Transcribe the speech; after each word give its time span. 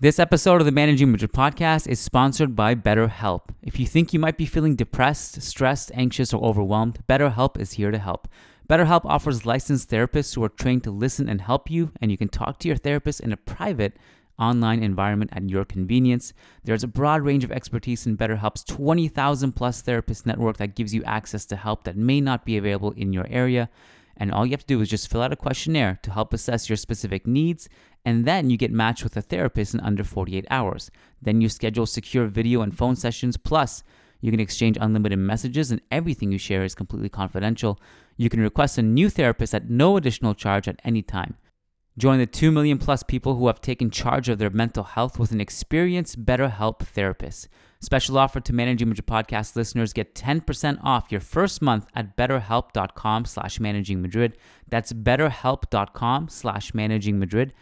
This 0.00 0.20
episode 0.20 0.60
of 0.60 0.64
the 0.64 0.70
Managing 0.70 1.10
Madrid 1.10 1.32
podcast 1.32 1.88
is 1.88 1.98
sponsored 1.98 2.54
by 2.54 2.76
BetterHelp. 2.76 3.48
If 3.64 3.80
you 3.80 3.86
think 3.86 4.12
you 4.12 4.20
might 4.20 4.36
be 4.36 4.46
feeling 4.46 4.76
depressed, 4.76 5.42
stressed, 5.42 5.90
anxious, 5.92 6.32
or 6.32 6.40
overwhelmed, 6.40 7.00
BetterHelp 7.08 7.58
is 7.58 7.72
here 7.72 7.90
to 7.90 7.98
help. 7.98 8.28
BetterHelp 8.70 9.04
offers 9.04 9.44
licensed 9.44 9.90
therapists 9.90 10.36
who 10.36 10.44
are 10.44 10.50
trained 10.50 10.84
to 10.84 10.92
listen 10.92 11.28
and 11.28 11.40
help 11.40 11.68
you, 11.68 11.90
and 12.00 12.12
you 12.12 12.16
can 12.16 12.28
talk 12.28 12.60
to 12.60 12.68
your 12.68 12.76
therapist 12.76 13.18
in 13.18 13.32
a 13.32 13.36
private, 13.36 13.96
online 14.38 14.84
environment 14.84 15.32
at 15.34 15.50
your 15.50 15.64
convenience. 15.64 16.32
There's 16.62 16.84
a 16.84 16.86
broad 16.86 17.22
range 17.22 17.42
of 17.42 17.50
expertise 17.50 18.06
in 18.06 18.16
BetterHelp's 18.16 18.62
20,000 18.62 19.50
plus 19.50 19.82
therapist 19.82 20.26
network 20.26 20.58
that 20.58 20.76
gives 20.76 20.94
you 20.94 21.02
access 21.02 21.44
to 21.46 21.56
help 21.56 21.82
that 21.82 21.96
may 21.96 22.20
not 22.20 22.44
be 22.44 22.56
available 22.56 22.92
in 22.92 23.12
your 23.12 23.26
area. 23.28 23.68
And 24.16 24.32
all 24.32 24.44
you 24.44 24.52
have 24.52 24.60
to 24.60 24.66
do 24.66 24.80
is 24.80 24.88
just 24.88 25.10
fill 25.10 25.22
out 25.22 25.32
a 25.32 25.36
questionnaire 25.36 25.98
to 26.02 26.12
help 26.12 26.32
assess 26.32 26.68
your 26.68 26.76
specific 26.76 27.26
needs, 27.26 27.68
and 28.04 28.24
then 28.24 28.50
you 28.50 28.56
get 28.56 28.72
matched 28.72 29.04
with 29.04 29.16
a 29.16 29.22
therapist 29.22 29.74
in 29.74 29.80
under 29.80 30.04
48 30.04 30.46
hours. 30.50 30.90
Then 31.20 31.40
you 31.40 31.48
schedule 31.48 31.86
secure 31.86 32.26
video 32.26 32.62
and 32.62 32.76
phone 32.76 32.96
sessions, 32.96 33.36
plus, 33.36 33.82
you 34.20 34.30
can 34.30 34.40
exchange 34.40 34.78
unlimited 34.80 35.18
messages, 35.18 35.70
and 35.70 35.80
everything 35.90 36.32
you 36.32 36.38
share 36.38 36.64
is 36.64 36.74
completely 36.74 37.08
confidential. 37.08 37.78
You 38.16 38.28
can 38.28 38.40
request 38.40 38.78
a 38.78 38.82
new 38.82 39.10
therapist 39.10 39.54
at 39.54 39.70
no 39.70 39.96
additional 39.96 40.34
charge 40.34 40.68
at 40.68 40.80
any 40.84 41.02
time. 41.02 41.36
Join 41.98 42.18
the 42.18 42.26
2 42.26 42.52
million 42.52 42.78
plus 42.78 43.02
people 43.02 43.34
who 43.34 43.48
have 43.48 43.60
taken 43.60 43.90
charge 43.90 44.28
of 44.28 44.38
their 44.38 44.50
mental 44.50 44.84
health 44.84 45.18
with 45.18 45.32
an 45.32 45.40
experienced 45.40 46.24
BetterHelp 46.24 46.78
therapist. 46.78 47.48
Special 47.80 48.18
offer 48.18 48.38
to 48.40 48.52
Managing 48.52 48.88
Madrid 48.88 49.06
podcast 49.06 49.56
listeners 49.56 49.92
get 49.92 50.14
10% 50.14 50.78
off 50.82 51.10
your 51.10 51.20
first 51.20 51.60
month 51.60 51.88
at 51.96 52.16
betterhelp.com 52.16 53.24
slash 53.24 53.58
managing 53.58 54.00
Madrid. 54.00 54.36
That's 54.68 54.92
betterhelp.com 54.92 56.28
slash 56.28 56.72
managing 56.72 57.18
Madrid. 57.18 57.52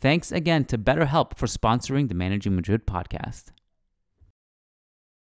Thanks 0.00 0.32
again 0.32 0.64
to 0.66 0.78
BetterHelp 0.78 1.36
for 1.36 1.44
sponsoring 1.44 2.08
the 2.08 2.14
Managing 2.14 2.56
Madrid 2.56 2.86
podcast. 2.86 3.52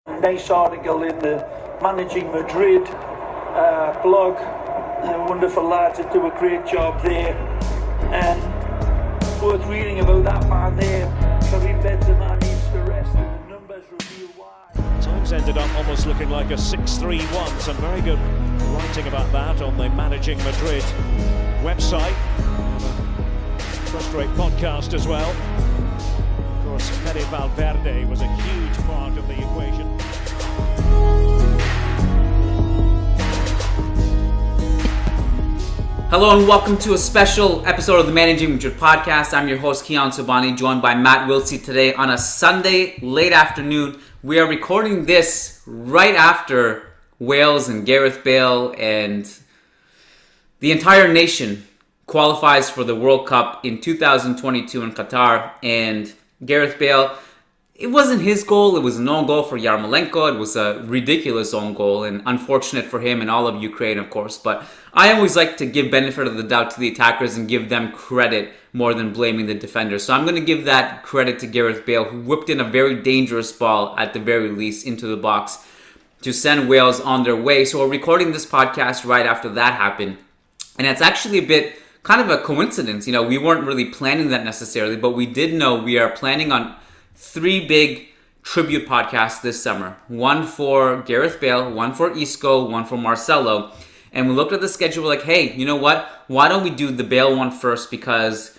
Nice 0.06 0.50
article 0.50 1.02
in 1.02 1.18
the 1.18 1.48
Managing 1.80 2.30
Madrid 2.30 2.86
uh, 2.86 3.98
blog. 4.02 4.36
Uh, 4.36 5.24
wonderful 5.26 5.66
lads 5.66 5.96
that 5.96 6.12
do 6.12 6.26
a 6.26 6.30
great 6.38 6.66
job 6.66 7.02
there. 7.02 7.34
And 8.12 8.42
worth 9.42 9.64
reading 9.66 10.00
about 10.00 10.24
that 10.24 10.46
man 10.46 10.76
there. 10.76 11.06
Karim 11.48 11.80
Benzema 11.80 12.38
needs 12.42 12.66
to 12.68 12.78
rest 12.80 13.14
and 13.16 13.44
the 13.44 13.54
numbers 13.54 13.84
reveal 13.90 14.28
why. 14.36 15.00
Times 15.00 15.32
ended 15.32 15.56
up 15.56 15.74
almost 15.76 16.06
looking 16.06 16.28
like 16.28 16.50
a 16.50 16.54
6-3-1. 16.54 17.60
Some 17.60 17.76
very 17.76 18.02
good 18.02 18.18
writing 18.74 19.06
about 19.08 19.32
that 19.32 19.62
on 19.62 19.78
the 19.78 19.88
Managing 19.88 20.36
Madrid 20.44 20.82
website. 21.62 22.35
Frustrate 23.86 24.28
podcast 24.30 24.94
as 24.94 25.06
well. 25.06 25.30
Of 25.30 26.64
course, 26.64 26.88
Fede 26.88 27.22
Valverde 27.28 28.04
was 28.06 28.20
a 28.20 28.26
huge 28.26 28.76
part 28.86 29.16
of 29.16 29.28
the 29.28 29.34
equation. 29.34 29.86
Hello 36.10 36.36
and 36.36 36.48
welcome 36.48 36.76
to 36.78 36.94
a 36.94 36.98
special 36.98 37.64
episode 37.64 38.00
of 38.00 38.06
the 38.06 38.12
Managing 38.12 38.52
Madrid 38.52 38.74
podcast. 38.74 39.32
I'm 39.32 39.48
your 39.48 39.58
host 39.58 39.84
Kiyan 39.84 40.10
Sobhani, 40.10 40.56
joined 40.56 40.82
by 40.82 40.94
Matt 40.94 41.28
Wiltsey 41.28 41.64
today 41.64 41.94
on 41.94 42.10
a 42.10 42.18
Sunday 42.18 42.98
late 43.02 43.32
afternoon. 43.32 44.00
We 44.22 44.40
are 44.40 44.48
recording 44.48 45.04
this 45.06 45.62
right 45.66 46.14
after 46.14 46.92
Wales 47.18 47.68
and 47.68 47.86
Gareth 47.86 48.24
Bale 48.24 48.74
and 48.78 49.32
the 50.60 50.72
entire 50.72 51.12
nation 51.12 51.65
qualifies 52.06 52.70
for 52.70 52.84
the 52.84 52.94
World 52.94 53.26
Cup 53.26 53.64
in 53.64 53.80
2022 53.80 54.82
in 54.82 54.92
Qatar. 54.92 55.52
And 55.62 56.12
Gareth 56.44 56.78
Bale 56.78 57.16
it 57.78 57.88
wasn't 57.88 58.22
his 58.22 58.42
goal. 58.42 58.76
It 58.76 58.82
was 58.82 58.98
an 58.98 59.08
own 59.08 59.26
goal 59.26 59.42
for 59.42 59.58
Yarmolenko. 59.58 60.34
It 60.34 60.38
was 60.38 60.56
a 60.56 60.82
ridiculous 60.84 61.52
own 61.52 61.74
goal 61.74 62.04
and 62.04 62.22
unfortunate 62.24 62.86
for 62.86 63.00
him 63.00 63.20
and 63.20 63.30
all 63.30 63.46
of 63.46 63.62
Ukraine, 63.62 63.98
of 63.98 64.08
course. 64.08 64.38
But 64.38 64.64
I 64.94 65.12
always 65.12 65.36
like 65.36 65.58
to 65.58 65.66
give 65.66 65.90
benefit 65.90 66.26
of 66.26 66.36
the 66.36 66.42
doubt 66.42 66.70
to 66.70 66.80
the 66.80 66.88
attackers 66.88 67.36
and 67.36 67.48
give 67.48 67.68
them 67.68 67.92
credit 67.92 68.54
more 68.72 68.94
than 68.94 69.12
blaming 69.12 69.46
the 69.46 69.54
defenders. 69.54 70.04
So 70.04 70.14
I'm 70.14 70.24
going 70.24 70.36
to 70.36 70.40
give 70.40 70.64
that 70.64 71.02
credit 71.02 71.38
to 71.40 71.46
Gareth 71.46 71.84
Bale, 71.84 72.04
who 72.04 72.20
whipped 72.22 72.48
in 72.48 72.60
a 72.60 72.64
very 72.64 73.02
dangerous 73.02 73.52
ball 73.52 73.94
at 73.98 74.14
the 74.14 74.20
very 74.20 74.48
least 74.48 74.86
into 74.86 75.06
the 75.06 75.16
box 75.16 75.66
to 76.22 76.32
send 76.32 76.68
Wales 76.68 77.00
on 77.00 77.24
their 77.24 77.36
way. 77.36 77.66
So 77.66 77.80
we're 77.80 77.90
recording 77.90 78.32
this 78.32 78.46
podcast 78.46 79.04
right 79.04 79.26
after 79.26 79.50
that 79.50 79.74
happened. 79.74 80.16
And 80.78 80.86
it's 80.86 81.02
actually 81.02 81.38
a 81.38 81.46
bit 81.46 81.78
kind 82.06 82.20
of 82.20 82.30
a 82.30 82.38
coincidence. 82.38 83.04
You 83.08 83.12
know, 83.12 83.24
we 83.24 83.36
weren't 83.36 83.66
really 83.66 83.86
planning 83.86 84.28
that 84.28 84.44
necessarily, 84.44 84.96
but 84.96 85.10
we 85.10 85.26
did 85.26 85.52
know 85.52 85.74
we 85.74 85.98
are 85.98 86.08
planning 86.08 86.52
on 86.52 86.76
three 87.16 87.66
big 87.66 88.06
tribute 88.44 88.86
podcasts 88.86 89.42
this 89.42 89.60
summer 89.60 89.96
one 90.06 90.46
for 90.46 91.02
Gareth 91.02 91.40
Bale, 91.40 91.68
one 91.68 91.92
for 91.92 92.16
Isco, 92.16 92.70
one 92.70 92.84
for 92.84 92.96
Marcelo. 92.96 93.72
And 94.12 94.28
we 94.28 94.34
looked 94.34 94.52
at 94.52 94.60
the 94.60 94.68
schedule, 94.68 95.02
we're 95.02 95.08
like, 95.08 95.24
hey, 95.24 95.52
you 95.54 95.66
know 95.66 95.74
what? 95.74 96.08
Why 96.28 96.46
don't 96.46 96.62
we 96.62 96.70
do 96.70 96.92
the 96.92 97.02
Bale 97.02 97.36
one 97.36 97.50
first? 97.50 97.90
Because, 97.90 98.56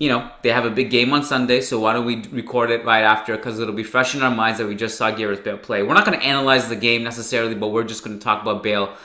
you 0.00 0.08
know, 0.08 0.28
they 0.42 0.50
have 0.50 0.64
a 0.64 0.70
big 0.70 0.90
game 0.90 1.12
on 1.12 1.22
Sunday, 1.22 1.60
so 1.60 1.78
why 1.78 1.92
don't 1.92 2.04
we 2.04 2.26
record 2.32 2.72
it 2.72 2.84
right 2.84 3.04
after? 3.04 3.36
Because 3.36 3.60
it'll 3.60 3.72
be 3.72 3.84
fresh 3.84 4.16
in 4.16 4.22
our 4.22 4.34
minds 4.34 4.58
that 4.58 4.66
we 4.66 4.74
just 4.74 4.98
saw 4.98 5.12
Gareth 5.12 5.44
Bale 5.44 5.58
play. 5.58 5.84
We're 5.84 5.94
not 5.94 6.04
going 6.04 6.18
to 6.18 6.26
analyze 6.26 6.68
the 6.68 6.76
game 6.76 7.04
necessarily, 7.04 7.54
but 7.54 7.68
we're 7.68 7.84
just 7.84 8.02
going 8.02 8.18
to 8.18 8.22
talk 8.22 8.42
about 8.42 8.64
Bale 8.64 8.96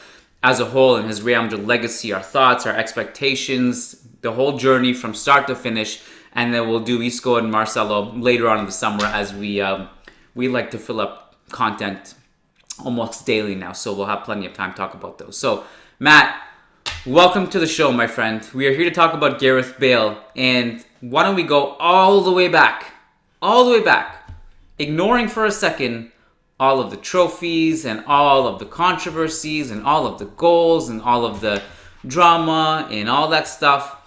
as 0.42 0.60
a 0.60 0.66
whole 0.66 0.96
and 0.96 1.08
his 1.08 1.22
Real 1.22 1.44
Madrid 1.44 1.68
legacy, 1.68 2.14
our 2.14 2.22
thoughts, 2.22 2.66
our 2.66 2.76
expectations, 2.76 4.08
the 4.22 4.32
whole 4.32 4.58
journey 4.58 4.94
from 4.94 5.14
start 5.14 5.48
to 5.48 5.56
finish 5.56 6.02
and 6.34 6.54
then 6.54 6.70
we'll 6.70 6.80
do 6.80 7.02
Isco 7.02 7.38
and 7.38 7.52
Marcelo 7.52 8.14
later 8.14 8.48
on 8.50 8.60
in 8.60 8.66
the 8.66 8.72
summer 8.72 9.06
as 9.06 9.34
we 9.34 9.62
um, 9.62 9.90
we 10.36 10.48
like 10.48 10.72
to 10.72 10.78
fill 10.78 11.02
up 11.02 11.36
content 11.50 12.16
almost 12.84 13.26
daily 13.26 13.56
now, 13.56 13.74
so 13.74 13.94
we'll 13.94 14.06
have 14.06 14.24
plenty 14.24 14.46
of 14.46 14.54
time 14.54 14.72
to 14.72 14.78
talk 14.78 14.94
about 14.94 15.18
those. 15.18 15.38
So, 15.38 15.66
Matt, 16.00 16.42
welcome 17.06 17.50
to 17.50 17.60
the 17.60 17.68
show, 17.68 17.92
my 17.92 18.08
friend. 18.08 18.48
We 18.54 18.68
are 18.68 18.74
here 18.74 18.86
to 18.86 18.92
talk 18.92 19.14
about 19.14 19.40
Gareth 19.40 19.80
Bale, 19.80 20.24
and 20.36 20.86
why 21.02 21.24
don't 21.24 21.36
we 21.36 21.44
go 21.44 21.72
all 21.80 22.22
the 22.22 22.32
way 22.32 22.48
back, 22.48 22.94
all 23.42 23.66
the 23.66 23.72
way 23.72 23.84
back, 23.84 24.32
ignoring 24.78 25.28
for 25.28 25.46
a 25.46 25.52
second 25.52 26.12
all 26.60 26.82
of 26.82 26.92
the 26.92 26.98
trophies 26.98 27.86
and 27.86 28.04
all 28.06 28.48
of 28.48 28.60
the 28.60 28.66
controversies 28.66 29.72
and 29.72 29.86
all 29.86 30.06
of 30.06 30.20
the 30.20 30.26
goals 30.26 30.90
and 30.90 31.02
all 31.02 31.26
of 31.26 31.42
the 31.42 31.62
drama 32.06 32.88
and 32.92 33.10
all 33.10 33.30
that 33.30 33.48
stuff 33.48 34.00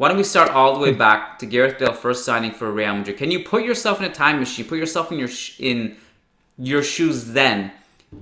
why 0.00 0.08
don't 0.08 0.16
we 0.16 0.24
start 0.24 0.48
all 0.48 0.72
the 0.72 0.80
way 0.80 0.92
hmm. 0.92 0.98
back 0.98 1.38
to 1.40 1.44
Gareth 1.44 1.78
Bale 1.78 1.92
first 1.92 2.24
signing 2.24 2.52
for 2.52 2.72
Real 2.72 2.94
Madrid? 2.94 3.18
Can 3.18 3.30
you 3.30 3.44
put 3.44 3.64
yourself 3.64 3.98
in 3.98 4.06
a 4.06 4.14
time 4.14 4.38
machine, 4.38 4.64
put 4.64 4.78
yourself 4.78 5.12
in 5.12 5.18
your 5.18 5.28
sh- 5.28 5.60
in 5.60 5.94
your 6.56 6.82
shoes 6.82 7.32
then, 7.32 7.70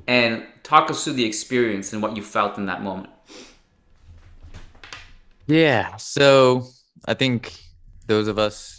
and 0.09 0.45
talk 0.65 0.91
us 0.91 1.05
through 1.05 1.13
the 1.13 1.25
experience 1.25 1.93
and 1.93 2.03
what 2.03 2.17
you 2.17 2.23
felt 2.25 2.59
in 2.59 2.67
that 2.67 2.83
moment? 2.83 3.11
Yeah, 5.47 5.95
so 5.99 6.67
I 7.07 7.15
think 7.15 7.57
those 8.09 8.27
of 8.27 8.41
us 8.41 8.78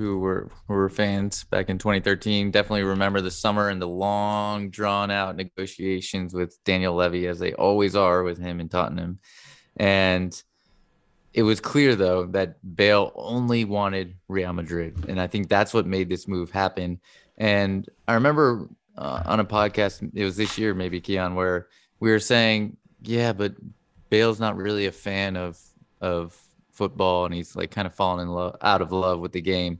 who 0.00 0.18
were 0.18 0.50
who 0.66 0.72
were 0.72 0.88
fans 0.88 1.44
back 1.44 1.68
in 1.68 1.76
2013 1.76 2.50
definitely 2.50 2.82
remember 2.82 3.20
the 3.20 3.30
summer 3.30 3.68
and 3.68 3.82
the 3.82 3.86
long 3.86 4.70
drawn 4.70 5.10
out 5.10 5.36
negotiations 5.36 6.32
with 6.32 6.56
Daniel 6.64 6.94
Levy 6.94 7.26
as 7.26 7.38
they 7.38 7.52
always 7.52 7.94
are 7.94 8.22
with 8.22 8.38
him 8.38 8.60
in 8.60 8.70
Tottenham. 8.70 9.18
And 9.76 10.42
it 11.34 11.42
was 11.42 11.60
clear 11.60 11.96
though 11.96 12.24
that 12.28 12.56
Bale 12.76 13.12
only 13.14 13.66
wanted 13.66 14.16
Real 14.26 14.54
Madrid, 14.54 15.04
and 15.06 15.20
I 15.20 15.26
think 15.26 15.50
that's 15.50 15.74
what 15.74 15.86
made 15.86 16.08
this 16.08 16.26
move 16.26 16.50
happen. 16.50 16.98
And 17.36 17.86
I 18.08 18.14
remember 18.14 18.70
uh, 18.96 19.22
on 19.26 19.38
a 19.38 19.44
podcast, 19.44 20.10
it 20.14 20.24
was 20.24 20.38
this 20.38 20.56
year 20.56 20.72
maybe 20.72 21.02
Kiyan, 21.02 21.34
where 21.34 21.68
we 22.00 22.10
were 22.10 22.20
saying, 22.20 22.78
yeah, 23.02 23.34
but 23.34 23.54
Bale's 24.08 24.40
not 24.40 24.56
really 24.56 24.86
a 24.86 24.92
fan 24.92 25.36
of 25.36 25.60
of 26.00 26.34
football, 26.80 27.26
and 27.26 27.34
he's 27.34 27.54
like 27.54 27.70
kind 27.70 27.86
of 27.86 27.94
fallen 27.94 28.26
in 28.26 28.32
love 28.32 28.56
out 28.62 28.80
of 28.80 28.90
love 28.90 29.20
with 29.20 29.32
the 29.32 29.42
game. 29.42 29.78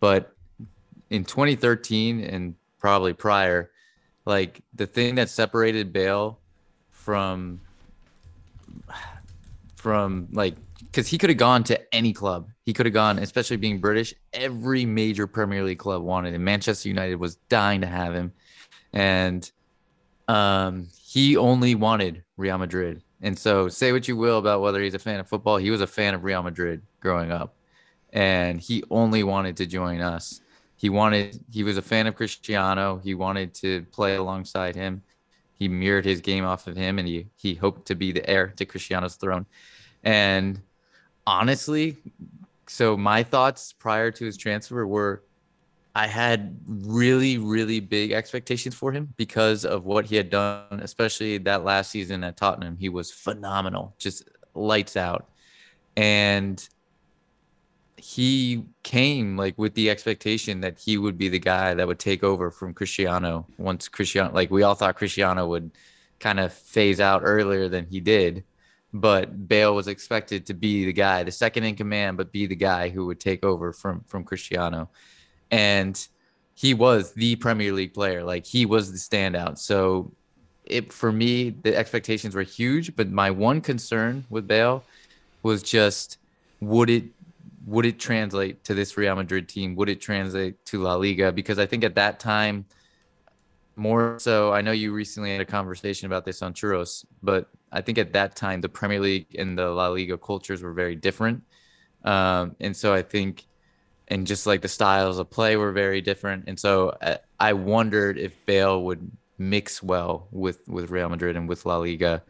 But 0.00 0.36
in 1.08 1.24
2013 1.24 2.20
and 2.20 2.54
probably 2.78 3.14
prior, 3.14 3.70
like 4.26 4.60
the 4.74 4.86
thing 4.86 5.14
that 5.14 5.30
separated 5.30 5.94
Bale 5.94 6.38
from 6.90 7.58
from 9.76 10.28
like 10.30 10.56
because 10.82 11.08
he 11.08 11.16
could 11.16 11.30
have 11.30 11.38
gone 11.38 11.64
to 11.64 11.94
any 11.94 12.12
club. 12.12 12.50
He 12.66 12.74
could 12.74 12.84
have 12.84 12.92
gone, 12.92 13.18
especially 13.18 13.56
being 13.56 13.78
British. 13.78 14.12
Every 14.34 14.84
major 14.84 15.26
Premier 15.26 15.64
League 15.64 15.78
club 15.78 16.02
wanted 16.02 16.34
him. 16.34 16.44
Manchester 16.44 16.90
United 16.90 17.14
was 17.14 17.36
dying 17.48 17.80
to 17.80 17.86
have 17.86 18.12
him, 18.12 18.30
and 18.92 19.50
um, 20.28 20.86
he 21.02 21.38
only 21.38 21.74
wanted 21.74 22.24
Real 22.36 22.58
Madrid. 22.58 23.02
And 23.22 23.38
so, 23.38 23.68
say 23.68 23.92
what 23.92 24.08
you 24.08 24.16
will 24.16 24.38
about 24.38 24.60
whether 24.62 24.82
he's 24.82 24.94
a 24.94 24.98
fan 24.98 25.20
of 25.20 25.28
football, 25.28 25.56
he 25.56 25.70
was 25.70 25.80
a 25.80 25.86
fan 25.86 26.14
of 26.14 26.24
Real 26.24 26.42
Madrid 26.42 26.82
growing 27.00 27.30
up, 27.30 27.54
and 28.12 28.60
he 28.60 28.82
only 28.90 29.22
wanted 29.22 29.56
to 29.58 29.66
join 29.66 30.00
us. 30.00 30.40
He 30.76 30.88
wanted. 30.88 31.38
He 31.52 31.62
was 31.62 31.76
a 31.76 31.82
fan 31.82 32.08
of 32.08 32.16
Cristiano. 32.16 33.00
He 33.04 33.14
wanted 33.14 33.54
to 33.54 33.82
play 33.92 34.16
alongside 34.16 34.74
him. 34.74 35.02
He 35.54 35.68
mirrored 35.68 36.04
his 36.04 36.20
game 36.20 36.44
off 36.44 36.66
of 36.66 36.76
him, 36.76 36.98
and 36.98 37.06
he 37.06 37.28
he 37.36 37.54
hoped 37.54 37.86
to 37.86 37.94
be 37.94 38.10
the 38.10 38.28
heir 38.28 38.48
to 38.56 38.64
Cristiano's 38.64 39.14
throne. 39.14 39.46
And 40.02 40.60
honestly, 41.26 41.98
so 42.66 42.96
my 42.96 43.22
thoughts 43.22 43.72
prior 43.72 44.10
to 44.10 44.24
his 44.24 44.36
transfer 44.36 44.84
were 44.86 45.22
I 45.94 46.06
had 46.06 46.58
really, 46.66 47.36
really 47.36 47.80
big 47.80 48.12
expectations 48.12 48.74
for 48.74 48.92
him 48.92 49.12
because 49.16 49.64
of 49.64 49.84
what 49.84 50.06
he 50.06 50.16
had 50.16 50.30
done, 50.30 50.80
especially 50.80 51.36
that 51.38 51.64
last 51.64 51.90
season 51.90 52.24
at 52.24 52.36
Tottenham. 52.38 52.78
He 52.78 52.88
was 52.88 53.10
phenomenal, 53.10 53.94
just 53.98 54.28
lights 54.54 54.96
out. 54.96 55.28
And 55.96 56.66
he 58.02 58.64
came 58.82 59.36
like 59.36 59.56
with 59.56 59.74
the 59.74 59.88
expectation 59.88 60.60
that 60.60 60.76
he 60.76 60.98
would 60.98 61.16
be 61.16 61.28
the 61.28 61.38
guy 61.38 61.72
that 61.72 61.86
would 61.86 62.00
take 62.00 62.24
over 62.24 62.50
from 62.50 62.74
Cristiano 62.74 63.46
once 63.58 63.86
Cristiano 63.86 64.34
like 64.34 64.50
we 64.50 64.64
all 64.64 64.74
thought 64.74 64.96
Cristiano 64.96 65.46
would 65.46 65.70
kind 66.18 66.40
of 66.40 66.52
phase 66.52 66.98
out 66.98 67.22
earlier 67.24 67.68
than 67.68 67.86
he 67.86 68.00
did 68.00 68.42
but 68.92 69.46
Bale 69.46 69.72
was 69.72 69.86
expected 69.86 70.44
to 70.46 70.52
be 70.52 70.84
the 70.84 70.92
guy 70.92 71.22
the 71.22 71.30
second 71.30 71.62
in 71.62 71.76
command 71.76 72.16
but 72.16 72.32
be 72.32 72.46
the 72.46 72.56
guy 72.56 72.88
who 72.88 73.06
would 73.06 73.20
take 73.20 73.44
over 73.44 73.72
from 73.72 74.02
from 74.08 74.24
Cristiano 74.24 74.90
and 75.52 76.08
he 76.54 76.74
was 76.74 77.12
the 77.12 77.36
Premier 77.36 77.72
League 77.72 77.94
player 77.94 78.24
like 78.24 78.44
he 78.44 78.66
was 78.66 78.90
the 78.90 78.98
standout 78.98 79.58
so 79.58 80.12
it 80.64 80.92
for 80.92 81.12
me 81.12 81.50
the 81.50 81.76
expectations 81.76 82.34
were 82.34 82.42
huge 82.42 82.96
but 82.96 83.10
my 83.10 83.30
one 83.30 83.60
concern 83.60 84.24
with 84.30 84.48
Bale 84.48 84.84
was 85.42 85.62
just 85.62 86.18
would 86.60 86.90
it 86.90 87.04
would 87.66 87.86
it 87.86 87.98
translate 87.98 88.64
to 88.64 88.74
this 88.74 88.96
Real 88.96 89.14
Madrid 89.14 89.48
team? 89.48 89.76
Would 89.76 89.88
it 89.88 90.00
translate 90.00 90.64
to 90.66 90.82
La 90.82 90.94
Liga? 90.94 91.32
Because 91.32 91.58
I 91.58 91.66
think 91.66 91.84
at 91.84 91.94
that 91.94 92.18
time, 92.18 92.64
more 93.76 94.18
so, 94.18 94.52
I 94.52 94.60
know 94.60 94.72
you 94.72 94.92
recently 94.92 95.32
had 95.32 95.40
a 95.40 95.46
conversation 95.46 96.06
about 96.06 96.24
this 96.24 96.42
on 96.42 96.52
Churros, 96.52 97.04
but 97.22 97.48
I 97.70 97.80
think 97.80 97.98
at 97.98 98.12
that 98.12 98.36
time, 98.36 98.60
the 98.60 98.68
Premier 98.68 99.00
League 99.00 99.34
and 99.38 99.56
the 99.56 99.68
La 99.68 99.88
Liga 99.88 100.18
cultures 100.18 100.62
were 100.62 100.72
very 100.72 100.96
different. 100.96 101.42
Um, 102.04 102.56
and 102.60 102.76
so 102.76 102.92
I 102.92 103.02
think, 103.02 103.44
and 104.08 104.26
just 104.26 104.46
like 104.46 104.60
the 104.60 104.68
styles 104.68 105.18
of 105.18 105.30
play 105.30 105.56
were 105.56 105.72
very 105.72 106.00
different. 106.00 106.44
And 106.46 106.58
so 106.58 106.96
I, 107.00 107.18
I 107.40 107.52
wondered 107.52 108.18
if 108.18 108.32
Bale 108.46 108.82
would 108.84 109.10
mix 109.38 109.82
well 109.82 110.28
with, 110.30 110.66
with 110.68 110.90
Real 110.90 111.08
Madrid 111.08 111.36
and 111.36 111.48
with 111.48 111.64
La 111.64 111.78
Liga. 111.78 112.22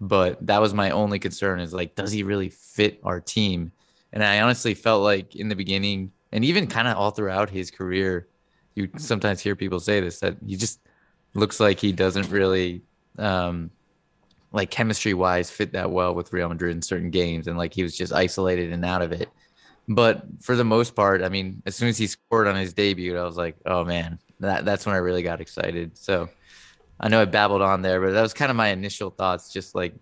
But 0.00 0.44
that 0.46 0.60
was 0.60 0.74
my 0.74 0.90
only 0.90 1.18
concern 1.18 1.60
is 1.60 1.74
like, 1.74 1.94
does 1.94 2.12
he 2.12 2.22
really 2.22 2.50
fit 2.50 3.00
our 3.02 3.20
team? 3.20 3.72
And 4.12 4.24
I 4.24 4.40
honestly 4.40 4.74
felt 4.74 5.02
like 5.02 5.36
in 5.36 5.48
the 5.48 5.56
beginning, 5.56 6.12
and 6.32 6.44
even 6.44 6.66
kind 6.66 6.88
of 6.88 6.96
all 6.96 7.10
throughout 7.10 7.50
his 7.50 7.70
career, 7.70 8.28
you 8.74 8.88
sometimes 8.96 9.40
hear 9.40 9.56
people 9.56 9.80
say 9.80 10.00
this 10.00 10.20
that 10.20 10.36
he 10.46 10.56
just 10.56 10.80
looks 11.34 11.58
like 11.58 11.80
he 11.80 11.92
doesn't 11.92 12.30
really, 12.30 12.82
um, 13.18 13.70
like 14.52 14.70
chemistry 14.70 15.14
wise, 15.14 15.50
fit 15.50 15.72
that 15.72 15.90
well 15.90 16.14
with 16.14 16.32
Real 16.32 16.48
Madrid 16.48 16.74
in 16.74 16.80
certain 16.80 17.10
games, 17.10 17.48
and 17.48 17.58
like 17.58 17.74
he 17.74 17.82
was 17.82 17.96
just 17.96 18.12
isolated 18.12 18.72
and 18.72 18.84
out 18.84 19.02
of 19.02 19.12
it. 19.12 19.28
But 19.88 20.22
for 20.40 20.54
the 20.54 20.64
most 20.64 20.94
part, 20.94 21.22
I 21.22 21.30
mean, 21.30 21.62
as 21.64 21.74
soon 21.74 21.88
as 21.88 21.96
he 21.96 22.06
scored 22.06 22.46
on 22.46 22.56
his 22.56 22.74
debut, 22.74 23.16
I 23.16 23.24
was 23.24 23.36
like, 23.38 23.56
oh 23.64 23.84
man, 23.84 24.18
that 24.40 24.64
that's 24.64 24.84
when 24.84 24.94
I 24.94 24.98
really 24.98 25.22
got 25.22 25.40
excited. 25.40 25.96
So 25.96 26.28
I 27.00 27.08
know 27.08 27.22
I 27.22 27.24
babbled 27.24 27.62
on 27.62 27.80
there, 27.80 28.00
but 28.00 28.12
that 28.12 28.22
was 28.22 28.34
kind 28.34 28.50
of 28.50 28.56
my 28.56 28.68
initial 28.68 29.10
thoughts, 29.10 29.50
just 29.50 29.74
like 29.74 29.94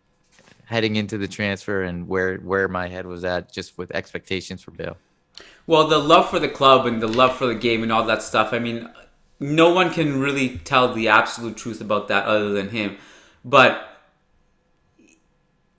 heading 0.64 0.96
into 0.96 1.16
the 1.16 1.28
transfer 1.28 1.82
and 1.82 2.08
where 2.08 2.38
where 2.38 2.66
my 2.66 2.88
head 2.88 3.06
was 3.06 3.24
at 3.24 3.52
just 3.52 3.78
with 3.78 3.94
expectations 3.94 4.62
for 4.62 4.72
Bale. 4.72 4.96
Well, 5.68 5.86
the 5.86 5.98
love 5.98 6.30
for 6.30 6.40
the 6.40 6.48
club 6.48 6.86
and 6.86 7.00
the 7.00 7.08
love 7.08 7.36
for 7.36 7.46
the 7.46 7.54
game 7.54 7.82
and 7.82 7.92
all 7.92 8.04
that 8.04 8.22
stuff. 8.22 8.52
I 8.52 8.58
mean, 8.58 8.90
no 9.38 9.72
one 9.72 9.92
can 9.92 10.18
really 10.18 10.58
tell 10.58 10.92
the 10.92 11.08
absolute 11.08 11.56
truth 11.56 11.80
about 11.80 12.08
that 12.08 12.24
other 12.24 12.50
than 12.50 12.70
him. 12.70 12.96
But 13.44 13.88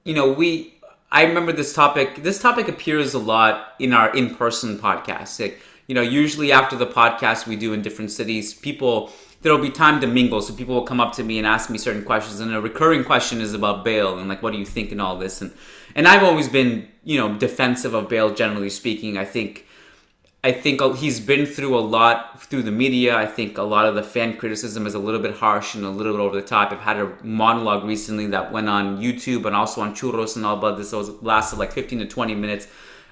you 0.06 0.14
know, 0.14 0.32
we 0.32 0.77
I 1.12 1.24
remember 1.24 1.54
this 1.54 1.74
topic. 1.74 2.24
This 2.24 2.40
topic 2.42 2.68
appears 2.68 3.14
a 3.14 3.20
lot 3.20 3.74
in 3.80 3.94
our 3.94 4.16
in-person 4.16 4.80
podcasts. 4.80 5.40
Like, 5.40 5.60
you 5.88 5.96
know, 5.96 6.02
usually 6.02 6.52
after 6.52 6.76
the 6.76 6.88
podcast 6.88 7.48
we 7.48 7.56
do 7.56 7.74
in 7.74 7.82
different 7.82 8.12
cities, 8.12 8.54
people 8.54 9.12
there'll 9.42 9.62
be 9.62 9.70
time 9.70 10.02
to 10.02 10.08
mingle. 10.08 10.42
So 10.42 10.54
people 10.54 10.76
will 10.76 10.84
come 10.84 11.00
up 11.00 11.14
to 11.14 11.24
me 11.24 11.38
and 11.38 11.48
ask 11.48 11.70
me 11.70 11.78
certain 11.78 12.04
questions, 12.04 12.40
and 12.40 12.54
a 12.54 12.60
recurring 12.60 13.04
question 13.04 13.40
is 13.40 13.54
about 13.54 13.86
Bale 13.86 14.18
and 14.18 14.28
like, 14.28 14.42
what 14.42 14.52
do 14.52 14.60
you 14.60 14.66
think 14.66 14.92
and 14.92 15.02
all 15.02 15.18
this. 15.18 15.42
And 15.42 15.54
and 15.96 16.08
I've 16.08 16.24
always 16.24 16.50
been, 16.50 16.88
you 17.04 17.18
know, 17.20 17.38
defensive 17.38 17.94
of 17.94 18.10
Bale 18.10 18.34
Generally 18.34 18.72
speaking, 18.72 19.18
I 19.18 19.26
think. 19.26 19.66
I 20.48 20.54
think 20.54 20.82
he's 20.96 21.20
been 21.20 21.46
through 21.46 21.78
a 21.78 21.84
lot 21.98 22.42
through 22.42 22.64
the 22.64 22.72
media. 22.72 23.18
I 23.18 23.26
think 23.26 23.58
a 23.58 23.64
lot 23.64 23.86
of 23.86 23.96
the 23.96 24.02
fan 24.02 24.38
criticism 24.38 24.88
is 24.88 24.94
a 24.94 25.00
little 25.00 25.20
bit 25.20 25.36
harsh 25.36 25.76
and 25.76 25.84
a 25.84 25.90
little 25.90 26.14
bit 26.14 26.22
over 26.22 26.40
the 26.40 26.48
top. 26.48 26.72
I've 26.72 26.80
had 26.80 26.96
a 26.96 27.14
monologue 27.22 27.84
recently 27.84 28.28
that 28.28 28.54
went 28.54 28.70
on 28.70 29.02
YouTube 29.02 29.46
and 29.46 29.54
also 29.54 29.82
on 29.82 29.94
Churros 29.94 30.38
and 30.38 30.46
all 30.46 30.58
about 30.58 30.78
this. 30.78 30.94
Was 30.94 31.10
lasted 31.22 31.60
like 31.60 31.74
15 31.74 32.00
to 32.00 32.06
20 32.06 32.34
minutes 32.36 32.70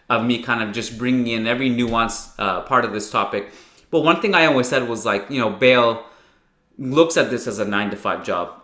of 0.09 0.23
me 0.23 0.41
kind 0.43 0.63
of 0.63 0.73
just 0.73 0.97
bringing 0.97 1.27
in 1.27 1.45
every 1.45 1.67
nuance 1.67 2.31
uh, 2.39 2.61
part 2.61 2.85
of 2.85 2.93
this 2.93 3.11
topic. 3.11 3.51
But 3.91 3.99
one 3.99 4.21
thing 4.21 4.33
I 4.33 4.45
always 4.45 4.69
said 4.69 4.87
was 4.87 5.05
like, 5.05 5.29
you 5.29 5.41
know, 5.41 5.49
Bale 5.49 6.05
looks 6.77 7.17
at 7.17 7.29
this 7.31 7.47
as 7.47 7.59
a 7.59 7.65
nine 7.65 7.89
to 7.89 7.97
five 7.97 8.23
job. 8.23 8.61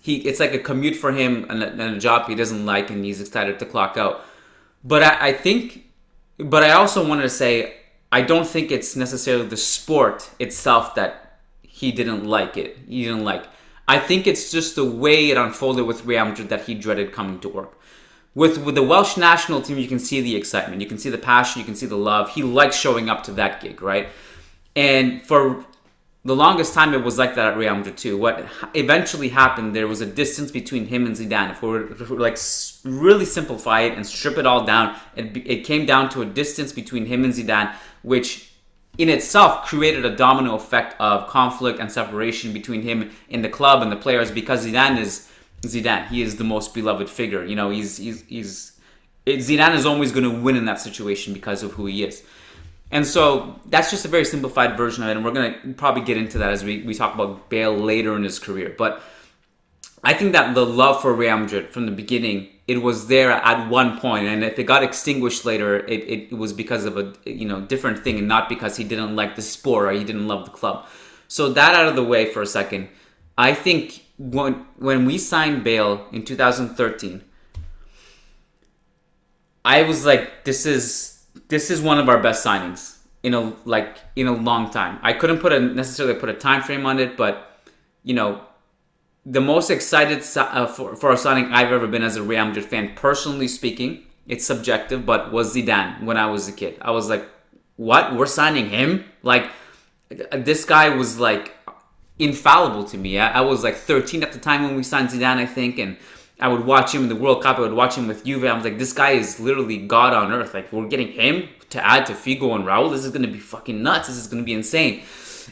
He 0.00 0.18
it's 0.18 0.38
like 0.38 0.54
a 0.54 0.60
commute 0.60 0.94
for 0.94 1.10
him 1.10 1.46
and 1.50 1.64
a, 1.64 1.70
and 1.72 1.96
a 1.96 1.98
job 1.98 2.28
he 2.28 2.36
doesn't 2.36 2.64
like, 2.64 2.90
and 2.90 3.04
he's 3.04 3.20
excited 3.20 3.58
to 3.58 3.66
clock 3.66 3.96
out. 3.96 4.24
But 4.84 5.02
I, 5.02 5.28
I 5.28 5.32
think, 5.32 5.85
but 6.38 6.62
I 6.62 6.72
also 6.72 7.06
wanted 7.06 7.22
to 7.22 7.30
say 7.30 7.76
I 8.12 8.22
don't 8.22 8.46
think 8.46 8.70
it's 8.70 8.96
necessarily 8.96 9.46
the 9.46 9.56
sport 9.56 10.30
itself 10.38 10.94
that 10.94 11.40
he 11.62 11.92
didn't 11.92 12.24
like 12.24 12.56
it. 12.56 12.78
He 12.88 13.04
didn't 13.04 13.24
like. 13.24 13.44
I 13.88 13.98
think 13.98 14.26
it's 14.26 14.50
just 14.50 14.74
the 14.74 14.84
way 14.84 15.30
it 15.30 15.36
unfolded 15.36 15.86
with 15.86 16.04
Real 16.04 16.24
Madrid 16.24 16.48
that 16.48 16.64
he 16.64 16.74
dreaded 16.74 17.12
coming 17.12 17.40
to 17.40 17.48
work. 17.48 17.78
With 18.34 18.58
with 18.58 18.74
the 18.74 18.82
Welsh 18.82 19.16
national 19.16 19.62
team, 19.62 19.78
you 19.78 19.88
can 19.88 19.98
see 19.98 20.20
the 20.20 20.36
excitement, 20.36 20.80
you 20.80 20.88
can 20.88 20.98
see 20.98 21.10
the 21.10 21.18
passion, 21.18 21.60
you 21.60 21.64
can 21.64 21.74
see 21.74 21.86
the 21.86 21.96
love. 21.96 22.30
He 22.30 22.42
likes 22.42 22.76
showing 22.76 23.08
up 23.08 23.22
to 23.24 23.32
that 23.32 23.60
gig, 23.60 23.80
right? 23.80 24.08
And 24.74 25.22
for 25.22 25.64
the 26.26 26.34
longest 26.34 26.74
time 26.74 26.92
it 26.92 27.04
was 27.04 27.18
like 27.18 27.36
that 27.36 27.52
at 27.52 27.56
Real 27.56 27.76
Madrid 27.76 27.96
too. 27.96 28.18
What 28.18 28.44
eventually 28.74 29.28
happened, 29.28 29.76
there 29.76 29.86
was 29.86 30.00
a 30.00 30.06
distance 30.06 30.50
between 30.50 30.86
him 30.86 31.06
and 31.06 31.14
Zidane. 31.14 31.52
If 31.52 31.62
we 31.62 31.68
were, 31.68 31.92
if 31.92 32.10
we 32.10 32.16
were 32.16 32.22
like 32.22 32.38
really 32.84 33.24
simplify 33.24 33.82
it 33.82 33.92
and 33.92 34.04
strip 34.04 34.36
it 34.36 34.44
all 34.44 34.64
down, 34.64 34.96
it, 35.14 35.36
it 35.36 35.64
came 35.64 35.86
down 35.86 36.08
to 36.10 36.22
a 36.22 36.26
distance 36.26 36.72
between 36.72 37.06
him 37.06 37.24
and 37.24 37.32
Zidane, 37.32 37.72
which 38.02 38.52
in 38.98 39.08
itself 39.08 39.66
created 39.66 40.04
a 40.04 40.16
domino 40.16 40.56
effect 40.56 41.00
of 41.00 41.28
conflict 41.28 41.78
and 41.78 41.92
separation 41.92 42.52
between 42.52 42.82
him 42.82 43.12
and 43.30 43.44
the 43.44 43.48
club 43.48 43.82
and 43.82 43.92
the 43.92 43.96
players 43.96 44.32
because 44.32 44.66
Zidane 44.66 44.98
is 44.98 45.30
Zidane. 45.62 46.08
He 46.08 46.22
is 46.22 46.36
the 46.36 46.44
most 46.44 46.74
beloved 46.74 47.08
figure. 47.08 47.44
You 47.44 47.54
know, 47.54 47.70
he's 47.70 47.98
he's 47.98 48.22
he's 48.22 48.72
Zidane 49.26 49.74
is 49.74 49.86
always 49.86 50.10
going 50.10 50.24
to 50.24 50.40
win 50.40 50.56
in 50.56 50.64
that 50.64 50.80
situation 50.80 51.34
because 51.34 51.62
of 51.62 51.72
who 51.72 51.86
he 51.86 52.02
is. 52.02 52.24
And 52.90 53.04
so 53.06 53.58
that's 53.66 53.90
just 53.90 54.04
a 54.04 54.08
very 54.08 54.24
simplified 54.24 54.76
version 54.76 55.02
of 55.02 55.08
it, 55.08 55.16
and 55.16 55.24
we're 55.24 55.32
gonna 55.32 55.74
probably 55.76 56.02
get 56.02 56.16
into 56.16 56.38
that 56.38 56.50
as 56.50 56.62
we, 56.62 56.82
we 56.82 56.94
talk 56.94 57.14
about 57.14 57.48
Bale 57.48 57.74
later 57.74 58.14
in 58.16 58.22
his 58.22 58.38
career. 58.38 58.74
But 58.76 59.02
I 60.04 60.14
think 60.14 60.32
that 60.32 60.54
the 60.54 60.64
love 60.64 61.02
for 61.02 61.12
Real 61.12 61.36
Madrid 61.36 61.72
from 61.72 61.86
the 61.86 61.92
beginning, 61.92 62.48
it 62.68 62.80
was 62.80 63.08
there 63.08 63.32
at 63.32 63.68
one 63.68 63.98
point, 63.98 64.26
and 64.26 64.44
if 64.44 64.58
it 64.58 64.64
got 64.64 64.84
extinguished 64.84 65.44
later, 65.44 65.78
it, 65.86 66.30
it 66.30 66.32
was 66.32 66.52
because 66.52 66.84
of 66.84 66.96
a 66.96 67.12
you 67.24 67.46
know 67.46 67.60
different 67.60 68.04
thing, 68.04 68.18
and 68.18 68.28
not 68.28 68.48
because 68.48 68.76
he 68.76 68.84
didn't 68.84 69.16
like 69.16 69.34
the 69.34 69.42
sport 69.42 69.86
or 69.86 69.90
he 69.90 70.04
didn't 70.04 70.28
love 70.28 70.44
the 70.44 70.52
club. 70.52 70.86
So 71.26 71.52
that 71.52 71.74
out 71.74 71.88
of 71.88 71.96
the 71.96 72.04
way 72.04 72.32
for 72.32 72.40
a 72.40 72.46
second, 72.46 72.88
I 73.36 73.52
think 73.52 74.04
when 74.16 74.64
when 74.78 75.06
we 75.06 75.18
signed 75.18 75.64
Bale 75.64 76.06
in 76.12 76.24
2013, 76.24 77.24
I 79.64 79.82
was 79.82 80.06
like, 80.06 80.44
this 80.44 80.66
is 80.66 81.15
this 81.48 81.70
is 81.70 81.80
one 81.80 81.98
of 81.98 82.08
our 82.08 82.20
best 82.20 82.44
signings 82.44 82.96
in 83.22 83.34
a 83.34 83.52
like 83.64 83.98
in 84.14 84.26
a 84.26 84.32
long 84.32 84.70
time. 84.70 84.98
I 85.02 85.12
couldn't 85.12 85.38
put 85.38 85.52
a 85.52 85.60
necessarily 85.60 86.18
put 86.18 86.28
a 86.28 86.34
time 86.34 86.62
frame 86.62 86.86
on 86.86 86.98
it, 86.98 87.16
but 87.16 87.60
you 88.02 88.14
know, 88.14 88.42
the 89.24 89.40
most 89.40 89.70
excited 89.70 90.24
uh, 90.36 90.66
for 90.66 90.94
for 90.96 91.12
a 91.12 91.16
signing 91.16 91.46
I've 91.52 91.72
ever 91.72 91.86
been 91.86 92.02
as 92.02 92.16
a 92.16 92.22
Real 92.22 92.46
Madrid 92.46 92.64
fan, 92.64 92.92
personally 92.94 93.48
speaking. 93.48 94.04
It's 94.28 94.44
subjective, 94.44 95.06
but 95.06 95.32
was 95.32 95.54
Zidane 95.54 96.02
when 96.02 96.16
I 96.16 96.26
was 96.26 96.48
a 96.48 96.52
kid. 96.52 96.78
I 96.80 96.90
was 96.90 97.08
like, 97.08 97.24
"What? 97.76 98.14
We're 98.16 98.26
signing 98.26 98.68
him?" 98.68 99.04
Like 99.22 99.50
this 100.32 100.64
guy 100.64 100.88
was 100.88 101.18
like 101.18 101.52
infallible 102.18 102.84
to 102.84 102.98
me. 102.98 103.18
I, 103.18 103.38
I 103.38 103.40
was 103.42 103.62
like 103.62 103.76
13 103.76 104.22
at 104.22 104.32
the 104.32 104.38
time 104.38 104.64
when 104.64 104.74
we 104.76 104.82
signed 104.82 105.10
Zidane, 105.10 105.36
I 105.36 105.46
think, 105.46 105.78
and 105.78 105.96
I 106.38 106.48
would 106.48 106.66
watch 106.66 106.94
him 106.94 107.04
in 107.04 107.08
the 107.08 107.16
World 107.16 107.42
Cup. 107.42 107.58
I 107.58 107.62
would 107.62 107.72
watch 107.72 107.96
him 107.96 108.06
with 108.06 108.24
Juve. 108.24 108.44
I 108.44 108.52
was 108.52 108.64
like, 108.64 108.78
this 108.78 108.92
guy 108.92 109.12
is 109.12 109.40
literally 109.40 109.78
God 109.78 110.12
on 110.12 110.32
earth. 110.32 110.52
Like, 110.52 110.72
we're 110.72 110.86
getting 110.86 111.12
him 111.12 111.48
to 111.70 111.84
add 111.84 112.06
to 112.06 112.12
Figo 112.12 112.54
and 112.54 112.64
Raul. 112.64 112.90
This 112.90 113.04
is 113.04 113.10
going 113.10 113.22
to 113.22 113.32
be 113.32 113.38
fucking 113.38 113.82
nuts. 113.82 114.08
This 114.08 114.16
is 114.16 114.26
going 114.26 114.42
to 114.42 114.44
be 114.44 114.52
insane. 114.52 115.02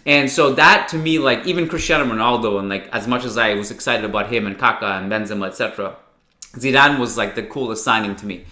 And 0.07 0.31
so 0.31 0.53
that 0.55 0.89
to 0.89 0.99
me, 0.99 1.19
like 1.19 1.47
even 1.47 1.69
Cristiano 1.69 2.05
Ronaldo, 2.05 2.59
and 2.59 2.69
like 2.69 2.89
as 2.89 3.07
much 3.07 3.25
as 3.25 3.39
I 3.39 3.55
was 3.55 3.71
excited 3.71 4.05
about 4.05 4.31
him 4.31 4.47
and 4.47 4.59
Kaká 4.59 5.01
and 5.01 5.11
Benzema, 5.11 5.49
etc., 5.49 5.97
Zidane 6.55 6.99
was 6.99 7.17
like 7.17 7.35
the 7.35 7.43
coolest 7.43 7.85
signing 7.85 8.15
to 8.17 8.27
me. 8.27 8.45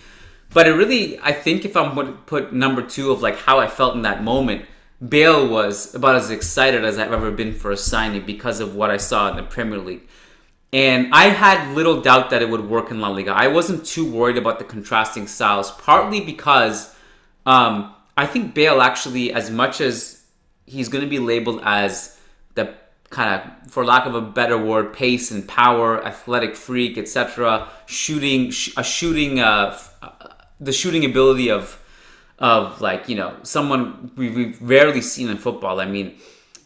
But 0.54 0.66
it 0.66 0.72
really, 0.72 1.18
I 1.20 1.32
think 1.32 1.64
if 1.64 1.76
I'm 1.76 1.94
going 1.94 2.06
to 2.08 2.12
put 2.12 2.52
number 2.52 2.82
two 2.82 3.10
of 3.10 3.22
like 3.22 3.36
how 3.36 3.58
I 3.58 3.68
felt 3.68 3.94
in 3.94 4.02
that 4.02 4.22
moment, 4.22 4.64
Bale 5.06 5.48
was 5.48 5.94
about 5.94 6.14
as 6.14 6.30
excited 6.30 6.84
as 6.84 6.98
I've 6.98 7.12
ever 7.12 7.30
been 7.30 7.54
for 7.54 7.70
a 7.70 7.76
signing 7.76 8.24
because 8.24 8.60
of 8.60 8.74
what 8.74 8.90
I 8.90 8.96
saw 8.96 9.30
in 9.30 9.36
the 9.36 9.42
Premier 9.42 9.78
League. 9.78 10.08
And 10.72 11.12
I 11.12 11.24
had 11.24 11.74
little 11.74 12.00
doubt 12.00 12.30
that 12.30 12.40
it 12.40 12.48
would 12.48 12.68
work 12.68 12.90
in 12.90 13.00
La 13.00 13.08
Liga. 13.08 13.32
I 13.32 13.48
wasn't 13.48 13.84
too 13.84 14.10
worried 14.10 14.38
about 14.38 14.58
the 14.58 14.64
contrasting 14.64 15.26
styles, 15.26 15.70
partly 15.70 16.20
because 16.20 16.94
um, 17.44 17.94
I 18.16 18.26
think 18.26 18.54
Bale 18.54 18.80
actually, 18.80 19.32
as 19.32 19.50
much 19.50 19.82
as 19.82 20.24
he's 20.64 20.88
going 20.88 21.04
to 21.04 21.10
be 21.10 21.18
labeled 21.18 21.60
as 21.62 22.18
the 22.54 22.74
kind 23.10 23.42
of, 23.42 23.70
for 23.70 23.84
lack 23.84 24.06
of 24.06 24.14
a 24.14 24.22
better 24.22 24.56
word, 24.56 24.94
pace 24.94 25.30
and 25.30 25.46
power, 25.46 26.02
athletic 26.04 26.56
freak, 26.56 26.96
etc. 26.96 27.68
Shooting, 27.84 28.50
sh- 28.50 28.72
a 28.76 28.84
shooting, 28.84 29.40
uh, 29.40 29.78
uh, 30.00 30.10
the 30.58 30.72
shooting 30.72 31.04
ability 31.04 31.50
of, 31.50 31.78
of 32.38 32.80
like 32.80 33.08
you 33.08 33.14
know 33.14 33.36
someone 33.42 34.10
we, 34.16 34.30
we've 34.30 34.62
rarely 34.62 35.02
seen 35.02 35.28
in 35.28 35.36
football. 35.36 35.80
I 35.80 35.86
mean, 35.86 36.16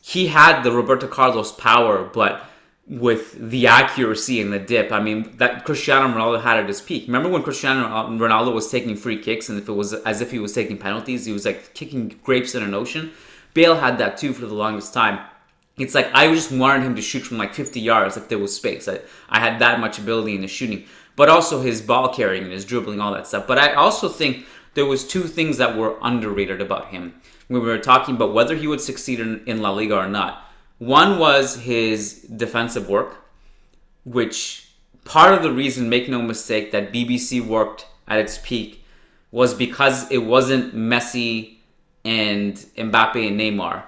he 0.00 0.28
had 0.28 0.62
the 0.62 0.70
Roberto 0.70 1.08
Carlos 1.08 1.50
power, 1.50 2.04
but 2.04 2.44
with 2.88 3.50
the 3.50 3.66
accuracy 3.66 4.40
and 4.40 4.52
the 4.52 4.60
dip. 4.60 4.92
I 4.92 5.00
mean, 5.00 5.36
that 5.38 5.64
Cristiano 5.64 6.06
Ronaldo 6.06 6.42
had 6.42 6.58
at 6.58 6.68
his 6.68 6.80
peak. 6.80 7.06
Remember 7.06 7.28
when 7.28 7.42
Cristiano 7.42 7.88
Ronaldo 7.88 8.54
was 8.54 8.70
taking 8.70 8.94
free 8.94 9.20
kicks 9.20 9.48
and 9.48 9.58
if 9.58 9.68
it 9.68 9.72
was 9.72 9.92
as 9.92 10.20
if 10.20 10.30
he 10.30 10.38
was 10.38 10.52
taking 10.52 10.78
penalties, 10.78 11.24
he 11.24 11.32
was 11.32 11.44
like 11.44 11.74
kicking 11.74 12.18
grapes 12.22 12.54
in 12.54 12.62
an 12.62 12.74
ocean. 12.74 13.10
Bale 13.54 13.74
had 13.74 13.98
that 13.98 14.18
too 14.18 14.32
for 14.32 14.46
the 14.46 14.54
longest 14.54 14.94
time. 14.94 15.18
It's 15.78 15.94
like 15.94 16.08
I 16.14 16.32
just 16.32 16.52
wanted 16.52 16.84
him 16.84 16.94
to 16.94 17.02
shoot 17.02 17.20
from 17.20 17.38
like 17.38 17.54
50 17.54 17.80
yards 17.80 18.16
if 18.16 18.28
there 18.28 18.38
was 18.38 18.54
space. 18.54 18.86
I, 18.86 19.00
I 19.28 19.40
had 19.40 19.58
that 19.58 19.80
much 19.80 19.98
ability 19.98 20.34
in 20.34 20.40
the 20.40 20.48
shooting, 20.48 20.84
but 21.16 21.28
also 21.28 21.62
his 21.62 21.82
ball 21.82 22.14
carrying 22.14 22.44
and 22.44 22.52
his 22.52 22.64
dribbling, 22.64 23.00
all 23.00 23.12
that 23.12 23.26
stuff. 23.26 23.46
But 23.46 23.58
I 23.58 23.74
also 23.74 24.08
think 24.08 24.46
there 24.74 24.86
was 24.86 25.06
two 25.06 25.24
things 25.24 25.56
that 25.58 25.76
were 25.76 25.98
underrated 26.02 26.60
about 26.60 26.88
him 26.88 27.20
when 27.48 27.62
we 27.62 27.68
were 27.68 27.78
talking 27.78 28.14
about 28.14 28.32
whether 28.32 28.54
he 28.54 28.66
would 28.66 28.80
succeed 28.80 29.20
in, 29.20 29.42
in 29.46 29.60
La 29.60 29.70
Liga 29.70 29.96
or 29.96 30.08
not. 30.08 30.45
One 30.78 31.18
was 31.18 31.56
his 31.56 32.22
defensive 32.22 32.88
work, 32.88 33.24
which 34.04 34.68
part 35.04 35.32
of 35.32 35.42
the 35.42 35.50
reason, 35.50 35.88
make 35.88 36.08
no 36.08 36.20
mistake, 36.20 36.72
that 36.72 36.92
BBC 36.92 37.44
worked 37.44 37.86
at 38.06 38.18
its 38.18 38.38
peak 38.42 38.84
was 39.30 39.54
because 39.54 40.10
it 40.10 40.18
wasn't 40.18 40.74
Messi 40.74 41.56
and 42.04 42.54
Mbappe 42.76 43.26
and 43.26 43.40
Neymar. 43.40 43.84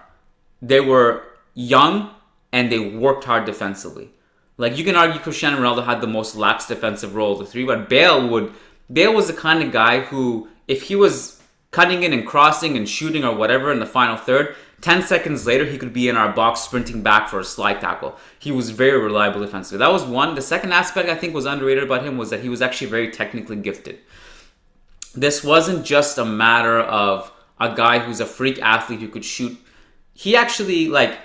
They 0.60 0.80
were 0.80 1.24
young 1.54 2.10
and 2.52 2.72
they 2.72 2.78
worked 2.78 3.24
hard 3.24 3.44
defensively. 3.44 4.10
Like 4.56 4.76
you 4.76 4.84
can 4.84 4.96
argue 4.96 5.20
Cristiano 5.20 5.58
Ronaldo 5.58 5.84
had 5.84 6.00
the 6.00 6.06
most 6.06 6.34
lax 6.34 6.66
defensive 6.66 7.14
role 7.14 7.32
of 7.32 7.38
the 7.38 7.46
three, 7.46 7.64
but 7.64 7.88
Bale 7.88 8.28
would 8.28 8.52
Bale 8.92 9.14
was 9.14 9.28
the 9.28 9.32
kind 9.34 9.62
of 9.62 9.70
guy 9.70 10.00
who 10.00 10.48
if 10.66 10.82
he 10.82 10.96
was 10.96 11.40
cutting 11.70 12.02
in 12.02 12.12
and 12.12 12.26
crossing 12.26 12.76
and 12.76 12.88
shooting 12.88 13.24
or 13.24 13.34
whatever 13.34 13.70
in 13.70 13.78
the 13.78 13.86
final 13.86 14.16
third, 14.16 14.56
10 14.80 15.02
seconds 15.02 15.44
later, 15.44 15.64
he 15.64 15.76
could 15.76 15.92
be 15.92 16.08
in 16.08 16.16
our 16.16 16.32
box 16.32 16.60
sprinting 16.60 17.02
back 17.02 17.28
for 17.28 17.40
a 17.40 17.44
slide 17.44 17.80
tackle. 17.80 18.16
He 18.38 18.52
was 18.52 18.70
very 18.70 18.98
reliable 18.98 19.40
defensively. 19.40 19.78
That 19.78 19.92
was 19.92 20.04
one. 20.04 20.34
The 20.36 20.42
second 20.42 20.72
aspect 20.72 21.08
I 21.08 21.16
think 21.16 21.34
was 21.34 21.46
underrated 21.46 21.82
about 21.82 22.04
him 22.04 22.16
was 22.16 22.30
that 22.30 22.40
he 22.40 22.48
was 22.48 22.62
actually 22.62 22.88
very 22.88 23.10
technically 23.10 23.56
gifted. 23.56 23.98
This 25.14 25.42
wasn't 25.42 25.84
just 25.84 26.16
a 26.18 26.24
matter 26.24 26.78
of 26.78 27.32
a 27.58 27.74
guy 27.74 27.98
who's 27.98 28.20
a 28.20 28.26
freak 28.26 28.62
athlete 28.62 29.00
who 29.00 29.08
could 29.08 29.24
shoot. 29.24 29.58
He 30.14 30.36
actually, 30.36 30.88
like, 30.88 31.16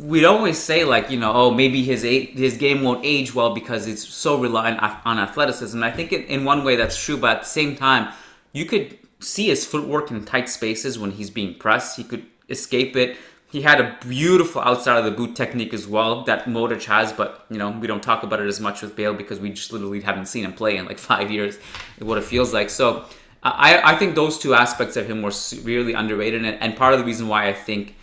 we'd 0.00 0.24
always 0.24 0.58
say, 0.58 0.84
like, 0.84 1.10
you 1.10 1.18
know, 1.20 1.32
oh, 1.32 1.50
maybe 1.52 1.84
his 1.84 2.02
his 2.02 2.56
game 2.56 2.82
won't 2.82 3.04
age 3.04 3.32
well 3.32 3.54
because 3.54 3.86
it's 3.86 4.06
so 4.06 4.40
reliant 4.40 4.82
on 4.82 5.18
athleticism. 5.18 5.76
And 5.76 5.84
I 5.84 5.92
think 5.92 6.12
in 6.12 6.44
one 6.44 6.64
way 6.64 6.74
that's 6.74 7.00
true, 7.00 7.16
but 7.16 7.36
at 7.36 7.42
the 7.42 7.48
same 7.48 7.76
time, 7.76 8.12
you 8.52 8.64
could 8.64 8.98
see 9.24 9.46
his 9.46 9.64
footwork 9.64 10.10
in 10.10 10.24
tight 10.24 10.48
spaces 10.48 10.98
when 10.98 11.12
he's 11.12 11.30
being 11.30 11.54
pressed. 11.54 11.96
He 11.96 12.04
could 12.04 12.26
escape 12.48 12.96
it. 12.96 13.16
He 13.50 13.62
had 13.62 13.80
a 13.80 13.96
beautiful 14.00 14.60
outside 14.62 14.98
of 14.98 15.04
the 15.04 15.12
boot 15.12 15.36
technique 15.36 15.72
as 15.72 15.86
well 15.86 16.24
that 16.24 16.46
Modric 16.46 16.84
has, 16.84 17.12
but 17.12 17.46
you 17.50 17.58
know 17.58 17.70
we 17.70 17.86
don't 17.86 18.02
talk 18.02 18.22
about 18.22 18.40
it 18.40 18.48
as 18.48 18.60
much 18.60 18.82
with 18.82 18.96
Bale 18.96 19.14
because 19.14 19.38
we 19.38 19.50
just 19.50 19.72
literally 19.72 20.00
haven't 20.00 20.26
seen 20.26 20.44
him 20.44 20.52
play 20.52 20.76
in 20.76 20.86
like 20.86 20.98
five 21.12 21.30
years. 21.30 21.58
What 21.98 22.18
it 22.18 22.24
feels 22.24 22.52
like. 22.52 22.68
So 22.70 23.04
I, 23.44 23.92
I 23.92 23.96
think 23.96 24.14
those 24.14 24.38
two 24.38 24.54
aspects 24.54 24.96
of 24.96 25.06
him 25.06 25.20
were 25.20 25.30
severely 25.30 25.92
underrated, 25.92 26.44
and, 26.44 26.60
and 26.60 26.76
part 26.76 26.94
of 26.94 26.98
the 26.98 27.04
reason 27.04 27.28
why 27.28 27.48
I 27.48 27.52
think 27.52 27.94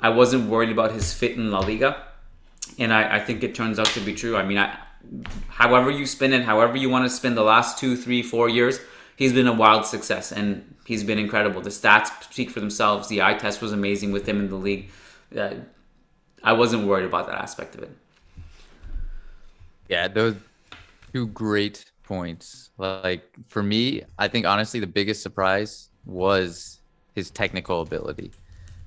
I 0.00 0.08
wasn't 0.08 0.48
worried 0.48 0.70
about 0.70 0.92
his 0.92 1.14
fit 1.14 1.32
in 1.32 1.50
La 1.50 1.60
Liga, 1.60 2.02
and 2.78 2.92
I, 2.92 3.16
I 3.16 3.20
think 3.20 3.44
it 3.44 3.54
turns 3.54 3.78
out 3.78 3.86
to 3.86 4.00
be 4.00 4.12
true. 4.12 4.36
I 4.36 4.44
mean, 4.44 4.58
I, 4.58 4.76
however 5.48 5.90
you 5.90 6.04
spin 6.04 6.32
it, 6.32 6.42
however 6.42 6.76
you 6.76 6.90
want 6.90 7.04
to 7.04 7.10
spin 7.10 7.36
the 7.36 7.44
last 7.44 7.78
two, 7.78 7.96
three, 7.96 8.22
four 8.22 8.48
years, 8.48 8.80
he's 9.18 9.32
been 9.32 9.48
a 9.48 9.52
wild 9.52 9.84
success 9.84 10.30
and 10.30 10.76
he's 10.86 11.02
been 11.02 11.18
incredible. 11.18 11.60
The 11.60 11.70
stats 11.70 12.08
speak 12.32 12.50
for 12.50 12.60
themselves. 12.60 13.08
The 13.08 13.20
eye 13.20 13.34
test 13.34 13.60
was 13.60 13.72
amazing 13.72 14.12
with 14.12 14.26
him 14.26 14.38
in 14.38 14.48
the 14.48 14.56
league. 14.56 14.90
Uh, 15.36 15.54
I 16.44 16.52
wasn't 16.52 16.86
worried 16.86 17.04
about 17.04 17.26
that 17.26 17.34
aspect 17.34 17.74
of 17.74 17.82
it. 17.82 17.90
Yeah, 19.88 20.06
those 20.06 20.36
two 21.12 21.26
great 21.26 21.84
points. 22.04 22.70
Like 22.78 23.24
for 23.48 23.62
me, 23.62 24.02
I 24.20 24.28
think 24.28 24.46
honestly 24.46 24.78
the 24.78 24.86
biggest 24.86 25.20
surprise 25.20 25.90
was 26.06 26.78
his 27.16 27.28
technical 27.30 27.82
ability. 27.82 28.30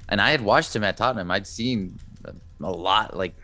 And 0.07 0.21
I 0.21 0.31
had 0.31 0.41
watched 0.41 0.73
him 0.73 0.85
at 0.85 0.95
Tottenham. 0.95 1.29
I'd 1.29 1.45
seen 1.45 1.99
a 2.63 2.71
lot 2.71 3.17
like 3.17 3.35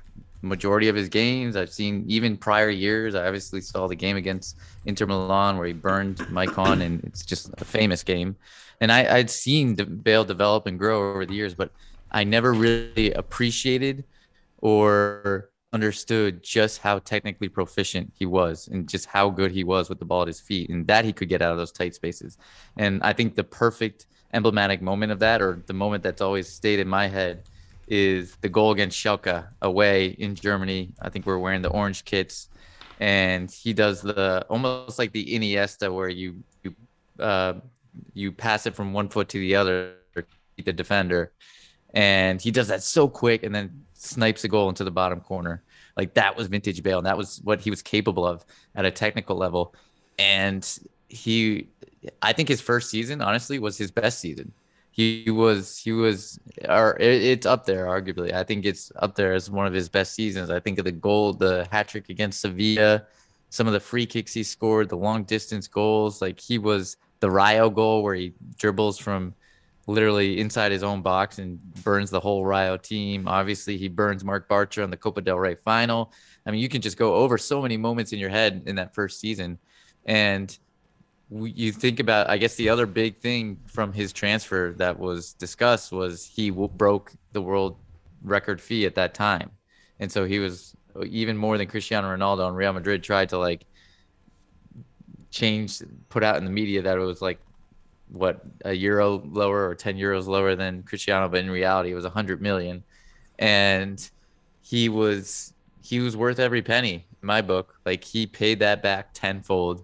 majority 0.41 0.87
of 0.87 0.95
his 0.95 1.09
games. 1.09 1.55
I've 1.55 1.71
seen 1.71 2.03
even 2.07 2.37
prior 2.37 2.69
years. 2.69 3.15
I 3.15 3.25
obviously 3.25 3.61
saw 3.61 3.87
the 3.87 3.95
game 3.95 4.17
against 4.17 4.57
Inter 4.85 5.05
Milan 5.05 5.57
where 5.57 5.67
he 5.67 5.73
burned 5.73 6.17
Maicon, 6.17 6.81
and 6.81 7.03
it's 7.03 7.25
just 7.25 7.49
a 7.57 7.65
famous 7.65 8.03
game. 8.03 8.35
And 8.79 8.91
I, 8.91 9.17
I'd 9.17 9.29
seen 9.29 9.75
Bale 9.75 10.23
develop 10.23 10.67
and 10.67 10.77
grow 10.77 11.11
over 11.11 11.25
the 11.25 11.33
years, 11.33 11.53
but 11.53 11.71
I 12.11 12.23
never 12.23 12.53
really 12.53 13.11
appreciated 13.13 14.03
or 14.59 15.49
understood 15.73 16.41
just 16.43 16.79
how 16.79 16.99
technically 16.99 17.49
proficient 17.49 18.11
he 18.17 18.25
was 18.25 18.67
and 18.69 18.87
just 18.87 19.05
how 19.05 19.29
good 19.29 19.51
he 19.51 19.63
was 19.63 19.89
with 19.89 19.99
the 19.99 20.05
ball 20.05 20.21
at 20.21 20.27
his 20.27 20.39
feet 20.39 20.69
and 20.69 20.87
that 20.87 21.03
he 21.03 21.11
could 21.11 21.27
get 21.27 21.41
out 21.41 21.51
of 21.51 21.57
those 21.57 21.71
tight 21.71 21.93
spaces. 21.93 22.37
And 22.77 23.01
I 23.03 23.13
think 23.13 23.35
the 23.35 23.43
perfect 23.43 24.05
emblematic 24.33 24.81
moment 24.81 25.11
of 25.11 25.19
that, 25.19 25.41
or 25.41 25.63
the 25.67 25.73
moment 25.73 26.03
that's 26.03 26.21
always 26.21 26.47
stayed 26.47 26.79
in 26.79 26.87
my 26.87 27.07
head, 27.07 27.43
is 27.87 28.35
the 28.41 28.49
goal 28.49 28.71
against 28.71 28.97
Schalke 28.97 29.47
away 29.61 30.07
in 30.07 30.35
Germany. 30.35 30.93
I 31.01 31.09
think 31.09 31.25
we're 31.25 31.37
wearing 31.37 31.61
the 31.61 31.69
orange 31.69 32.05
kits, 32.05 32.49
and 32.99 33.49
he 33.49 33.73
does 33.73 34.01
the 34.01 34.45
almost 34.49 34.99
like 34.99 35.11
the 35.11 35.25
Iniesta 35.25 35.93
where 35.93 36.09
you 36.09 36.43
you 36.63 36.75
uh, 37.19 37.53
you 38.13 38.31
pass 38.31 38.65
it 38.65 38.75
from 38.75 38.93
one 38.93 39.09
foot 39.09 39.29
to 39.29 39.39
the 39.39 39.55
other, 39.55 39.95
the 40.63 40.73
defender, 40.73 41.31
and 41.93 42.41
he 42.41 42.51
does 42.51 42.67
that 42.67 42.83
so 42.83 43.07
quick, 43.07 43.43
and 43.43 43.55
then 43.55 43.83
snipes 43.93 44.43
a 44.43 44.47
goal 44.47 44.69
into 44.69 44.83
the 44.83 44.91
bottom 44.91 45.21
corner. 45.21 45.63
Like 45.95 46.13
that 46.13 46.35
was 46.35 46.47
vintage 46.47 46.83
Bale, 46.83 46.99
and 46.99 47.07
that 47.07 47.17
was 47.17 47.41
what 47.43 47.61
he 47.61 47.69
was 47.69 47.81
capable 47.81 48.27
of 48.27 48.45
at 48.75 48.85
a 48.85 48.91
technical 48.91 49.35
level. 49.35 49.73
And 50.19 50.67
he, 51.07 51.67
I 52.21 52.33
think 52.33 52.49
his 52.49 52.61
first 52.61 52.89
season, 52.89 53.21
honestly, 53.21 53.59
was 53.59 53.77
his 53.77 53.91
best 53.91 54.19
season 54.19 54.51
he 54.97 55.29
was 55.29 55.77
he 55.77 55.91
was 55.91 56.39
or 56.67 56.97
it's 56.99 57.45
up 57.45 57.65
there 57.65 57.85
arguably. 57.85 58.33
I 58.33 58.43
think 58.43 58.65
it's 58.65 58.91
up 58.95 59.15
there 59.15 59.33
as 59.33 59.49
one 59.49 59.67
of 59.67 59.73
his 59.73 59.87
best 59.87 60.15
seasons. 60.15 60.49
I 60.49 60.59
think 60.59 60.79
of 60.79 60.85
the 60.85 60.91
goal 60.91 61.33
the 61.33 61.67
hat 61.71 61.87
trick 61.87 62.09
against 62.09 62.41
sevilla 62.41 63.05
some 63.49 63.67
of 63.67 63.73
the 63.73 63.79
free 63.79 64.05
kicks 64.05 64.33
he 64.33 64.43
scored 64.43 64.89
the 64.89 64.97
long 64.97 65.23
distance 65.23 65.67
goals. 65.67 66.21
Like 66.21 66.39
he 66.39 66.57
was 66.57 66.97
the 67.19 67.29
rio 67.29 67.69
goal 67.69 68.03
where 68.03 68.15
he 68.15 68.33
dribbles 68.57 68.97
from 68.97 69.33
literally 69.85 70.39
inside 70.39 70.71
his 70.71 70.83
own 70.83 71.01
box 71.01 71.39
and 71.39 71.59
burns 71.83 72.09
the 72.09 72.19
whole 72.19 72.43
rio 72.43 72.75
team. 72.75 73.27
Obviously 73.27 73.77
he 73.77 73.87
burns 73.87 74.23
Marc 74.23 74.49
Bartra 74.49 74.83
in 74.83 74.89
the 74.89 74.97
copa 74.97 75.21
del 75.21 75.37
rey 75.37 75.55
final. 75.55 76.11
I 76.45 76.51
mean 76.51 76.59
you 76.59 76.69
can 76.69 76.81
just 76.81 76.97
go 76.97 77.15
over 77.15 77.37
so 77.37 77.61
many 77.61 77.77
moments 77.77 78.13
in 78.13 78.19
your 78.19 78.29
head 78.29 78.63
in 78.65 78.75
that 78.75 78.93
first 78.93 79.19
season. 79.19 79.59
And 80.05 80.57
you 81.29 81.71
think 81.71 81.99
about 81.99 82.29
i 82.29 82.37
guess 82.37 82.55
the 82.55 82.69
other 82.69 82.85
big 82.85 83.17
thing 83.17 83.57
from 83.67 83.91
his 83.91 84.13
transfer 84.13 84.73
that 84.77 84.97
was 84.97 85.33
discussed 85.33 85.91
was 85.91 86.25
he 86.25 86.49
broke 86.49 87.11
the 87.33 87.41
world 87.41 87.77
record 88.23 88.61
fee 88.61 88.85
at 88.85 88.95
that 88.95 89.13
time. 89.13 89.51
And 89.99 90.11
so 90.11 90.25
he 90.25 90.39
was 90.39 90.75
even 91.05 91.37
more 91.37 91.57
than 91.57 91.67
cristiano 91.67 92.07
ronaldo 92.15 92.47
and 92.47 92.57
real 92.57 92.73
madrid 92.73 93.03
tried 93.03 93.29
to 93.29 93.37
like 93.37 93.65
change 95.29 95.81
put 96.09 96.23
out 96.23 96.37
in 96.37 96.45
the 96.45 96.51
media 96.51 96.81
that 96.81 96.97
it 96.97 97.01
was 97.01 97.21
like 97.21 97.39
what 98.09 98.41
a 98.65 98.73
euro 98.73 99.21
lower 99.27 99.69
or 99.69 99.75
10 99.75 99.97
euros 99.97 100.25
lower 100.25 100.55
than 100.55 100.81
cristiano 100.81 101.27
but 101.27 101.39
in 101.39 101.51
reality 101.51 101.91
it 101.91 101.95
was 101.95 102.03
100 102.03 102.41
million. 102.41 102.83
And 103.39 104.09
he 104.61 104.89
was 104.89 105.53
he 105.81 105.99
was 105.99 106.17
worth 106.17 106.39
every 106.39 106.61
penny 106.61 107.05
in 107.21 107.25
my 107.25 107.41
book. 107.41 107.79
Like 107.85 108.03
he 108.03 108.25
paid 108.25 108.59
that 108.59 108.81
back 108.81 109.13
tenfold 109.13 109.83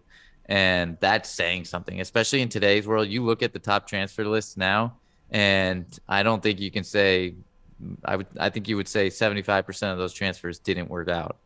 and 0.53 0.97
that's 0.99 1.31
saying 1.31 1.65
something, 1.65 1.99
especially 1.99 2.43
in 2.43 2.47
today's 2.47 2.85
world. 2.85 3.07
You 3.07 3.25
look 3.25 3.41
at 3.41 3.53
the 3.53 3.59
top 3.59 3.87
transfer 3.87 4.23
lists 4.23 4.55
now, 4.55 4.93
and 5.31 5.83
I 6.07 6.21
don't 6.21 6.43
think 6.43 6.59
you 6.59 6.69
can 6.69 6.83
say, 6.83 7.33
I 8.05 8.17
would, 8.17 8.27
I 8.39 8.51
think 8.51 8.67
you 8.67 8.75
would 8.75 8.87
say 8.87 9.07
75% 9.07 9.91
of 9.91 9.97
those 9.97 10.13
transfers 10.13 10.59
didn't 10.59 10.91
work 10.91 11.09
out. 11.09 11.37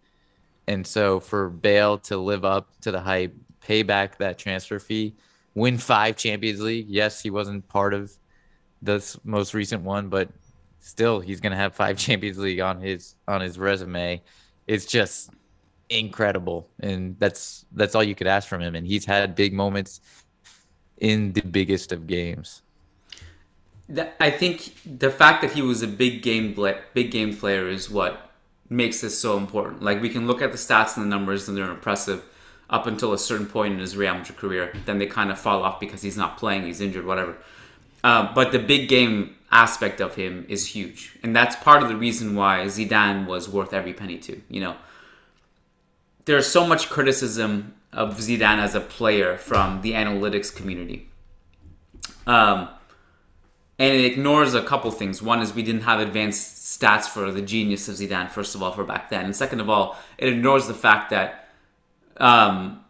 And 0.67 0.85
so 0.85 1.21
for 1.21 1.49
Bale 1.49 1.97
to 1.99 2.17
live 2.17 2.43
up 2.43 2.67
to 2.81 2.91
the 2.91 2.99
hype, 2.99 3.33
pay 3.61 3.81
back 3.81 4.17
that 4.17 4.37
transfer 4.37 4.77
fee, 4.77 5.15
win 5.55 5.77
five 5.77 6.17
Champions 6.17 6.59
League. 6.59 6.89
Yes, 6.89 7.21
he 7.21 7.29
wasn't 7.29 7.65
part 7.69 7.93
of 7.93 8.11
this 8.81 9.17
most 9.23 9.53
recent 9.53 9.83
one, 9.83 10.09
but 10.09 10.27
still 10.81 11.21
he's 11.21 11.39
going 11.39 11.51
to 11.51 11.57
have 11.57 11.73
five 11.73 11.97
Champions 12.05 12.39
League 12.39 12.59
on 12.59 12.81
his 12.81 13.15
on 13.25 13.39
his 13.39 13.57
resume. 13.57 14.21
It's 14.67 14.85
just 14.85 15.29
incredible, 15.89 16.69
and 16.79 17.15
that's 17.19 17.65
that's 17.71 17.95
all 17.95 18.03
you 18.03 18.15
could 18.15 18.27
ask 18.27 18.47
from 18.47 18.61
him. 18.61 18.75
And 18.75 18.85
he's 18.85 19.05
had 19.05 19.35
big 19.35 19.53
moments 19.53 20.01
in 20.97 21.33
the 21.33 21.41
biggest 21.41 21.91
of 21.91 22.07
games. 22.07 22.61
I 24.19 24.31
think 24.31 24.73
the 24.85 25.09
fact 25.09 25.41
that 25.41 25.51
he 25.51 25.61
was 25.61 25.81
a 25.81 25.87
big 25.87 26.21
game 26.21 26.53
bla- 26.53 26.81
big 26.93 27.11
game 27.11 27.35
player 27.35 27.69
is 27.69 27.89
what 27.89 28.31
makes 28.69 29.01
this 29.01 29.17
so 29.17 29.37
important. 29.37 29.81
Like 29.81 30.01
we 30.01 30.09
can 30.09 30.27
look 30.27 30.41
at 30.41 30.51
the 30.51 30.57
stats 30.57 30.97
and 30.97 31.05
the 31.05 31.09
numbers 31.09 31.47
and 31.47 31.57
they're 31.57 31.71
impressive 31.71 32.23
up 32.69 32.85
until 32.85 33.13
a 33.13 33.17
certain 33.17 33.45
point 33.45 33.73
in 33.73 33.79
his 33.79 33.95
Real 33.95 34.15
Madrid 34.15 34.37
career. 34.37 34.73
Then 34.85 34.99
they 34.99 35.05
kind 35.05 35.31
of 35.31 35.39
fall 35.39 35.63
off 35.63 35.79
because 35.79 36.01
he's 36.01 36.17
not 36.17 36.37
playing, 36.37 36.63
he's 36.63 36.81
injured, 36.81 37.05
whatever. 37.05 37.37
Uh, 38.03 38.33
but 38.33 38.51
the 38.51 38.59
big 38.59 38.89
game 38.89 39.35
aspect 39.51 40.01
of 40.01 40.15
him 40.15 40.45
is 40.49 40.67
huge, 40.67 41.17
and 41.23 41.35
that's 41.35 41.55
part 41.55 41.81
of 41.81 41.89
the 41.89 41.95
reason 41.95 42.35
why 42.35 42.65
Zidane 42.65 43.25
was 43.25 43.49
worth 43.49 43.73
every 43.73 43.93
penny 43.93 44.17
too. 44.17 44.41
You 44.49 44.61
know, 44.61 44.75
there's 46.27 46.45
so 46.45 46.67
much 46.67 46.89
criticism 46.89 47.73
of 47.93 48.17
Zidane 48.17 48.59
as 48.59 48.75
a 48.75 48.81
player 48.81 49.37
from 49.37 49.81
the 49.81 49.93
analytics 49.93 50.53
community. 50.53 51.09
Um, 52.27 52.67
and 53.79 53.93
it 53.93 54.03
ignores 54.03 54.53
a 54.53 54.61
couple 54.61 54.91
things. 54.91 55.21
One 55.21 55.41
is 55.41 55.53
we 55.53 55.63
didn't 55.63 55.83
have 55.83 56.01
advanced 56.01 56.79
stats 56.79 57.05
for 57.05 57.31
the 57.31 57.41
genius 57.41 57.87
of 57.87 57.95
Zidane, 57.95 58.29
first 58.29 58.55
of 58.55 58.61
all, 58.61 58.73
for 58.73 58.83
back 58.83 59.09
then. 59.09 59.23
And 59.23 59.35
second 59.35 59.61
of 59.61 59.69
all, 59.69 59.97
it 60.17 60.27
ignores 60.27 60.67
the 60.67 60.73
fact 60.73 61.11
that, 61.11 61.47
um, 62.17 62.83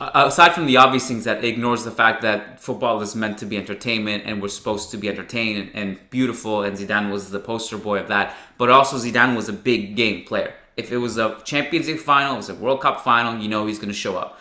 aside 0.00 0.54
from 0.54 0.64
the 0.64 0.78
obvious 0.78 1.06
things, 1.06 1.24
that 1.24 1.38
it 1.38 1.44
ignores 1.44 1.84
the 1.84 1.90
fact 1.90 2.22
that 2.22 2.60
football 2.60 3.02
is 3.02 3.14
meant 3.14 3.36
to 3.38 3.46
be 3.46 3.58
entertainment 3.58 4.22
and 4.24 4.40
we're 4.40 4.48
supposed 4.48 4.90
to 4.92 4.96
be 4.96 5.10
entertained 5.10 5.58
and, 5.58 5.70
and 5.74 6.10
beautiful, 6.10 6.62
and 6.62 6.78
Zidane 6.78 7.10
was 7.10 7.30
the 7.30 7.40
poster 7.40 7.76
boy 7.76 7.98
of 7.98 8.08
that. 8.08 8.34
But 8.56 8.70
also, 8.70 8.96
Zidane 8.96 9.36
was 9.36 9.50
a 9.50 9.52
big 9.52 9.96
game 9.96 10.24
player. 10.24 10.54
If 10.80 10.92
it 10.92 10.96
was 10.96 11.18
a 11.18 11.38
Champions 11.44 11.86
League 11.86 12.00
final, 12.00 12.34
it 12.34 12.38
was 12.38 12.48
a 12.48 12.54
World 12.54 12.80
Cup 12.80 13.00
final, 13.00 13.38
you 13.38 13.48
know 13.48 13.66
he's 13.66 13.78
going 13.78 13.88
to 13.88 13.94
show 13.94 14.16
up. 14.16 14.38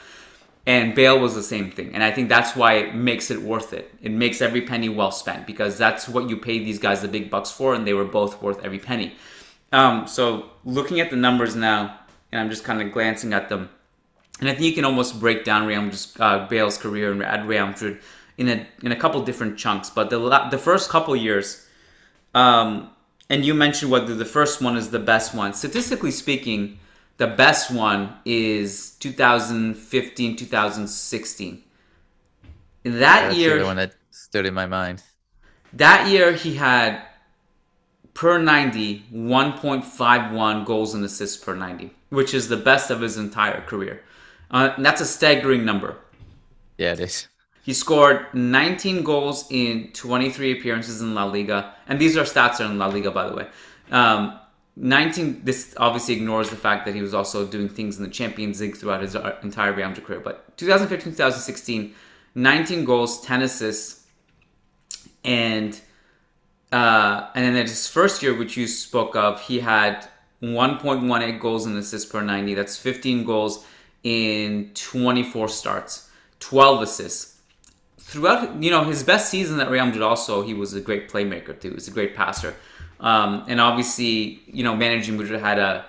And 0.65 0.93
Bale 0.93 1.19
was 1.19 1.35
the 1.35 1.43
same 1.43 1.71
thing. 1.71 1.93
And 1.95 2.03
I 2.03 2.11
think 2.11 2.29
that's 2.29 2.55
why 2.55 2.73
it 2.73 2.95
makes 2.95 3.31
it 3.31 3.41
worth 3.41 3.73
it. 3.73 3.93
It 4.01 4.11
makes 4.11 4.41
every 4.41 4.61
penny 4.61 4.89
well 4.89 5.11
spent 5.11 5.47
because 5.47 5.77
that's 5.77 6.07
what 6.07 6.29
you 6.29 6.37
pay 6.37 6.59
these 6.59 6.79
guys 6.79 7.01
the 7.01 7.07
big 7.07 7.29
bucks 7.29 7.51
for, 7.51 7.73
and 7.73 7.85
they 7.87 7.93
were 7.93 8.05
both 8.05 8.41
worth 8.41 8.63
every 8.63 8.79
penny. 8.79 9.15
Um, 9.71 10.07
so 10.07 10.49
looking 10.65 10.99
at 10.99 11.09
the 11.09 11.15
numbers 11.15 11.55
now, 11.55 11.99
and 12.31 12.41
I'm 12.41 12.49
just 12.49 12.63
kind 12.63 12.81
of 12.81 12.91
glancing 12.91 13.33
at 13.33 13.49
them, 13.49 13.69
and 14.39 14.49
I 14.49 14.53
think 14.53 14.65
you 14.65 14.73
can 14.73 14.85
almost 14.85 15.19
break 15.19 15.43
down 15.43 15.67
Real 15.67 15.81
Madrid's, 15.81 16.15
uh, 16.19 16.47
Bale's 16.47 16.77
career 16.77 17.21
at 17.23 17.45
Real 17.45 17.67
Madrid 17.67 17.99
in 18.37 18.47
a 18.47 18.65
in 18.83 18.91
a 18.91 18.95
couple 18.95 19.21
different 19.23 19.57
chunks. 19.57 19.89
But 19.89 20.09
the 20.09 20.19
the 20.49 20.57
first 20.57 20.89
couple 20.89 21.15
years, 21.15 21.67
um, 22.33 22.89
and 23.29 23.45
you 23.45 23.53
mentioned 23.53 23.91
whether 23.91 24.15
the 24.15 24.25
first 24.25 24.61
one 24.61 24.75
is 24.77 24.89
the 24.89 24.99
best 24.99 25.33
one. 25.33 25.53
Statistically 25.53 26.11
speaking, 26.11 26.79
the 27.17 27.27
best 27.27 27.69
one 27.71 28.15
is 28.25 28.91
2015, 28.99 30.35
2016. 30.35 31.63
That 32.83 32.99
That's 32.99 33.35
year, 33.35 33.59
the 33.59 33.65
one 33.65 33.75
that 33.75 33.93
stood 34.11 34.45
in 34.45 34.53
my 34.53 34.65
mind. 34.65 35.03
that 35.73 36.07
year 36.09 36.33
he 36.33 36.55
had 36.55 37.01
per 38.13 38.37
90 38.39 39.05
1.51 39.13 40.65
goals 40.65 40.93
and 40.93 41.03
assists 41.05 41.37
per 41.43 41.55
90, 41.55 41.91
which 42.09 42.33
is 42.33 42.47
the 42.47 42.57
best 42.57 42.89
of 42.89 43.01
his 43.01 43.17
entire 43.17 43.61
career. 43.61 44.01
Uh, 44.51 44.73
and 44.75 44.85
that's 44.85 45.01
a 45.01 45.05
staggering 45.05 45.63
number. 45.65 45.95
Yeah, 46.77 46.93
it 46.93 46.99
is. 47.01 47.27
He 47.61 47.73
scored 47.73 48.33
19 48.33 49.03
goals 49.03 49.45
in 49.51 49.91
23 49.93 50.53
appearances 50.57 51.01
in 51.01 51.13
La 51.13 51.25
Liga, 51.25 51.75
and 51.89 51.99
these 51.99 52.15
are 52.15 52.23
stats 52.23 52.61
in 52.61 52.77
La 52.77 52.85
Liga, 52.85 53.11
by 53.11 53.27
the 53.27 53.35
way. 53.35 53.47
Um, 53.91 54.39
19. 54.77 55.41
This 55.43 55.73
obviously 55.75 56.15
ignores 56.15 56.49
the 56.49 56.55
fact 56.55 56.85
that 56.85 56.95
he 56.95 57.01
was 57.01 57.13
also 57.13 57.45
doing 57.45 57.67
things 57.67 57.97
in 57.97 58.03
the 58.03 58.09
Champions 58.09 58.61
League 58.61 58.77
throughout 58.77 59.01
his 59.01 59.15
uh, 59.15 59.35
entire 59.43 59.73
Real 59.73 59.89
Madrid 59.89 60.05
career. 60.05 60.21
But 60.21 60.57
2015, 60.57 61.13
2016, 61.13 61.93
19 62.35 62.85
goals, 62.85 63.21
10 63.21 63.41
assists, 63.41 64.05
and 65.25 65.79
uh, 66.71 67.27
and 67.33 67.43
then 67.43 67.55
in 67.55 67.67
his 67.67 67.87
first 67.87 68.21
year, 68.23 68.37
which 68.37 68.55
you 68.55 68.67
spoke 68.67 69.15
of, 69.15 69.41
he 69.41 69.59
had 69.59 70.07
1.18 70.41 71.39
goals 71.39 71.65
and 71.65 71.75
assists 71.77 72.09
per 72.09 72.21
90. 72.21 72.53
That's 72.53 72.77
15 72.77 73.25
goals 73.25 73.65
in 74.03 74.71
24 74.75 75.49
starts, 75.49 76.09
12 76.39 76.83
assists. 76.83 77.38
Throughout, 78.09 78.61
you 78.61 78.71
know, 78.71 78.83
his 78.83 79.03
best 79.03 79.29
season 79.29 79.59
at 79.59 79.69
Real 79.69 79.85
Madrid, 79.85 80.01
also 80.01 80.41
he 80.41 80.53
was 80.53 80.73
a 80.73 80.81
great 80.81 81.09
playmaker 81.09 81.59
too. 81.59 81.69
He 81.69 81.75
was 81.75 81.87
a 81.87 81.91
great 81.91 82.15
passer, 82.15 82.55
um, 82.99 83.45
and 83.47 83.61
obviously, 83.61 84.41
you 84.47 84.63
know, 84.63 84.75
managing 84.75 85.15
Madrid 85.17 85.39
had 85.39 85.59
a 85.59 85.85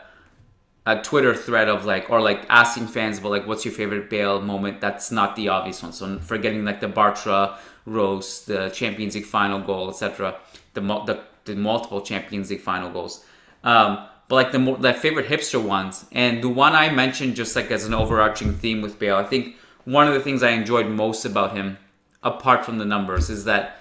a 0.86 1.02
Twitter 1.02 1.34
thread 1.34 1.68
of 1.68 1.84
like, 1.84 2.10
or 2.10 2.20
like 2.20 2.44
asking 2.48 2.86
fans 2.86 3.18
about 3.18 3.30
like, 3.32 3.46
what's 3.46 3.64
your 3.64 3.74
favorite 3.74 4.08
Bale 4.08 4.40
moment? 4.40 4.80
That's 4.80 5.10
not 5.10 5.36
the 5.36 5.48
obvious 5.48 5.82
one. 5.82 5.92
So 5.92 6.18
forgetting 6.18 6.64
like 6.64 6.80
the 6.80 6.88
Bartra 6.88 7.58
roast, 7.86 8.46
the 8.46 8.70
Champions 8.70 9.14
League 9.14 9.26
final 9.26 9.60
goal, 9.60 9.90
etc. 9.90 10.36
The, 10.74 10.80
the 10.80 11.22
the 11.44 11.54
multiple 11.54 12.00
Champions 12.00 12.50
League 12.50 12.60
final 12.60 12.90
goals. 12.90 13.24
Um, 13.64 14.06
but 14.28 14.36
like 14.36 14.52
the 14.52 14.58
more 14.58 14.76
the 14.76 14.94
favorite 14.94 15.28
hipster 15.28 15.62
ones, 15.62 16.06
and 16.12 16.42
the 16.42 16.48
one 16.48 16.74
I 16.74 16.90
mentioned 16.90 17.34
just 17.34 17.56
like 17.56 17.70
as 17.70 17.84
an 17.84 17.94
overarching 17.94 18.54
theme 18.54 18.80
with 18.80 18.98
Bale, 18.98 19.16
I 19.16 19.24
think 19.24 19.56
one 19.84 20.06
of 20.06 20.14
the 20.14 20.20
things 20.20 20.42
I 20.42 20.50
enjoyed 20.50 20.86
most 20.86 21.24
about 21.24 21.56
him, 21.56 21.78
apart 22.22 22.64
from 22.64 22.78
the 22.78 22.84
numbers, 22.84 23.30
is 23.30 23.44
that 23.44 23.76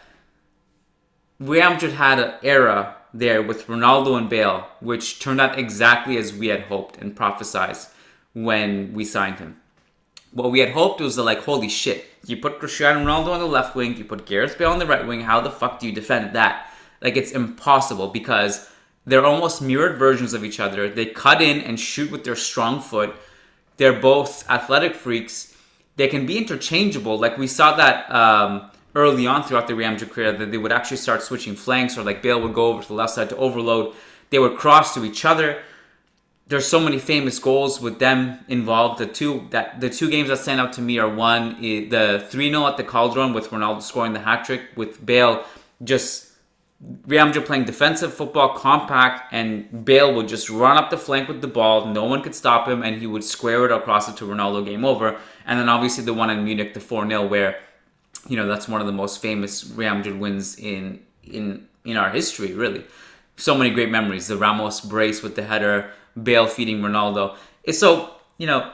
Real 1.40 1.72
Madrid 1.72 1.94
had 1.94 2.20
an 2.20 2.34
era 2.44 2.96
there 3.14 3.42
with 3.42 3.68
Ronaldo 3.68 4.18
and 4.18 4.30
Bale, 4.30 4.68
which 4.82 5.20
turned 5.20 5.42
out 5.42 5.58
exactly 5.58 6.18
as 6.18 6.34
we 6.34 6.48
had 6.48 6.64
hoped 6.64 6.98
and 6.98 7.16
prophesized 7.16 7.90
when 8.34 8.94
we 8.94 9.06
signed 9.06 9.40
him. 9.40 9.60
What 10.32 10.52
we 10.52 10.60
had 10.60 10.72
hoped 10.72 11.02
was 11.02 11.16
that, 11.16 11.24
like, 11.24 11.44
holy 11.44 11.70
shit, 11.70 12.06
you 12.26 12.38
put 12.38 12.60
Cristiano 12.60 13.00
Ronaldo 13.00 13.34
on 13.34 13.40
the 13.40 13.46
left 13.46 13.76
wing, 13.76 13.98
you 13.98 14.06
put 14.06 14.26
Gareth 14.26 14.58
Bale 14.58 14.72
on 14.72 14.80
the 14.80 14.86
right 14.86 15.08
wing, 15.08 15.22
how 15.22 15.42
the 15.42 15.50
fuck 15.50 15.80
do 15.80 15.88
you 15.88 15.94
defend 15.94 16.36
that? 16.36 16.72
Like, 17.02 17.18
it's 17.18 17.32
impossible 17.32 18.10
because 18.10 18.70
they're 19.06 19.26
almost 19.26 19.62
mirrored 19.62 19.98
versions 19.98 20.34
of 20.34 20.44
each 20.44 20.60
other. 20.60 20.90
They 20.90 21.08
cut 21.08 21.42
in 21.42 21.62
and 21.62 21.80
shoot 21.80 22.12
with 22.12 22.24
their 22.24 22.36
strong 22.36 22.80
foot. 22.80 23.16
They're 23.78 24.00
both 24.00 24.48
athletic 24.50 24.96
freaks. 24.96 25.49
They 26.00 26.08
can 26.08 26.26
be 26.26 26.38
interchangeable. 26.38 27.16
Like, 27.20 27.38
we 27.38 27.48
saw 27.48 27.76
that. 27.76 28.10
Um, 28.22 28.72
early 28.96 29.28
on 29.28 29.44
throughout 29.44 29.68
the 29.68 29.76
Madrid 29.76 30.10
career 30.12 30.32
that 30.32 30.52
they 30.52 30.58
would 30.58 30.72
actually 30.72 30.98
start 30.98 31.22
switching 31.22 31.56
flanks, 31.56 31.98
or 31.98 32.04
like 32.04 32.22
Bale 32.22 32.42
would 32.42 32.54
go 32.54 32.68
over 32.68 32.82
to 32.82 32.88
the 32.88 32.94
left 32.94 33.14
side 33.14 33.30
to 33.30 33.38
overload. 33.38 33.96
They 34.30 34.40
would 34.40 34.58
cross 34.58 34.94
to 34.96 35.06
each 35.06 35.26
other. 35.26 35.62
There's 36.48 36.68
so 36.68 36.80
many 36.80 36.98
famous 36.98 37.38
goals 37.38 37.80
with 37.80 38.00
them 38.00 38.40
involved. 38.48 39.00
The 39.00 39.06
two 39.06 39.48
that 39.52 39.80
the 39.80 39.90
two 39.90 40.10
games 40.10 40.30
that 40.30 40.38
stand 40.38 40.60
out 40.60 40.74
to 40.74 40.82
me 40.82 40.98
are 40.98 41.10
one 41.10 41.62
the 41.62 42.26
three 42.30 42.50
0 42.50 42.66
at 42.66 42.78
the 42.78 42.84
Calderon 42.84 43.34
with 43.34 43.50
Ronaldo 43.50 43.84
scoring 43.84 44.14
the 44.14 44.20
hat 44.20 44.46
trick 44.46 44.64
with 44.76 45.06
Bale 45.06 45.46
just 45.84 46.29
Real 47.08 47.30
playing 47.42 47.66
defensive 47.66 48.14
football, 48.14 48.56
compact, 48.56 49.34
and 49.34 49.84
Bale 49.84 50.14
would 50.14 50.30
just 50.30 50.50
run 50.50 50.78
up 50.78 50.90
the 50.90 50.98
flank 50.98 51.28
with 51.28 51.42
the 51.42 51.48
ball. 51.48 51.88
No 51.88 52.06
one 52.06 52.22
could 52.22 52.34
stop 52.34 52.70
him, 52.70 52.84
and 52.84 52.98
he 52.98 53.06
would 53.06 53.24
square 53.24 53.66
it 53.66 53.72
across 53.72 54.08
it 54.08 54.16
to 54.18 54.26
Ronaldo. 54.26 54.66
Game 54.66 54.86
over. 54.86 55.20
And 55.46 55.60
then 55.60 55.68
obviously 55.68 56.06
the 56.06 56.14
one 56.14 56.30
in 56.30 56.46
Munich, 56.46 56.74
the 56.74 56.80
four 56.80 57.06
0 57.06 57.28
where 57.28 57.60
you 58.28 58.38
know 58.38 58.48
that's 58.48 58.68
one 58.70 58.80
of 58.80 58.88
the 58.88 58.94
most 58.94 59.22
famous 59.22 59.70
Real 59.72 59.96
Madrid 59.96 60.20
wins 60.20 60.58
in 60.58 61.02
in 61.24 61.68
in 61.84 61.98
our 61.98 62.12
history. 62.12 62.54
Really, 62.54 62.86
so 63.36 63.56
many 63.56 63.72
great 63.72 63.90
memories. 63.90 64.28
The 64.28 64.38
Ramos 64.38 64.80
brace 64.80 65.22
with 65.22 65.36
the 65.36 65.44
header, 65.44 65.92
Bale 66.22 66.48
feeding 66.48 66.82
Ronaldo. 66.82 67.36
So 67.72 68.14
you 68.38 68.48
know 68.48 68.72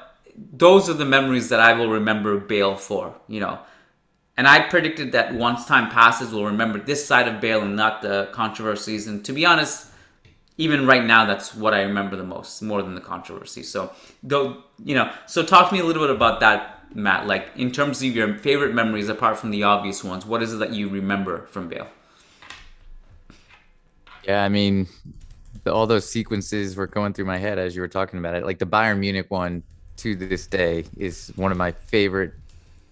those 0.53 0.89
are 0.89 0.93
the 0.93 1.05
memories 1.05 1.49
that 1.49 1.59
I 1.59 1.73
will 1.73 1.89
remember 1.89 2.39
Bale 2.39 2.75
for. 2.75 3.15
You 3.27 3.39
know, 3.39 3.59
and 4.37 4.47
I 4.47 4.67
predicted 4.67 5.11
that 5.13 5.33
once 5.33 5.65
time 5.65 5.89
passes, 5.89 6.31
we'll 6.31 6.45
remember 6.45 6.79
this 6.79 7.05
side 7.05 7.27
of 7.27 7.41
Bale 7.41 7.61
and 7.61 7.75
not 7.75 8.01
the 8.01 8.29
controversies. 8.31 9.07
And 9.07 9.23
to 9.25 9.33
be 9.33 9.45
honest, 9.45 9.87
even 10.57 10.85
right 10.85 11.03
now, 11.03 11.25
that's 11.25 11.53
what 11.53 11.73
I 11.73 11.81
remember 11.81 12.15
the 12.15 12.23
most, 12.23 12.61
more 12.61 12.81
than 12.81 12.95
the 12.95 13.01
controversy. 13.01 13.63
So, 13.63 13.91
though, 14.23 14.63
you 14.83 14.95
know, 14.95 15.11
so 15.25 15.43
talk 15.43 15.69
to 15.69 15.75
me 15.75 15.81
a 15.81 15.85
little 15.85 16.03
bit 16.03 16.15
about 16.15 16.39
that 16.39 16.75
Matt? 16.95 17.27
Like 17.27 17.49
in 17.55 17.71
terms 17.71 18.01
of 18.01 18.15
your 18.15 18.35
favorite 18.37 18.73
memories, 18.73 19.09
apart 19.09 19.37
from 19.37 19.51
the 19.51 19.63
obvious 19.63 20.03
ones, 20.03 20.25
what 20.25 20.41
is 20.41 20.53
it 20.53 20.57
that 20.57 20.71
you 20.71 20.89
remember 20.89 21.45
from 21.47 21.67
Bale? 21.67 21.87
Yeah, 24.23 24.43
I 24.43 24.49
mean, 24.49 24.87
the, 25.63 25.73
all 25.73 25.85
those 25.85 26.09
sequences 26.09 26.75
were 26.75 26.87
going 26.87 27.13
through 27.13 27.25
my 27.25 27.37
head 27.37 27.59
as 27.59 27.75
you 27.75 27.81
were 27.81 27.87
talking 27.87 28.17
about 28.17 28.33
it. 28.33 28.45
Like 28.45 28.59
the 28.59 28.65
Bayern 28.65 28.99
Munich 28.99 29.29
one 29.29 29.61
to 29.97 30.15
this 30.15 30.47
day 30.47 30.85
is 30.97 31.31
one 31.35 31.51
of 31.51 31.57
my 31.57 31.71
favorite 31.71 32.33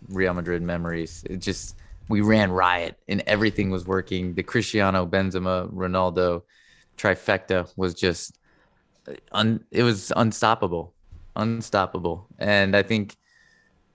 Real 0.10 0.34
Madrid 0.34 0.62
memories. 0.62 1.24
It 1.30 1.38
just 1.38 1.76
we 2.10 2.22
ran 2.22 2.52
riot 2.52 2.98
and 3.08 3.24
everything 3.28 3.70
was 3.70 3.86
working. 3.86 4.34
The 4.34 4.44
Cristiano, 4.44 5.06
Benzema, 5.06 5.72
Ronaldo 5.72 6.44
trifecta 6.98 7.72
was 7.78 7.94
just 7.94 8.38
un, 9.32 9.64
it 9.72 9.84
was 9.84 10.12
unstoppable, 10.16 10.94
unstoppable. 11.36 12.28
And 12.40 12.76
I 12.76 12.84
think 12.84 13.16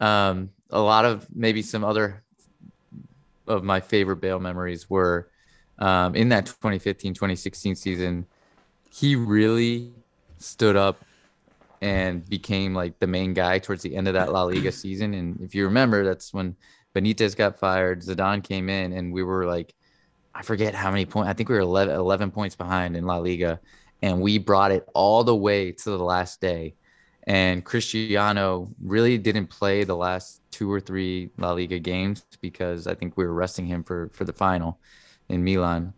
um, 0.00 0.50
a 0.70 0.80
lot 0.80 1.04
of 1.04 1.26
maybe 1.34 1.62
some 1.62 1.84
other 1.84 2.22
of 3.46 3.64
my 3.64 3.80
favorite 3.80 4.16
Bale 4.16 4.38
memories 4.38 4.90
were 4.90 5.30
um, 5.78 6.14
in 6.14 6.28
that 6.30 6.46
2015 6.46 7.14
2016 7.14 7.76
season. 7.76 8.26
He 8.90 9.16
really 9.16 9.92
stood 10.38 10.76
up 10.76 11.04
and 11.80 12.28
became 12.28 12.74
like 12.74 12.98
the 12.98 13.06
main 13.06 13.34
guy 13.34 13.58
towards 13.58 13.82
the 13.82 13.94
end 13.94 14.08
of 14.08 14.14
that 14.14 14.32
La 14.32 14.42
Liga 14.44 14.72
season. 14.72 15.14
And 15.14 15.40
if 15.40 15.54
you 15.54 15.64
remember, 15.64 16.04
that's 16.04 16.32
when 16.34 16.56
Benitez 16.94 17.36
got 17.36 17.58
fired, 17.58 18.02
Zidane 18.02 18.42
came 18.42 18.68
in, 18.68 18.92
and 18.92 19.12
we 19.12 19.22
were 19.22 19.46
like, 19.46 19.74
I 20.34 20.42
forget 20.42 20.74
how 20.74 20.90
many 20.90 21.06
points. 21.06 21.28
I 21.28 21.32
think 21.32 21.48
we 21.48 21.54
were 21.54 21.60
11, 21.60 21.94
11 21.94 22.30
points 22.30 22.56
behind 22.56 22.96
in 22.96 23.04
La 23.04 23.18
Liga, 23.18 23.60
and 24.02 24.20
we 24.20 24.38
brought 24.38 24.72
it 24.72 24.88
all 24.94 25.24
the 25.24 25.36
way 25.36 25.72
to 25.72 25.90
the 25.90 25.98
last 25.98 26.40
day. 26.40 26.74
And 27.26 27.64
Cristiano 27.64 28.70
really 28.82 29.18
didn't 29.18 29.48
play 29.48 29.84
the 29.84 29.96
last 29.96 30.40
two 30.50 30.72
or 30.72 30.80
three 30.80 31.30
La 31.36 31.52
Liga 31.52 31.78
games 31.78 32.24
because 32.40 32.86
I 32.86 32.94
think 32.94 33.16
we 33.16 33.26
were 33.26 33.34
resting 33.34 33.66
him 33.66 33.84
for 33.84 34.10
for 34.14 34.24
the 34.24 34.32
final 34.32 34.78
in 35.28 35.44
Milan. 35.44 35.92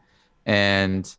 And 0.45 1.15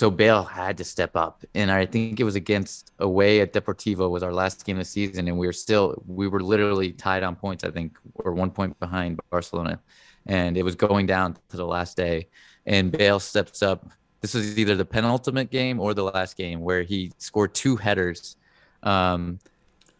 so 0.00 0.10
Bale 0.10 0.44
had 0.44 0.78
to 0.78 0.84
step 0.84 1.14
up. 1.14 1.44
And 1.54 1.70
I 1.70 1.84
think 1.84 2.20
it 2.20 2.24
was 2.24 2.34
against 2.34 2.90
away 3.00 3.42
at 3.42 3.52
Deportivo 3.52 4.08
was 4.08 4.22
our 4.22 4.32
last 4.32 4.64
game 4.64 4.76
of 4.76 4.80
the 4.80 4.84
season. 4.86 5.28
And 5.28 5.36
we 5.36 5.46
were 5.46 5.52
still 5.52 6.02
we 6.06 6.26
were 6.26 6.40
literally 6.40 6.90
tied 6.90 7.22
on 7.22 7.36
points, 7.36 7.64
I 7.64 7.70
think, 7.70 7.98
or 8.14 8.32
one 8.32 8.50
point 8.50 8.80
behind 8.80 9.20
Barcelona. 9.28 9.78
And 10.24 10.56
it 10.56 10.62
was 10.62 10.74
going 10.74 11.04
down 11.04 11.36
to 11.50 11.56
the 11.58 11.66
last 11.66 11.98
day. 11.98 12.28
And 12.64 12.90
Bale 12.90 13.20
steps 13.20 13.62
up. 13.62 13.90
This 14.22 14.32
was 14.32 14.58
either 14.58 14.74
the 14.74 14.86
penultimate 14.86 15.50
game 15.50 15.78
or 15.78 15.92
the 15.92 16.04
last 16.04 16.34
game 16.34 16.62
where 16.62 16.82
he 16.82 17.12
scored 17.18 17.54
two 17.54 17.76
headers 17.76 18.36
um, 18.82 19.38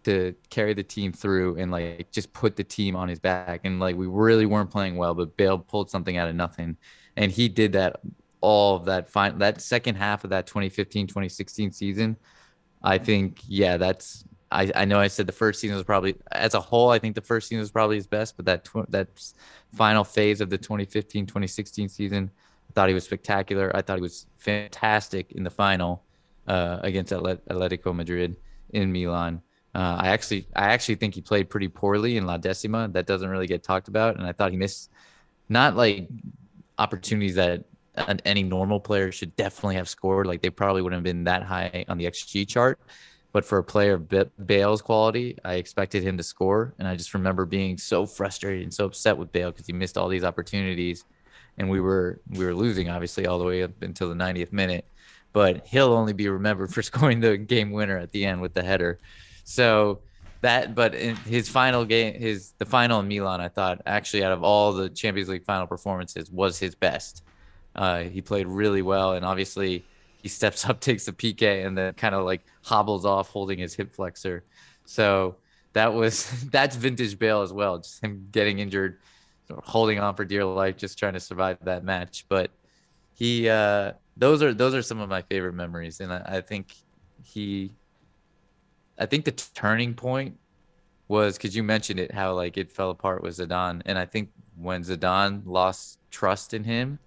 to 0.04 0.34
carry 0.48 0.72
the 0.72 0.82
team 0.82 1.12
through 1.12 1.56
and 1.56 1.70
like 1.70 2.10
just 2.10 2.32
put 2.32 2.56
the 2.56 2.64
team 2.64 2.96
on 2.96 3.06
his 3.06 3.18
back. 3.18 3.60
And 3.64 3.78
like 3.78 3.96
we 3.96 4.06
really 4.06 4.46
weren't 4.46 4.70
playing 4.70 4.96
well, 4.96 5.12
but 5.12 5.36
Bale 5.36 5.58
pulled 5.58 5.90
something 5.90 6.16
out 6.16 6.26
of 6.26 6.34
nothing. 6.34 6.78
And 7.18 7.30
he 7.30 7.50
did 7.50 7.72
that 7.72 8.00
all 8.40 8.76
of 8.76 8.84
that 8.84 9.10
fine 9.10 9.38
that 9.38 9.60
second 9.60 9.94
half 9.94 10.24
of 10.24 10.30
that 10.30 10.46
2015 10.46 11.06
2016 11.06 11.72
season 11.72 12.16
i 12.82 12.96
think 12.96 13.40
yeah 13.46 13.76
that's 13.76 14.24
I, 14.50 14.70
I 14.74 14.84
know 14.84 14.98
i 14.98 15.08
said 15.08 15.26
the 15.26 15.32
first 15.32 15.60
season 15.60 15.76
was 15.76 15.84
probably 15.84 16.16
as 16.32 16.54
a 16.54 16.60
whole 16.60 16.90
i 16.90 16.98
think 16.98 17.14
the 17.14 17.20
first 17.20 17.48
season 17.48 17.60
was 17.60 17.70
probably 17.70 17.96
his 17.96 18.06
best 18.06 18.36
but 18.36 18.46
that 18.46 18.64
tw- 18.64 18.90
that 18.90 19.08
final 19.74 20.04
phase 20.04 20.40
of 20.40 20.50
the 20.50 20.58
2015 20.58 21.26
2016 21.26 21.88
season 21.88 22.30
i 22.34 22.72
thought 22.72 22.88
he 22.88 22.94
was 22.94 23.04
spectacular. 23.04 23.74
I 23.74 23.82
thought 23.82 23.96
he 23.96 24.02
was 24.02 24.26
fantastic 24.38 25.32
in 25.32 25.42
the 25.42 25.50
final 25.50 26.04
uh, 26.46 26.78
against 26.82 27.12
atletico 27.12 27.94
madrid 27.94 28.36
in 28.70 28.92
milan. 28.92 29.42
Uh, 29.74 29.98
i 30.00 30.08
actually 30.08 30.46
i 30.56 30.70
actually 30.70 30.96
think 30.96 31.14
he 31.14 31.20
played 31.20 31.50
pretty 31.50 31.68
poorly 31.68 32.16
in 32.16 32.26
la 32.26 32.36
decima. 32.38 32.88
That 32.88 33.06
doesn't 33.06 33.28
really 33.28 33.46
get 33.46 33.62
talked 33.62 33.88
about 33.88 34.16
and 34.16 34.26
i 34.26 34.32
thought 34.32 34.50
he 34.50 34.56
missed 34.56 34.90
not 35.48 35.76
like 35.76 36.08
opportunities 36.78 37.34
that 37.34 37.64
any 38.24 38.42
normal 38.42 38.80
player 38.80 39.12
should 39.12 39.34
definitely 39.36 39.76
have 39.76 39.88
scored. 39.88 40.26
Like 40.26 40.42
they 40.42 40.50
probably 40.50 40.82
wouldn't 40.82 40.98
have 40.98 41.04
been 41.04 41.24
that 41.24 41.42
high 41.42 41.84
on 41.88 41.98
the 41.98 42.06
XG 42.06 42.46
chart. 42.46 42.78
But 43.32 43.44
for 43.44 43.58
a 43.58 43.64
player 43.64 43.94
of 43.94 44.46
Bale's 44.46 44.82
quality, 44.82 45.38
I 45.44 45.54
expected 45.54 46.02
him 46.02 46.16
to 46.16 46.22
score. 46.22 46.74
And 46.78 46.88
I 46.88 46.96
just 46.96 47.14
remember 47.14 47.44
being 47.44 47.78
so 47.78 48.04
frustrated 48.04 48.64
and 48.64 48.74
so 48.74 48.86
upset 48.86 49.16
with 49.16 49.30
Bale 49.30 49.52
because 49.52 49.66
he 49.66 49.72
missed 49.72 49.96
all 49.96 50.08
these 50.08 50.24
opportunities. 50.24 51.04
And 51.56 51.70
we 51.70 51.80
were 51.80 52.20
we 52.30 52.44
were 52.44 52.54
losing 52.54 52.88
obviously 52.88 53.26
all 53.26 53.38
the 53.38 53.44
way 53.44 53.62
up 53.62 53.82
until 53.82 54.08
the 54.08 54.14
90th 54.14 54.52
minute. 54.52 54.84
But 55.32 55.66
he'll 55.66 55.92
only 55.92 56.12
be 56.12 56.28
remembered 56.28 56.72
for 56.72 56.82
scoring 56.90 57.20
the 57.20 57.36
game 57.36 57.70
winner 57.70 57.98
at 57.98 58.10
the 58.10 58.24
end 58.24 58.40
with 58.40 58.54
the 58.54 58.62
header. 58.62 58.98
So 59.44 60.00
that 60.40 60.74
but 60.74 60.94
in 60.94 61.16
his 61.16 61.48
final 61.48 61.84
game 61.84 62.14
his 62.14 62.52
the 62.58 62.64
final 62.64 63.00
in 63.00 63.08
Milan 63.08 63.40
I 63.40 63.48
thought 63.48 63.82
actually 63.86 64.24
out 64.24 64.32
of 64.32 64.42
all 64.42 64.72
the 64.72 64.88
Champions 64.88 65.28
League 65.28 65.44
final 65.44 65.66
performances 65.66 66.30
was 66.30 66.58
his 66.58 66.74
best 66.74 67.22
uh, 67.80 68.02
he 68.02 68.20
played 68.20 68.46
really 68.46 68.82
well, 68.82 69.14
and 69.14 69.24
obviously 69.24 69.86
he 70.18 70.28
steps 70.28 70.64
up, 70.68 70.80
takes 70.80 71.06
the 71.06 71.12
PK, 71.12 71.66
and 71.66 71.76
then 71.76 71.94
kind 71.94 72.14
of 72.14 72.26
like 72.26 72.42
hobbles 72.62 73.06
off 73.06 73.30
holding 73.30 73.58
his 73.58 73.74
hip 73.74 73.90
flexor. 73.90 74.44
So 74.84 75.36
that 75.72 75.94
was 75.94 76.44
that's 76.50 76.76
vintage 76.76 77.18
Bale 77.18 77.40
as 77.40 77.54
well, 77.54 77.78
just 77.78 78.04
him 78.04 78.28
getting 78.32 78.58
injured, 78.58 78.98
holding 79.64 79.98
on 79.98 80.14
for 80.14 80.26
dear 80.26 80.44
life, 80.44 80.76
just 80.76 80.98
trying 80.98 81.14
to 81.14 81.20
survive 81.20 81.56
that 81.62 81.82
match. 81.82 82.26
But 82.28 82.50
he, 83.14 83.48
uh, 83.48 83.92
those 84.14 84.42
are 84.42 84.52
those 84.52 84.74
are 84.74 84.82
some 84.82 85.00
of 85.00 85.08
my 85.08 85.22
favorite 85.22 85.54
memories, 85.54 86.00
and 86.00 86.12
I, 86.12 86.22
I 86.26 86.40
think 86.42 86.74
he, 87.24 87.72
I 88.98 89.06
think 89.06 89.24
the 89.24 89.32
turning 89.32 89.94
point 89.94 90.38
was 91.08 91.38
because 91.38 91.56
you 91.56 91.62
mentioned 91.62 91.98
it 91.98 92.12
how 92.12 92.34
like 92.34 92.58
it 92.58 92.70
fell 92.70 92.90
apart 92.90 93.22
with 93.22 93.38
Zidane, 93.38 93.80
and 93.86 93.98
I 93.98 94.04
think 94.04 94.28
when 94.56 94.82
Zidane 94.82 95.40
lost 95.46 95.98
trust 96.10 96.52
in 96.52 96.62
him 96.62 96.98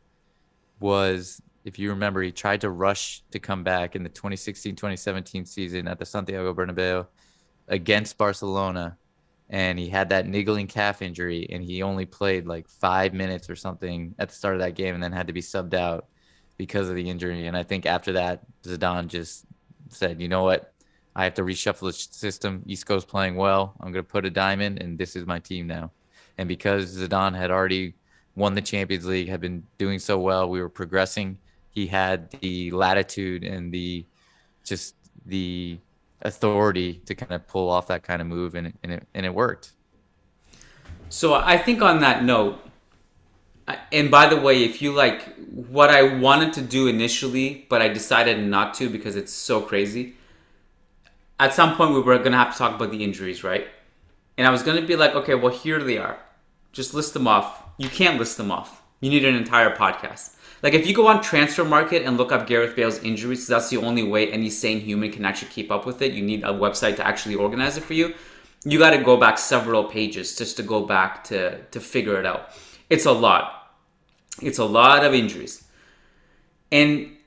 was 0.83 1.41
if 1.63 1.79
you 1.79 1.89
remember, 1.89 2.21
he 2.21 2.31
tried 2.31 2.59
to 2.61 2.69
rush 2.69 3.23
to 3.31 3.39
come 3.39 3.63
back 3.63 3.95
in 3.95 4.03
the 4.03 4.09
2016-2017 4.09 5.47
season 5.47 5.87
at 5.87 5.97
the 5.97 6.05
Santiago 6.05 6.53
Bernabeu 6.53 7.07
against 7.69 8.17
Barcelona, 8.17 8.97
and 9.49 9.79
he 9.79 9.87
had 9.87 10.09
that 10.09 10.27
niggling 10.27 10.67
calf 10.67 11.01
injury, 11.01 11.47
and 11.49 11.63
he 11.63 11.81
only 11.81 12.05
played 12.05 12.45
like 12.45 12.67
five 12.67 13.13
minutes 13.13 13.49
or 13.49 13.55
something 13.55 14.13
at 14.19 14.27
the 14.27 14.35
start 14.35 14.55
of 14.55 14.59
that 14.59 14.75
game, 14.75 14.93
and 14.93 15.01
then 15.01 15.13
had 15.13 15.27
to 15.27 15.33
be 15.33 15.41
subbed 15.41 15.73
out 15.73 16.07
because 16.57 16.89
of 16.89 16.95
the 16.95 17.09
injury. 17.09 17.47
And 17.47 17.55
I 17.55 17.63
think 17.63 17.85
after 17.85 18.11
that, 18.13 18.41
Zidane 18.63 19.07
just 19.07 19.45
said, 19.87 20.21
"You 20.21 20.27
know 20.27 20.43
what? 20.43 20.73
I 21.15 21.23
have 21.23 21.35
to 21.35 21.43
reshuffle 21.43 21.87
the 21.87 21.93
system. 21.93 22.61
Isco's 22.67 23.05
playing 23.05 23.35
well. 23.35 23.75
I'm 23.79 23.93
going 23.93 24.03
to 24.03 24.11
put 24.11 24.25
a 24.25 24.29
diamond, 24.29 24.81
and 24.81 24.97
this 24.97 25.15
is 25.15 25.25
my 25.25 25.39
team 25.39 25.65
now." 25.67 25.91
And 26.37 26.49
because 26.49 26.97
Zidane 26.97 27.37
had 27.37 27.51
already 27.51 27.95
won 28.35 28.55
the 28.55 28.61
Champions 28.61 29.05
League, 29.05 29.29
had 29.29 29.41
been 29.41 29.63
doing 29.77 29.99
so 29.99 30.17
well. 30.17 30.49
We 30.49 30.61
were 30.61 30.69
progressing. 30.69 31.37
He 31.69 31.87
had 31.87 32.31
the 32.41 32.71
latitude 32.71 33.43
and 33.43 33.73
the 33.73 34.05
just 34.63 34.95
the 35.25 35.77
authority 36.21 37.01
to 37.05 37.15
kind 37.15 37.33
of 37.33 37.47
pull 37.47 37.69
off 37.69 37.87
that 37.87 38.03
kind 38.03 38.21
of 38.21 38.27
move, 38.27 38.55
and, 38.55 38.73
and 38.83 38.93
it 38.93 39.07
and 39.13 39.25
it 39.25 39.33
worked. 39.33 39.73
So 41.09 41.33
I 41.35 41.57
think 41.57 41.81
on 41.81 41.99
that 41.99 42.23
note, 42.23 42.59
and 43.91 44.09
by 44.09 44.27
the 44.27 44.39
way, 44.39 44.63
if 44.63 44.81
you 44.81 44.93
like 44.93 45.35
what 45.51 45.89
I 45.89 46.17
wanted 46.17 46.53
to 46.53 46.61
do 46.61 46.87
initially, 46.87 47.65
but 47.69 47.81
I 47.81 47.89
decided 47.89 48.43
not 48.43 48.73
to 48.75 48.89
because 48.89 49.15
it's 49.15 49.33
so 49.33 49.61
crazy. 49.61 50.15
At 51.39 51.53
some 51.53 51.75
point, 51.75 51.93
we 51.93 52.01
were 52.01 52.17
gonna 52.19 52.37
have 52.37 52.53
to 52.53 52.57
talk 52.57 52.75
about 52.75 52.91
the 52.91 53.03
injuries, 53.03 53.43
right? 53.43 53.67
And 54.37 54.47
I 54.47 54.49
was 54.49 54.63
gonna 54.63 54.81
be 54.81 54.95
like, 54.95 55.13
okay, 55.13 55.35
well, 55.35 55.53
here 55.53 55.83
they 55.83 55.97
are. 55.97 56.17
Just 56.71 56.93
list 56.93 57.13
them 57.13 57.27
off 57.27 57.62
you 57.77 57.89
can't 57.89 58.19
list 58.19 58.37
them 58.37 58.51
off. 58.51 58.81
You 59.01 59.09
need 59.09 59.25
an 59.25 59.35
entire 59.35 59.75
podcast. 59.75 60.35
Like 60.61 60.73
if 60.73 60.87
you 60.87 60.95
go 60.95 61.07
on 61.07 61.21
Transfermarkt 61.21 62.05
and 62.05 62.17
look 62.17 62.31
up 62.31 62.47
Gareth 62.47 62.75
Bale's 62.75 62.99
injuries, 62.99 63.45
that's 63.47 63.69
the 63.69 63.77
only 63.77 64.03
way 64.03 64.31
any 64.31 64.49
sane 64.49 64.79
human 64.79 65.11
can 65.11 65.25
actually 65.25 65.51
keep 65.51 65.71
up 65.71 65.85
with 65.85 66.01
it. 66.01 66.13
You 66.13 66.23
need 66.23 66.43
a 66.43 66.53
website 66.53 66.95
to 66.95 67.05
actually 67.05 67.35
organize 67.35 67.77
it 67.77 67.83
for 67.83 67.93
you. 67.93 68.13
You 68.63 68.79
got 68.79 68.91
to 68.91 69.03
go 69.03 69.17
back 69.17 69.37
several 69.37 69.83
pages 69.83 70.37
just 70.37 70.55
to 70.57 70.63
go 70.63 70.85
back 70.85 71.25
to 71.25 71.61
to 71.63 71.81
figure 71.81 72.17
it 72.17 72.25
out. 72.25 72.49
It's 72.89 73.05
a 73.05 73.11
lot. 73.11 73.73
It's 74.41 74.57
a 74.57 74.65
lot 74.65 75.03
of 75.03 75.13
injuries. 75.13 75.65
And 76.71 77.17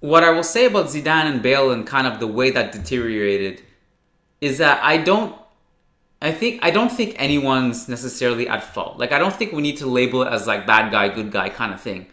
what 0.00 0.24
I 0.24 0.30
will 0.30 0.42
say 0.42 0.66
about 0.66 0.86
Zidane 0.86 1.26
and 1.26 1.42
Bale 1.42 1.70
and 1.70 1.86
kind 1.86 2.08
of 2.08 2.18
the 2.18 2.26
way 2.26 2.50
that 2.50 2.72
deteriorated 2.72 3.62
is 4.40 4.58
that 4.58 4.82
I 4.82 4.96
don't 4.96 5.36
I 6.22 6.30
think 6.30 6.60
I 6.62 6.70
don't 6.70 6.90
think 6.90 7.16
anyone's 7.18 7.88
necessarily 7.88 8.48
at 8.48 8.62
fault. 8.62 8.98
Like 8.98 9.12
I 9.12 9.18
don't 9.18 9.34
think 9.34 9.52
we 9.52 9.60
need 9.60 9.76
to 9.78 9.86
label 9.86 10.22
it 10.22 10.28
as 10.28 10.46
like 10.46 10.66
bad 10.66 10.92
guy, 10.92 11.08
good 11.08 11.32
guy 11.32 11.48
kind 11.48 11.74
of 11.74 11.80
thing. 11.80 12.06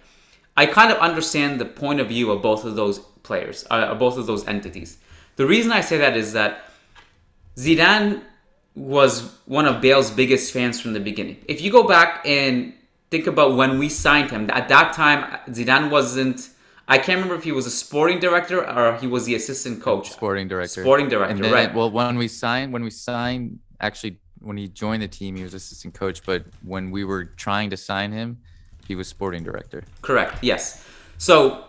I 0.58 0.66
kind 0.66 0.92
of 0.92 0.98
understand 0.98 1.62
the 1.62 1.66
point 1.66 2.00
of 2.00 2.08
view 2.08 2.32
of 2.32 2.42
both 2.42 2.66
of 2.66 2.76
those 2.76 3.00
players, 3.24 3.66
uh, 3.70 3.94
both 3.96 4.18
of 4.18 4.26
those 4.26 4.46
entities. 4.48 4.98
The 5.36 5.46
reason 5.46 5.72
I 5.72 5.82
say 5.82 5.98
that 6.00 6.18
is 6.18 6.34
that 6.34 6.66
Zidane 7.56 8.24
was 8.76 9.32
one 9.46 9.66
of 9.66 9.80
Bale's 9.80 10.12
biggest 10.12 10.52
fans 10.52 10.82
from 10.82 10.94
the 10.94 11.00
beginning. 11.00 11.38
If 11.48 11.62
you 11.62 11.72
go 11.72 11.88
back 11.88 12.26
and 12.26 12.74
think 13.12 13.28
about 13.28 13.56
when 13.56 13.78
we 13.78 13.90
signed 13.90 14.32
him, 14.32 14.50
at 14.50 14.68
that 14.70 14.94
time 14.94 15.40
Zidane 15.50 15.92
wasn't. 15.92 16.50
I 16.88 16.98
can't 16.98 17.18
remember 17.18 17.36
if 17.36 17.44
he 17.44 17.52
was 17.52 17.68
a 17.68 17.72
sporting 17.72 18.20
director 18.20 18.68
or 18.68 18.98
he 18.98 19.06
was 19.06 19.26
the 19.26 19.36
assistant 19.36 19.84
coach. 19.84 20.10
Sporting 20.10 20.48
director. 20.48 20.82
Sporting 20.82 21.08
director, 21.08 21.44
then, 21.44 21.54
right? 21.54 21.72
Well, 21.72 21.92
when 21.92 22.18
we 22.18 22.28
signed, 22.28 22.74
when 22.74 22.84
we 22.84 22.90
signed 22.90 23.60
actually 23.80 24.20
when 24.42 24.58
he 24.58 24.68
joined 24.68 25.02
the 25.02 25.08
team, 25.08 25.36
he 25.36 25.44
was 25.44 25.54
assistant 25.54 25.94
coach, 25.94 26.26
but 26.26 26.46
when 26.64 26.92
we 26.92 27.04
were 27.04 27.26
trying 27.26 27.70
to 27.70 27.78
sign 27.78 28.12
him, 28.12 28.38
he 28.88 28.96
was 28.96 29.08
sporting 29.08 29.44
director. 29.44 29.84
Correct. 30.02 30.38
Yes. 30.42 30.86
So 31.18 31.66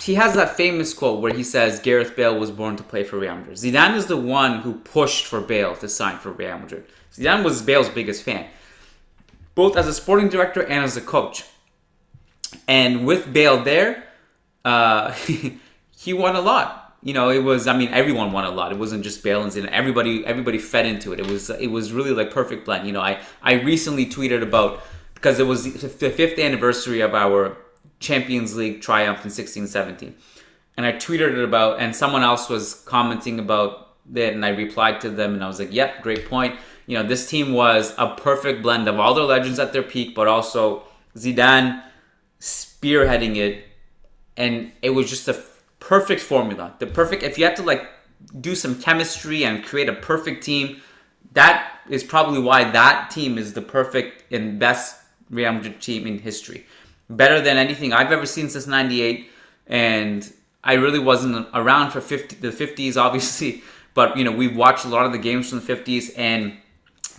he 0.00 0.14
has 0.14 0.34
that 0.34 0.56
famous 0.56 0.92
quote 0.92 1.20
where 1.20 1.32
he 1.32 1.42
says 1.42 1.80
Gareth 1.80 2.14
Bale 2.16 2.38
was 2.38 2.50
born 2.50 2.76
to 2.76 2.82
play 2.82 3.04
for 3.04 3.18
Real 3.18 3.36
Madrid. 3.36 3.56
Zidane 3.56 3.94
is 3.94 4.06
the 4.06 4.16
one 4.16 4.60
who 4.60 4.74
pushed 4.74 5.26
for 5.26 5.40
Bale 5.40 5.74
to 5.76 5.88
sign 5.88 6.18
for 6.18 6.32
Real 6.32 6.58
Madrid. 6.58 6.84
Zidane 7.12 7.42
was 7.42 7.62
Bale's 7.62 7.88
biggest 7.88 8.22
fan, 8.22 8.46
both 9.54 9.76
as 9.76 9.86
a 9.86 9.94
sporting 9.94 10.28
director 10.28 10.62
and 10.62 10.84
as 10.84 10.96
a 10.96 11.00
coach. 11.00 11.44
And 12.68 13.06
with 13.06 13.32
Bale 13.32 13.62
there, 13.62 14.04
uh, 14.64 15.12
he 15.96 16.12
won 16.12 16.36
a 16.36 16.40
lot 16.40 16.83
you 17.04 17.12
know, 17.12 17.28
it 17.28 17.44
was. 17.44 17.66
I 17.66 17.76
mean, 17.76 17.90
everyone 17.90 18.32
won 18.32 18.44
a 18.44 18.50
lot. 18.50 18.72
It 18.72 18.78
wasn't 18.78 19.04
just 19.04 19.22
Bale 19.22 19.42
and 19.42 19.68
Everybody, 19.68 20.26
everybody 20.26 20.58
fed 20.58 20.86
into 20.86 21.12
it. 21.12 21.20
It 21.20 21.26
was, 21.26 21.50
it 21.50 21.70
was 21.70 21.92
really 21.92 22.12
like 22.12 22.30
perfect 22.30 22.64
blend. 22.64 22.86
You 22.86 22.94
know, 22.94 23.02
I, 23.02 23.20
I 23.42 23.52
recently 23.60 24.06
tweeted 24.06 24.42
about 24.42 24.82
because 25.12 25.38
it 25.38 25.46
was 25.46 25.64
the 25.64 26.10
fifth 26.10 26.38
anniversary 26.38 27.02
of 27.02 27.14
our 27.14 27.58
Champions 28.00 28.56
League 28.56 28.80
triumph 28.80 29.24
in 29.24 29.30
16-17. 29.30 30.12
and 30.76 30.84
I 30.86 30.92
tweeted 30.92 31.38
it 31.38 31.44
about, 31.44 31.78
and 31.78 31.94
someone 31.94 32.22
else 32.22 32.48
was 32.48 32.74
commenting 32.86 33.38
about 33.38 33.96
it, 34.12 34.34
and 34.34 34.44
I 34.44 34.50
replied 34.50 35.00
to 35.02 35.10
them, 35.10 35.34
and 35.34 35.44
I 35.44 35.46
was 35.46 35.58
like, 35.58 35.72
"Yep, 35.72 36.02
great 36.02 36.28
point." 36.28 36.58
You 36.86 36.98
know, 36.98 37.06
this 37.06 37.28
team 37.28 37.52
was 37.52 37.94
a 37.96 38.14
perfect 38.16 38.62
blend 38.62 38.88
of 38.88 38.98
all 38.98 39.14
their 39.14 39.24
legends 39.24 39.58
at 39.58 39.72
their 39.72 39.82
peak, 39.82 40.14
but 40.14 40.26
also 40.26 40.82
Zidane 41.16 41.82
spearheading 42.40 43.36
it, 43.36 43.64
and 44.36 44.72
it 44.82 44.90
was 44.90 45.08
just 45.08 45.28
a 45.28 45.34
perfect 45.88 46.22
formula. 46.22 46.74
The 46.78 46.86
perfect. 46.86 47.22
If 47.22 47.38
you 47.38 47.44
had 47.44 47.56
to 47.56 47.62
like 47.62 47.86
do 48.40 48.54
some 48.54 48.80
chemistry 48.80 49.44
and 49.44 49.62
create 49.62 49.88
a 49.88 49.92
perfect 49.92 50.42
team, 50.42 50.80
that 51.34 51.80
is 51.88 52.02
probably 52.02 52.40
why 52.40 52.64
that 52.70 53.10
team 53.10 53.36
is 53.36 53.52
the 53.52 53.62
perfect 53.62 54.32
and 54.32 54.58
best 54.58 55.00
Real 55.30 55.52
Madrid 55.52 55.80
team 55.80 56.06
in 56.06 56.18
history. 56.18 56.66
Better 57.10 57.40
than 57.40 57.56
anything 57.56 57.92
I've 57.92 58.12
ever 58.12 58.26
seen 58.26 58.48
since 58.48 58.66
'98, 58.66 59.30
and 59.66 60.32
I 60.62 60.74
really 60.74 60.98
wasn't 60.98 61.46
around 61.52 61.90
for 61.90 62.00
50, 62.00 62.36
the 62.36 62.48
50s, 62.48 62.96
obviously, 63.06 63.62
but 63.92 64.16
you 64.16 64.24
know 64.24 64.32
we've 64.32 64.56
watched 64.56 64.84
a 64.86 64.88
lot 64.88 65.04
of 65.04 65.12
the 65.12 65.18
games 65.18 65.50
from 65.50 65.60
the 65.60 65.76
50s, 65.76 66.12
and 66.16 66.56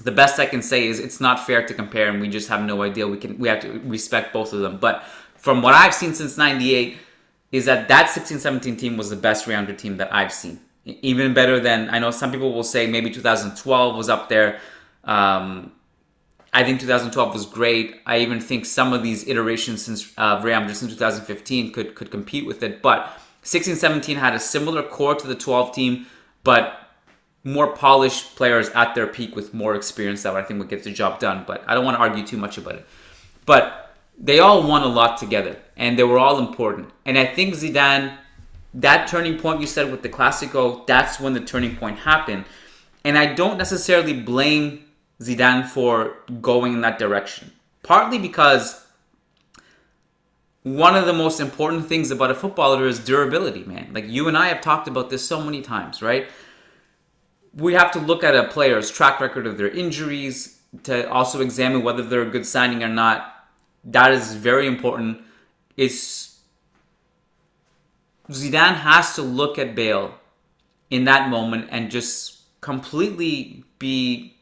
the 0.04 0.12
best 0.12 0.40
I 0.40 0.48
can 0.48 0.62
say 0.62 0.88
is 0.88 1.00
it's 1.00 1.22
not 1.22 1.46
fair 1.46 1.66
to 1.68 1.74
compare, 1.74 2.10
and 2.10 2.20
we 2.20 2.30
just 2.30 2.50
have 2.50 2.64
no 2.64 2.82
idea. 2.82 3.08
We 3.08 3.18
can 3.18 3.38
we 3.38 3.48
have 3.48 3.60
to 3.62 3.80
respect 3.86 4.34
both 4.34 4.54
of 4.54 4.62
them, 4.62 4.78
but 4.78 5.04
from 5.36 5.62
what 5.62 5.76
I've 5.76 5.94
seen 5.94 6.16
since 6.16 6.36
'98, 6.36 6.98
is 7.52 7.66
that 7.66 7.88
that 7.88 8.08
16-17 8.08 8.78
team 8.78 8.98
was 8.98 9.10
the 9.10 9.16
best 9.16 9.48
Real 9.48 9.66
team 9.76 9.98
that 9.98 10.14
I've 10.14 10.34
seen. 10.34 10.60
Even 10.86 11.34
better 11.34 11.60
than 11.60 11.90
I 11.90 12.00
know 12.00 12.12
some 12.12 12.32
people 12.32 12.54
will 12.54 12.64
say 12.64 12.86
maybe 12.86 13.10
2012 13.10 13.96
was 13.96 14.10
up 14.10 14.30
there. 14.30 14.60
Um, 15.04 15.72
I 16.54 16.64
think 16.64 16.80
2012 16.80 17.34
was 17.34 17.46
great. 17.46 18.02
I 18.06 18.20
even 18.20 18.40
think 18.40 18.66
some 18.66 18.94
of 18.94 19.04
these 19.04 19.28
iterations 19.28 19.84
since 19.84 20.14
uh, 20.18 20.40
Madrid 20.40 20.76
since 20.76 20.94
2015 20.94 21.72
could 21.74 21.96
could 21.96 22.12
compete 22.12 22.46
with 22.46 22.62
it, 22.64 22.82
but 22.82 23.12
16 23.44 23.76
17 23.76 24.18
had 24.18 24.34
a 24.34 24.40
similar 24.40 24.84
core 24.84 25.16
to 25.16 25.28
the 25.28 25.36
12 25.36 25.74
team, 25.74 26.06
but 26.44 26.80
more 27.44 27.76
polished 27.76 28.36
players 28.36 28.70
at 28.70 28.96
their 28.96 29.08
peak 29.08 29.36
with 29.36 29.54
more 29.54 29.76
experience 29.76 30.24
that 30.24 30.36
I 30.36 30.44
think 30.44 30.60
would 30.60 30.70
get 30.70 30.84
the 30.84 30.92
job 30.92 31.20
done. 31.20 31.44
But 31.48 31.64
I 31.68 31.74
don't 31.74 31.86
want 31.86 31.98
to 31.98 32.02
argue 32.02 32.26
too 32.26 32.38
much 32.38 32.58
about 32.58 32.76
it. 32.76 32.86
But 33.46 33.96
they 34.18 34.40
all 34.40 34.68
won 34.68 34.84
a 34.84 34.88
lot 34.88 35.18
together 35.18 35.58
and 35.78 35.98
they 35.98 36.04
were 36.04 36.20
all 36.20 36.40
important. 36.40 36.90
And 37.06 37.18
I 37.18 37.26
think 37.26 37.56
Zidane, 37.56 38.18
that 38.74 39.08
turning 39.08 39.38
point 39.38 39.62
you 39.62 39.68
said 39.68 39.92
with 39.92 40.02
the 40.02 40.10
Clasico, 40.10 40.86
that's 40.88 41.20
when 41.20 41.34
the 41.34 41.42
turning 41.42 41.76
point 41.76 42.00
happened. 42.00 42.46
And 43.04 43.18
I 43.18 43.34
don't 43.34 43.58
necessarily 43.58 44.14
blame 44.14 44.86
Zidane 45.22 45.68
for 45.68 46.18
going 46.42 46.74
in 46.74 46.82
that 46.82 47.00
direction. 47.00 47.52
Partly 47.84 48.18
because 48.18 48.86
one 50.64 50.96
of 50.96 51.06
the 51.06 51.14
most 51.14 51.40
important 51.40 51.88
things 51.88 52.10
about 52.10 52.32
a 52.32 52.36
footballer 52.36 52.88
is 52.88 52.98
durability, 52.98 53.64
man. 53.66 53.92
Like 53.94 54.08
you 54.08 54.28
and 54.28 54.36
I 54.36 54.48
have 54.48 54.62
talked 54.62 54.88
about 54.88 55.12
this 55.12 55.26
so 55.26 55.40
many 55.40 55.62
times, 55.62 56.02
right? 56.02 56.28
We 57.54 57.74
have 57.74 57.92
to 57.92 58.00
look 58.00 58.24
at 58.24 58.36
a 58.36 58.48
player's 58.48 58.90
track 58.90 59.20
record 59.20 59.46
of 59.46 59.60
their 59.60 59.70
injuries 59.70 60.60
to 60.84 61.10
also 61.10 61.42
examine 61.42 61.84
whether 61.84 62.02
they're 62.02 62.24
a 62.24 62.30
good 62.30 62.46
signing 62.46 62.84
or 62.84 62.90
not. 62.90 63.48
That 63.84 64.12
is 64.12 64.34
very 64.34 64.66
important. 64.66 65.22
It's 65.78 66.40
Zidane 68.30 68.76
has 68.76 69.16
to 69.16 69.22
look 69.22 69.60
at 69.60 69.76
Bale 69.76 70.16
in 70.90 71.06
that 71.06 71.30
moment 71.30 71.68
and 71.72 71.92
just 71.92 72.42
completely 72.62 73.64
be 73.80 74.36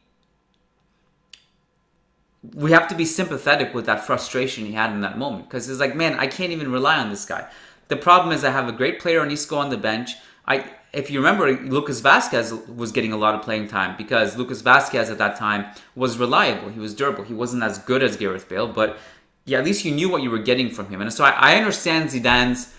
we 2.52 2.72
have 2.72 2.88
to 2.88 2.94
be 2.94 3.06
sympathetic 3.06 3.72
with 3.72 3.86
that 3.86 4.04
frustration 4.04 4.66
he 4.66 4.72
had 4.72 4.92
in 4.92 5.00
that 5.00 5.16
moment 5.16 5.48
because 5.48 5.68
it's 5.68 5.80
like, 5.80 5.96
man, 5.96 6.18
I 6.18 6.26
can't 6.26 6.52
even 6.52 6.70
rely 6.70 6.98
on 6.98 7.08
this 7.08 7.24
guy. 7.24 7.48
The 7.88 7.96
problem 7.96 8.34
is 8.34 8.44
I 8.44 8.50
have 8.50 8.68
a 8.68 8.72
great 8.72 9.00
player 9.00 9.22
on 9.22 9.30
Isco 9.30 9.56
on 9.56 9.70
the 9.70 9.78
bench. 9.78 10.12
I, 10.46 10.64
if 10.92 11.10
you 11.10 11.20
remember, 11.20 11.52
Lucas 11.52 12.02
Vázquez 12.02 12.74
was 12.74 12.92
getting 12.92 13.12
a 13.12 13.16
lot 13.16 13.34
of 13.34 13.42
playing 13.42 13.68
time 13.68 13.96
because 13.96 14.36
Lucas 14.36 14.62
Vázquez 14.62 15.10
at 15.10 15.18
that 15.18 15.36
time 15.36 15.66
was 15.94 16.18
reliable. 16.18 16.68
He 16.68 16.80
was 16.80 16.94
durable. 16.94 17.24
He 17.24 17.34
wasn't 17.34 17.62
as 17.62 17.78
good 17.78 18.02
as 18.02 18.16
Gareth 18.16 18.48
Bale, 18.48 18.68
but 18.68 18.98
yeah, 19.44 19.58
at 19.58 19.64
least 19.64 19.84
you 19.84 19.94
knew 19.94 20.08
what 20.08 20.22
you 20.22 20.30
were 20.30 20.38
getting 20.38 20.70
from 20.70 20.88
him. 20.88 21.00
And 21.00 21.12
so 21.12 21.24
I, 21.24 21.30
I 21.30 21.56
understand 21.56 22.10
Zidane's 22.10 22.74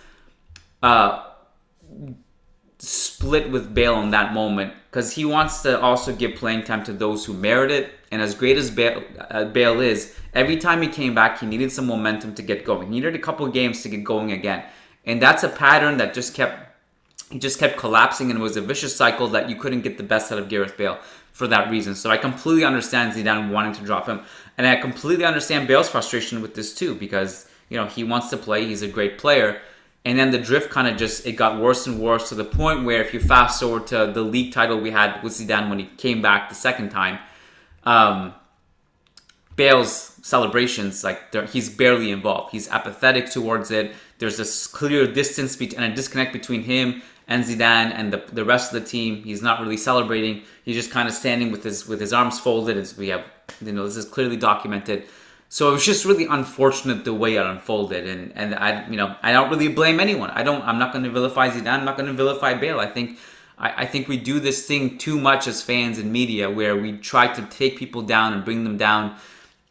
uh, 0.82 1.24
split 2.80 3.52
with 3.52 3.74
Bale 3.74 4.00
in 4.02 4.12
that 4.12 4.34
moment 4.34 4.74
because 4.90 5.12
he 5.12 5.26
wants 5.26 5.62
to 5.62 5.80
also 5.80 6.16
give 6.16 6.36
playing 6.36 6.64
time 6.64 6.84
to 6.86 6.94
those 6.94 7.26
who 7.26 7.34
merit 7.34 7.72
it. 7.72 7.92
And 8.12 8.22
as 8.22 8.34
great 8.34 8.58
as 8.58 8.72
Bale, 8.72 9.04
uh, 9.30 9.46
Bale 9.46 9.82
is, 9.82 10.16
every 10.34 10.58
time 10.58 10.82
he 10.82 10.88
came 10.88 11.14
back, 11.14 11.40
he 11.40 11.46
needed 11.46 11.72
some 11.72 11.86
momentum 11.86 12.34
to 12.36 12.42
get 12.42 12.66
going. 12.66 12.88
He 12.88 12.96
needed 12.96 13.16
a 13.16 13.20
couple 13.20 13.48
games 13.48 13.84
to 13.84 13.90
get 13.90 14.04
going 14.04 14.32
again, 14.32 14.64
and 15.06 15.22
that's 15.22 15.44
a 15.44 15.50
pattern 15.50 15.98
that 15.98 16.14
just 16.14 16.34
kept 16.34 16.62
he 17.32 17.40
just 17.40 17.60
kept 17.60 17.78
collapsing, 17.78 18.30
and 18.30 18.40
it 18.40 18.42
was 18.44 18.56
a 18.56 18.62
vicious 18.62 18.96
cycle 18.96 19.28
that 19.30 19.50
you 19.50 19.56
couldn't 19.56 19.82
get 19.82 19.98
the 19.98 20.04
best 20.04 20.32
out 20.32 20.38
of 20.38 20.48
Gareth 20.48 20.78
Bale 20.78 21.00
for 21.32 21.48
that 21.48 21.70
reason. 21.72 21.96
So 21.96 22.12
I 22.12 22.18
completely 22.18 22.64
understand 22.64 23.14
Zidane 23.14 23.52
wanting 23.52 23.74
to 23.74 23.84
drop 23.84 24.06
him, 24.06 24.22
and 24.58 24.66
I 24.66 24.76
completely 24.78 25.26
understand 25.26 25.68
Bale's 25.68 25.90
frustration 25.90 26.42
with 26.42 26.56
this 26.56 26.74
too 26.74 26.96
because 26.96 27.48
you 27.70 27.78
know 27.78 27.88
he 27.88 28.04
wants 28.04 28.30
to 28.30 28.38
play. 28.38 28.66
He's 28.66 28.82
a 28.82 28.88
great 28.88 29.18
player 29.18 29.62
and 30.06 30.20
then 30.20 30.30
the 30.30 30.38
drift 30.38 30.70
kind 30.70 30.88
of 30.88 30.98
just 30.98 31.26
it 31.26 31.34
got 31.34 31.60
worse 31.60 31.88
and 31.88 32.00
worse 32.00 32.30
to 32.30 32.36
the 32.36 32.46
point 32.46 32.86
where 32.86 33.02
if 33.02 33.14
you 33.14 33.20
fast 33.20 33.60
forward 33.60 33.88
to 33.88 34.12
the 34.14 34.22
league 34.22 34.54
title 34.54 34.80
we 34.80 34.92
had 34.92 35.22
with 35.24 35.34
Zidane 35.34 35.68
when 35.68 35.80
he 35.80 35.86
came 35.98 36.22
back 36.22 36.48
the 36.48 36.56
second 36.56 36.92
time, 36.92 37.18
um, 37.84 38.34
Bale's 39.56 40.14
celebrations 40.22 41.04
like 41.04 41.34
he's 41.50 41.70
barely 41.70 42.12
involved. 42.12 42.52
He's 42.52 42.70
apathetic 42.70 43.32
towards 43.32 43.72
it. 43.72 43.94
There's 44.20 44.38
this 44.38 44.68
clear 44.68 45.12
distance 45.12 45.56
be- 45.56 45.76
and 45.76 45.92
a 45.92 45.96
disconnect 45.96 46.34
between 46.34 46.62
him 46.62 47.02
and 47.28 47.44
Zidane 47.44 47.92
and 47.94 48.14
the, 48.14 48.24
the 48.32 48.46
rest 48.46 48.74
of 48.74 48.82
the 48.82 48.88
team. 48.88 49.24
He's 49.24 49.42
not 49.42 49.60
really 49.60 49.78
celebrating. 49.78 50.44
He's 50.64 50.76
just 50.76 50.92
kind 50.92 51.08
of 51.08 51.14
standing 51.14 51.52
with 51.52 51.64
his 51.64 51.88
with 51.88 52.00
his 52.00 52.14
arms 52.14 52.40
folded. 52.40 52.78
As 52.78 52.98
we 52.98 53.10
have, 53.10 53.26
you 53.62 53.72
know, 53.72 53.86
this 53.86 53.96
is 53.96 54.06
clearly 54.06 54.38
documented. 54.38 55.06
So 55.50 55.70
it 55.70 55.74
was 55.74 55.86
just 55.86 56.06
really 56.06 56.26
unfortunate 56.26 57.06
the 57.06 57.14
way 57.14 57.36
it 57.36 57.46
unfolded, 57.46 58.08
and 58.08 58.32
and 58.36 58.56
I 58.56 58.88
you 58.90 58.98
know 58.98 59.16
I 59.22 59.32
don't 59.32 59.50
really 59.50 59.68
blame 59.68 60.00
anyone. 60.00 60.30
I 60.32 60.44
don't. 60.44 60.62
I'm 60.64 60.80
not 60.80 60.92
going 60.92 61.04
to 61.04 61.12
vilify 61.12 61.50
Zidane. 61.50 61.68
I'm 61.68 61.86
not 61.86 61.98
going 61.98 62.08
to 62.08 62.14
vilify 62.14 62.54
Bale. 62.54 62.80
I 62.80 62.88
think. 62.88 63.20
I, 63.58 63.84
I 63.84 63.86
think 63.86 64.10
we 64.10 64.18
do 64.18 64.42
this 64.42 64.68
thing 64.68 64.98
too 64.98 65.18
much 65.18 65.48
as 65.48 65.62
fans 65.62 65.98
and 65.98 66.12
media 66.12 66.50
where 66.50 66.76
we 66.76 66.98
try 66.98 67.28
to 67.28 67.42
take 67.44 67.78
people 67.78 68.02
down 68.02 68.34
and 68.34 68.44
bring 68.44 68.66
them 68.66 68.76
down 68.76 69.16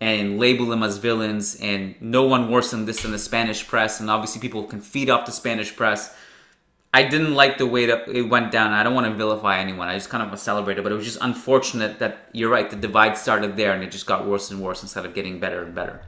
and 0.01 0.39
label 0.39 0.65
them 0.65 0.83
as 0.83 0.97
villains 0.97 1.57
and 1.57 1.95
no 2.01 2.23
one 2.25 2.51
worse 2.51 2.71
than 2.71 2.87
this 2.87 3.05
in 3.05 3.11
the 3.11 3.19
Spanish 3.19 3.67
press 3.67 4.01
and 4.01 4.11
obviously 4.11 4.41
people 4.41 4.65
can 4.65 4.81
feed 4.81 5.11
off 5.11 5.27
the 5.27 5.33
Spanish 5.33 5.77
press 5.77 6.17
I 6.95 7.03
didn't 7.03 7.35
like 7.35 7.59
the 7.59 7.67
way 7.67 7.87
that 7.87 8.07
it 8.07 8.23
went 8.23 8.53
down. 8.53 8.73
I 8.73 8.85
don't 8.85 8.95
want 8.95 9.09
to 9.09 9.15
vilify 9.15 9.59
anyone. 9.59 9.89
I 9.89 9.95
just 9.95 10.11
kind 10.11 10.23
of 10.23 10.39
celebrated, 10.39 10.85
but 10.85 10.93
it 10.93 10.95
was 10.95 11.05
just 11.05 11.19
unfortunate 11.21 11.99
that 11.99 12.29
you're 12.33 12.49
right. 12.49 12.71
The 12.71 12.77
divide 12.77 13.19
started 13.19 13.57
there, 13.57 13.73
and 13.73 13.83
it 13.83 13.91
just 13.91 14.07
got 14.07 14.29
worse 14.29 14.53
and 14.53 14.63
worse 14.63 14.81
instead 14.81 15.05
of 15.05 15.13
getting 15.13 15.41
better 15.41 15.65
and 15.65 15.75
better. 15.75 16.03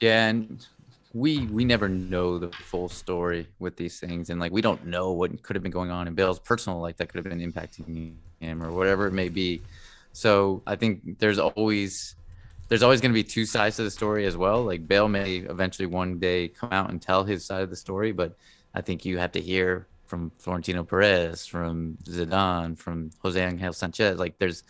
Yeah, 0.00 0.28
and 0.28 0.66
we 1.12 1.46
we 1.48 1.62
never 1.62 1.90
know 1.90 2.38
the 2.38 2.48
full 2.52 2.88
story 2.88 3.46
with 3.58 3.76
these 3.76 4.00
things, 4.00 4.30
and 4.30 4.40
like 4.40 4.50
we 4.50 4.62
don't 4.62 4.86
know 4.86 5.12
what 5.12 5.42
could 5.42 5.56
have 5.56 5.62
been 5.62 5.72
going 5.72 5.90
on 5.90 6.08
in 6.08 6.14
Bale's 6.14 6.38
personal 6.38 6.80
life 6.80 6.96
that 6.96 7.10
could 7.10 7.22
have 7.22 7.28
been 7.30 7.52
impacting 7.52 8.14
him 8.40 8.62
or 8.62 8.72
whatever 8.72 9.06
it 9.08 9.12
may 9.12 9.28
be. 9.28 9.60
So 10.14 10.62
I 10.66 10.74
think 10.74 11.18
there's 11.18 11.38
always 11.38 12.16
there's 12.68 12.82
always 12.82 13.02
going 13.02 13.12
to 13.12 13.14
be 13.14 13.24
two 13.24 13.44
sides 13.44 13.76
to 13.76 13.82
the 13.82 13.90
story 13.90 14.24
as 14.24 14.38
well. 14.38 14.64
Like 14.64 14.88
Bale 14.88 15.06
may 15.08 15.36
eventually 15.36 15.84
one 15.84 16.18
day 16.18 16.48
come 16.48 16.72
out 16.72 16.88
and 16.88 17.02
tell 17.02 17.24
his 17.24 17.44
side 17.44 17.62
of 17.62 17.68
the 17.68 17.76
story, 17.76 18.12
but 18.12 18.38
I 18.74 18.80
think 18.80 19.04
you 19.04 19.18
have 19.18 19.32
to 19.32 19.40
hear 19.40 19.86
from 20.06 20.30
Florentino 20.38 20.84
Perez, 20.84 21.46
from 21.46 21.96
Zidane, 22.04 22.78
from 22.78 23.10
Jose 23.22 23.42
Angel 23.42 23.72
Sanchez. 23.72 24.18
Like 24.18 24.38
there's 24.38 24.62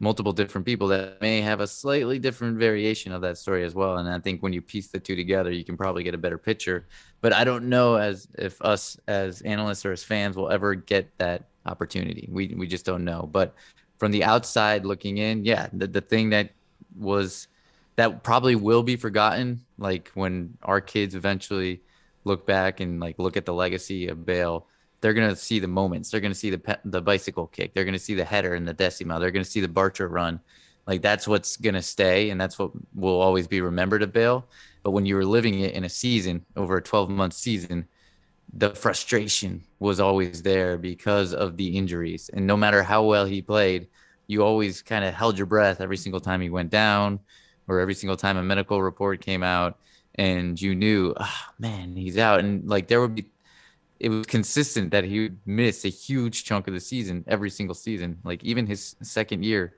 multiple 0.00 0.32
different 0.32 0.66
people 0.66 0.88
that 0.88 1.20
may 1.20 1.40
have 1.40 1.60
a 1.60 1.66
slightly 1.66 2.18
different 2.18 2.58
variation 2.58 3.12
of 3.12 3.22
that 3.22 3.38
story 3.38 3.64
as 3.64 3.74
well. 3.74 3.98
And 3.98 4.08
I 4.08 4.18
think 4.18 4.42
when 4.42 4.52
you 4.52 4.60
piece 4.60 4.88
the 4.88 4.98
two 4.98 5.14
together, 5.14 5.50
you 5.52 5.64
can 5.64 5.76
probably 5.76 6.02
get 6.02 6.12
a 6.12 6.18
better 6.18 6.36
picture. 6.36 6.88
But 7.20 7.32
I 7.32 7.44
don't 7.44 7.68
know 7.68 7.96
as 7.96 8.26
if 8.36 8.60
us 8.62 8.98
as 9.06 9.40
analysts 9.42 9.86
or 9.86 9.92
as 9.92 10.02
fans 10.02 10.36
will 10.36 10.50
ever 10.50 10.74
get 10.74 11.16
that 11.18 11.44
opportunity. 11.66 12.28
We 12.30 12.54
we 12.58 12.66
just 12.66 12.84
don't 12.84 13.04
know. 13.04 13.28
But 13.30 13.54
from 13.98 14.10
the 14.10 14.24
outside 14.24 14.84
looking 14.84 15.18
in, 15.18 15.44
yeah, 15.44 15.68
the, 15.72 15.86
the 15.86 16.00
thing 16.00 16.30
that 16.30 16.50
was 16.98 17.46
that 17.94 18.24
probably 18.24 18.56
will 18.56 18.82
be 18.82 18.96
forgotten, 18.96 19.64
like 19.78 20.10
when 20.14 20.58
our 20.64 20.80
kids 20.80 21.14
eventually 21.14 21.80
look 22.24 22.46
back 22.46 22.80
and 22.80 23.00
like 23.00 23.18
look 23.18 23.36
at 23.36 23.44
the 23.44 23.54
legacy 23.54 24.08
of 24.08 24.24
Bale, 24.24 24.66
they're 25.00 25.14
gonna 25.14 25.36
see 25.36 25.58
the 25.58 25.68
moments. 25.68 26.10
They're 26.10 26.20
gonna 26.20 26.34
see 26.34 26.50
the 26.50 26.58
pe- 26.58 26.76
the 26.84 27.02
bicycle 27.02 27.46
kick. 27.48 27.74
They're 27.74 27.84
gonna 27.84 27.98
see 27.98 28.14
the 28.14 28.24
header 28.24 28.54
and 28.54 28.66
the 28.66 28.72
decima. 28.74 29.18
They're 29.18 29.30
gonna 29.30 29.44
see 29.44 29.60
the 29.60 29.68
Bartra 29.68 30.10
run. 30.10 30.40
Like 30.86 31.02
that's 31.02 31.28
what's 31.28 31.56
gonna 31.56 31.82
stay, 31.82 32.30
and 32.30 32.40
that's 32.40 32.58
what 32.58 32.70
will 32.94 33.20
always 33.20 33.46
be 33.46 33.60
remembered 33.60 34.02
of 34.02 34.12
Bale. 34.12 34.46
But 34.82 34.92
when 34.92 35.06
you 35.06 35.16
were 35.16 35.24
living 35.24 35.60
it 35.60 35.74
in 35.74 35.84
a 35.84 35.88
season 35.88 36.44
over 36.56 36.76
a 36.76 36.82
12 36.82 37.10
month 37.10 37.34
season, 37.34 37.86
the 38.52 38.74
frustration 38.74 39.62
was 39.78 40.00
always 40.00 40.42
there 40.42 40.76
because 40.76 41.32
of 41.34 41.56
the 41.56 41.76
injuries. 41.76 42.30
And 42.32 42.46
no 42.46 42.56
matter 42.56 42.82
how 42.82 43.04
well 43.04 43.24
he 43.24 43.40
played, 43.42 43.88
you 44.26 44.42
always 44.42 44.82
kind 44.82 45.04
of 45.04 45.14
held 45.14 45.38
your 45.38 45.46
breath 45.46 45.80
every 45.80 45.96
single 45.96 46.20
time 46.20 46.40
he 46.40 46.50
went 46.50 46.70
down 46.70 47.20
or 47.68 47.80
every 47.80 47.94
single 47.94 48.16
time 48.16 48.36
a 48.36 48.42
medical 48.42 48.82
report 48.82 49.20
came 49.20 49.42
out 49.42 49.78
and 50.16 50.60
you 50.60 50.74
knew, 50.74 51.14
oh, 51.18 51.40
man, 51.58 51.96
he's 51.96 52.18
out. 52.18 52.40
And 52.40 52.68
like 52.68 52.88
there 52.88 53.00
would 53.00 53.14
be, 53.14 53.26
it 54.00 54.08
was 54.10 54.26
consistent 54.26 54.90
that 54.92 55.04
he 55.04 55.20
would 55.22 55.38
miss 55.46 55.84
a 55.84 55.88
huge 55.88 56.44
chunk 56.44 56.68
of 56.68 56.74
the 56.74 56.80
season 56.80 57.24
every 57.28 57.50
single 57.50 57.74
season. 57.74 58.18
Like 58.24 58.42
even 58.44 58.66
his 58.66 58.96
second 59.02 59.44
year, 59.44 59.76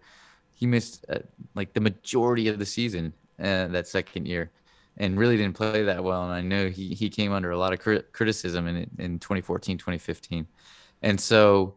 he 0.54 0.66
missed 0.66 1.04
uh, 1.10 1.18
like 1.54 1.74
the 1.74 1.80
majority 1.80 2.48
of 2.48 2.58
the 2.58 2.66
season 2.66 3.12
uh, 3.40 3.68
that 3.68 3.88
second 3.88 4.26
year. 4.26 4.52
and 4.96 5.18
really 5.18 5.36
didn't 5.36 5.56
play 5.56 5.82
that 5.82 6.02
well. 6.04 6.24
And 6.24 6.32
I 6.32 6.40
know 6.40 6.68
he 6.68 6.94
he 6.94 7.08
came 7.10 7.32
under 7.32 7.50
a 7.50 7.58
lot 7.58 7.72
of 7.72 7.80
crit- 7.80 8.12
criticism 8.12 8.68
in 8.68 8.90
in 8.98 9.18
2014, 9.18 9.78
2015, 9.78 10.46
and 11.02 11.20
so 11.20 11.76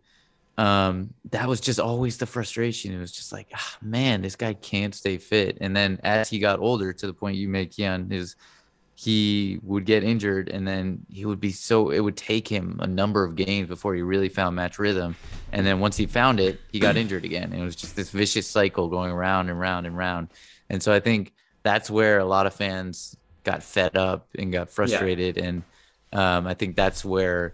um, 0.57 1.13
that 1.29 1.47
was 1.47 1.61
just 1.61 1.79
always 1.79 2.17
the 2.17 2.25
frustration. 2.25 2.93
It 2.93 2.99
was 2.99 3.11
just 3.11 3.31
like, 3.31 3.47
ah, 3.53 3.77
man, 3.81 4.21
this 4.21 4.35
guy 4.35 4.53
can't 4.53 4.93
stay 4.93 5.17
fit. 5.17 5.57
And 5.61 5.75
then 5.75 5.99
as 6.03 6.29
he 6.29 6.39
got 6.39 6.59
older, 6.59 6.93
to 6.93 7.07
the 7.07 7.13
point 7.13 7.37
you 7.37 7.47
make, 7.47 7.71
Kiyan, 7.71 8.11
is 8.11 8.35
he 8.99 9.59
would 9.61 9.85
get 9.85 10.03
injured 10.03 10.49
and 10.49 10.67
then 10.67 11.05
he 11.07 11.23
would 11.23 11.39
be 11.39 11.51
so 11.51 11.91
it 11.91 11.99
would 11.99 12.17
take 12.17 12.47
him 12.47 12.79
a 12.81 12.87
number 12.87 13.23
of 13.23 13.35
games 13.35 13.67
before 13.67 13.93
he 13.93 14.01
really 14.01 14.27
found 14.27 14.55
match 14.55 14.79
rhythm 14.79 15.15
and 15.51 15.67
then 15.67 15.79
once 15.79 15.95
he 15.95 16.07
found 16.07 16.39
it 16.39 16.59
he 16.71 16.79
got 16.79 16.97
injured 16.97 17.23
again 17.23 17.43
and 17.53 17.61
it 17.61 17.63
was 17.63 17.75
just 17.75 17.95
this 17.95 18.09
vicious 18.09 18.47
cycle 18.47 18.87
going 18.87 19.11
around 19.11 19.51
and 19.51 19.59
round 19.59 19.85
and 19.85 19.95
round 19.95 20.27
and 20.71 20.81
so 20.81 20.91
i 20.91 20.99
think 20.99 21.31
that's 21.61 21.91
where 21.91 22.17
a 22.17 22.25
lot 22.25 22.47
of 22.47 22.55
fans 22.55 23.15
got 23.43 23.61
fed 23.61 23.95
up 23.95 24.27
and 24.39 24.51
got 24.51 24.67
frustrated 24.67 25.37
yeah. 25.37 25.43
and 25.43 25.63
um, 26.13 26.47
i 26.47 26.55
think 26.55 26.75
that's 26.75 27.05
where 27.05 27.53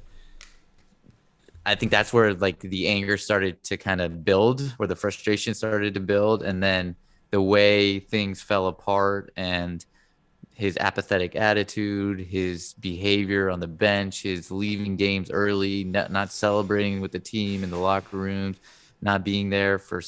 i 1.66 1.76
think 1.76 1.92
that's 1.92 2.14
where 2.14 2.34
like 2.34 2.60
the 2.60 2.88
anger 2.88 3.18
started 3.18 3.62
to 3.64 3.78
kind 3.78 4.02
of 4.02 4.24
build 4.24 4.62
where 4.78 4.88
the 4.88 4.96
frustration 4.96 5.54
started 5.54 5.94
to 5.94 6.00
build 6.00 6.44
and 6.44 6.62
then 6.62 6.96
the 7.32 7.42
way 7.42 8.00
things 8.00 8.42
fell 8.42 8.68
apart 8.68 9.32
and 9.36 9.86
his 10.54 10.78
apathetic 10.78 11.36
attitude, 11.36 12.20
his 12.20 12.74
behavior 12.74 13.50
on 13.50 13.60
the 13.60 13.68
bench, 13.68 14.22
his 14.22 14.52
leaving 14.52 14.96
games 14.96 15.32
early, 15.32 15.84
not, 15.84 16.12
not 16.12 16.32
celebrating 16.32 17.02
with 17.02 17.12
the 17.12 17.20
team 17.20 17.64
in 17.64 17.72
the 17.72 17.78
locker 17.78 18.18
rooms, 18.18 18.58
not 19.02 19.26
being 19.26 19.50
there 19.50 19.80
for 19.80 20.02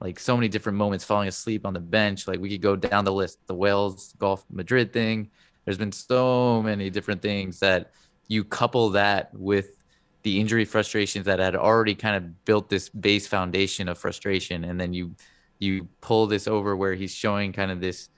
like 0.00 0.18
so 0.18 0.36
many 0.36 0.48
different 0.48 0.78
moments, 0.78 1.04
falling 1.04 1.28
asleep 1.28 1.66
on 1.66 1.74
the 1.74 1.80
bench. 1.80 2.26
Like 2.26 2.40
we 2.40 2.48
could 2.48 2.62
go 2.62 2.74
down 2.74 3.04
the 3.04 3.12
list, 3.12 3.46
the 3.46 3.54
Wales 3.54 4.14
Golf 4.18 4.44
Madrid 4.50 4.92
thing. 4.92 5.30
There's 5.64 5.78
been 5.78 5.92
so 5.92 6.62
many 6.62 6.90
different 6.90 7.22
things 7.22 7.60
that 7.60 7.92
you 8.28 8.44
couple 8.44 8.90
that 8.90 9.30
with 9.34 9.81
the 10.22 10.40
injury 10.40 10.64
frustrations 10.64 11.26
that 11.26 11.38
had 11.38 11.56
already 11.56 11.94
kind 11.94 12.16
of 12.16 12.44
built 12.44 12.68
this 12.68 12.88
base 12.88 13.26
foundation 13.26 13.88
of 13.88 13.98
frustration, 13.98 14.64
and 14.64 14.80
then 14.80 14.92
you 14.92 15.14
you 15.58 15.88
pull 16.00 16.26
this 16.26 16.48
over 16.48 16.76
where 16.76 16.94
he's 16.94 17.14
showing 17.14 17.52
kind 17.52 17.70
of 17.70 17.80
this 17.80 18.08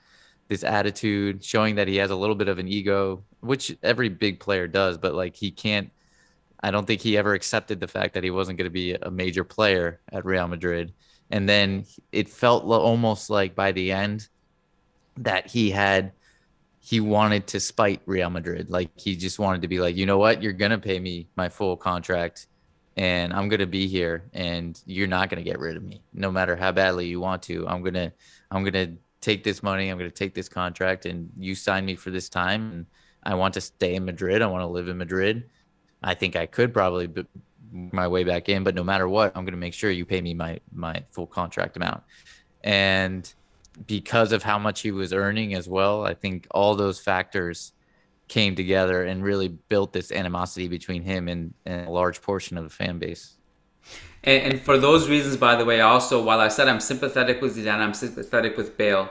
this 0.48 0.64
attitude, 0.64 1.42
showing 1.42 1.74
that 1.76 1.88
he 1.88 1.96
has 1.96 2.10
a 2.10 2.16
little 2.16 2.34
bit 2.34 2.48
of 2.48 2.58
an 2.58 2.68
ego, 2.68 3.22
which 3.40 3.76
every 3.82 4.08
big 4.08 4.40
player 4.40 4.68
does, 4.68 4.98
but 4.98 5.14
like 5.14 5.34
he 5.34 5.50
can't 5.50 5.90
I 6.64 6.70
don't 6.70 6.86
think 6.86 7.02
he 7.02 7.18
ever 7.18 7.34
accepted 7.34 7.78
the 7.78 7.88
fact 7.88 8.14
that 8.14 8.24
he 8.24 8.30
wasn't 8.30 8.56
going 8.56 8.64
to 8.64 8.72
be 8.72 8.94
a 8.94 9.10
major 9.10 9.44
player 9.44 10.00
at 10.10 10.24
Real 10.24 10.48
Madrid. 10.48 10.94
And 11.30 11.46
then 11.46 11.84
it 12.10 12.26
felt 12.26 12.64
almost 12.64 13.28
like 13.28 13.54
by 13.54 13.72
the 13.72 13.92
end 13.92 14.28
that 15.18 15.46
he 15.46 15.70
had 15.70 16.12
he 16.84 17.00
wanted 17.00 17.46
to 17.46 17.60
spite 17.60 18.02
Real 18.04 18.28
Madrid. 18.28 18.68
Like 18.68 18.90
he 18.96 19.16
just 19.16 19.38
wanted 19.38 19.62
to 19.62 19.68
be 19.68 19.80
like, 19.80 19.96
you 19.96 20.04
know 20.04 20.18
what, 20.18 20.42
you're 20.42 20.52
gonna 20.52 20.78
pay 20.78 21.00
me 21.00 21.28
my 21.34 21.48
full 21.48 21.78
contract, 21.78 22.46
and 22.98 23.32
I'm 23.32 23.48
gonna 23.48 23.66
be 23.66 23.86
here, 23.86 24.28
and 24.34 24.78
you're 24.84 25.08
not 25.08 25.30
gonna 25.30 25.42
get 25.42 25.58
rid 25.58 25.76
of 25.76 25.82
me, 25.82 26.02
no 26.12 26.30
matter 26.30 26.56
how 26.56 26.72
badly 26.72 27.06
you 27.06 27.20
want 27.20 27.42
to. 27.44 27.66
I'm 27.66 27.82
gonna, 27.82 28.12
I'm 28.50 28.64
gonna 28.64 28.92
take 29.22 29.42
this 29.42 29.62
money. 29.62 29.88
I'm 29.88 29.98
to 29.98 30.10
take 30.10 30.34
this 30.34 30.50
contract, 30.50 31.06
and 31.06 31.30
you 31.38 31.54
sign 31.54 31.86
me 31.86 31.96
for 31.96 32.10
this 32.10 32.28
time. 32.28 32.70
And 32.72 32.86
I 33.22 33.34
want 33.34 33.54
to 33.54 33.62
stay 33.62 33.94
in 33.94 34.04
Madrid. 34.04 34.42
I 34.42 34.46
want 34.46 34.60
to 34.60 34.66
live 34.66 34.88
in 34.88 34.98
Madrid. 34.98 35.48
I 36.02 36.12
think 36.12 36.36
I 36.36 36.44
could 36.44 36.74
probably 36.74 37.06
b- 37.06 37.24
my 37.72 38.06
way 38.06 38.24
back 38.24 38.50
in, 38.50 38.62
but 38.62 38.74
no 38.74 38.84
matter 38.84 39.08
what, 39.08 39.32
I'm 39.34 39.46
to 39.46 39.56
make 39.56 39.72
sure 39.72 39.90
you 39.90 40.04
pay 40.04 40.20
me 40.20 40.34
my 40.34 40.60
my 40.74 41.02
full 41.12 41.26
contract 41.26 41.76
amount. 41.76 42.02
And 42.62 43.32
because 43.86 44.32
of 44.32 44.42
how 44.42 44.58
much 44.58 44.80
he 44.80 44.90
was 44.90 45.12
earning 45.12 45.54
as 45.54 45.68
well, 45.68 46.06
I 46.06 46.14
think 46.14 46.46
all 46.50 46.74
those 46.74 47.00
factors 47.00 47.72
came 48.28 48.54
together 48.54 49.04
and 49.04 49.22
really 49.22 49.48
built 49.48 49.92
this 49.92 50.10
animosity 50.10 50.68
between 50.68 51.02
him 51.02 51.28
and, 51.28 51.54
and 51.66 51.86
a 51.86 51.90
large 51.90 52.22
portion 52.22 52.56
of 52.56 52.64
the 52.64 52.70
fan 52.70 52.98
base. 52.98 53.34
And, 54.22 54.52
and, 54.52 54.60
for 54.60 54.78
those 54.78 55.10
reasons, 55.10 55.36
by 55.36 55.56
the 55.56 55.64
way, 55.64 55.80
also 55.80 56.22
while 56.22 56.40
I 56.40 56.48
said 56.48 56.68
I'm 56.68 56.80
sympathetic 56.80 57.42
with 57.42 57.56
Zidane, 57.56 57.80
I'm 57.80 57.92
sympathetic 57.92 58.56
with 58.56 58.78
Bale. 58.78 59.10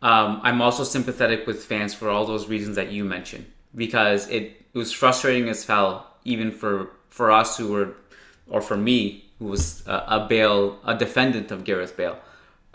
Um, 0.00 0.40
I'm 0.42 0.62
also 0.62 0.84
sympathetic 0.84 1.46
with 1.46 1.64
fans 1.64 1.92
for 1.92 2.08
all 2.08 2.24
those 2.24 2.48
reasons 2.48 2.76
that 2.76 2.90
you 2.90 3.04
mentioned 3.04 3.46
because 3.74 4.28
it, 4.28 4.64
it 4.72 4.78
was 4.78 4.92
frustrating 4.92 5.48
as 5.48 5.66
hell, 5.66 6.06
even 6.24 6.50
for 6.50 6.90
for 7.10 7.32
us 7.32 7.56
who 7.56 7.72
were, 7.72 7.94
or 8.48 8.60
for 8.60 8.76
me 8.76 9.24
who 9.38 9.46
was 9.46 9.86
a, 9.86 10.04
a 10.08 10.26
Bale, 10.28 10.78
a 10.84 10.96
defendant 10.96 11.50
of 11.50 11.64
Gareth 11.64 11.96
Bale. 11.96 12.18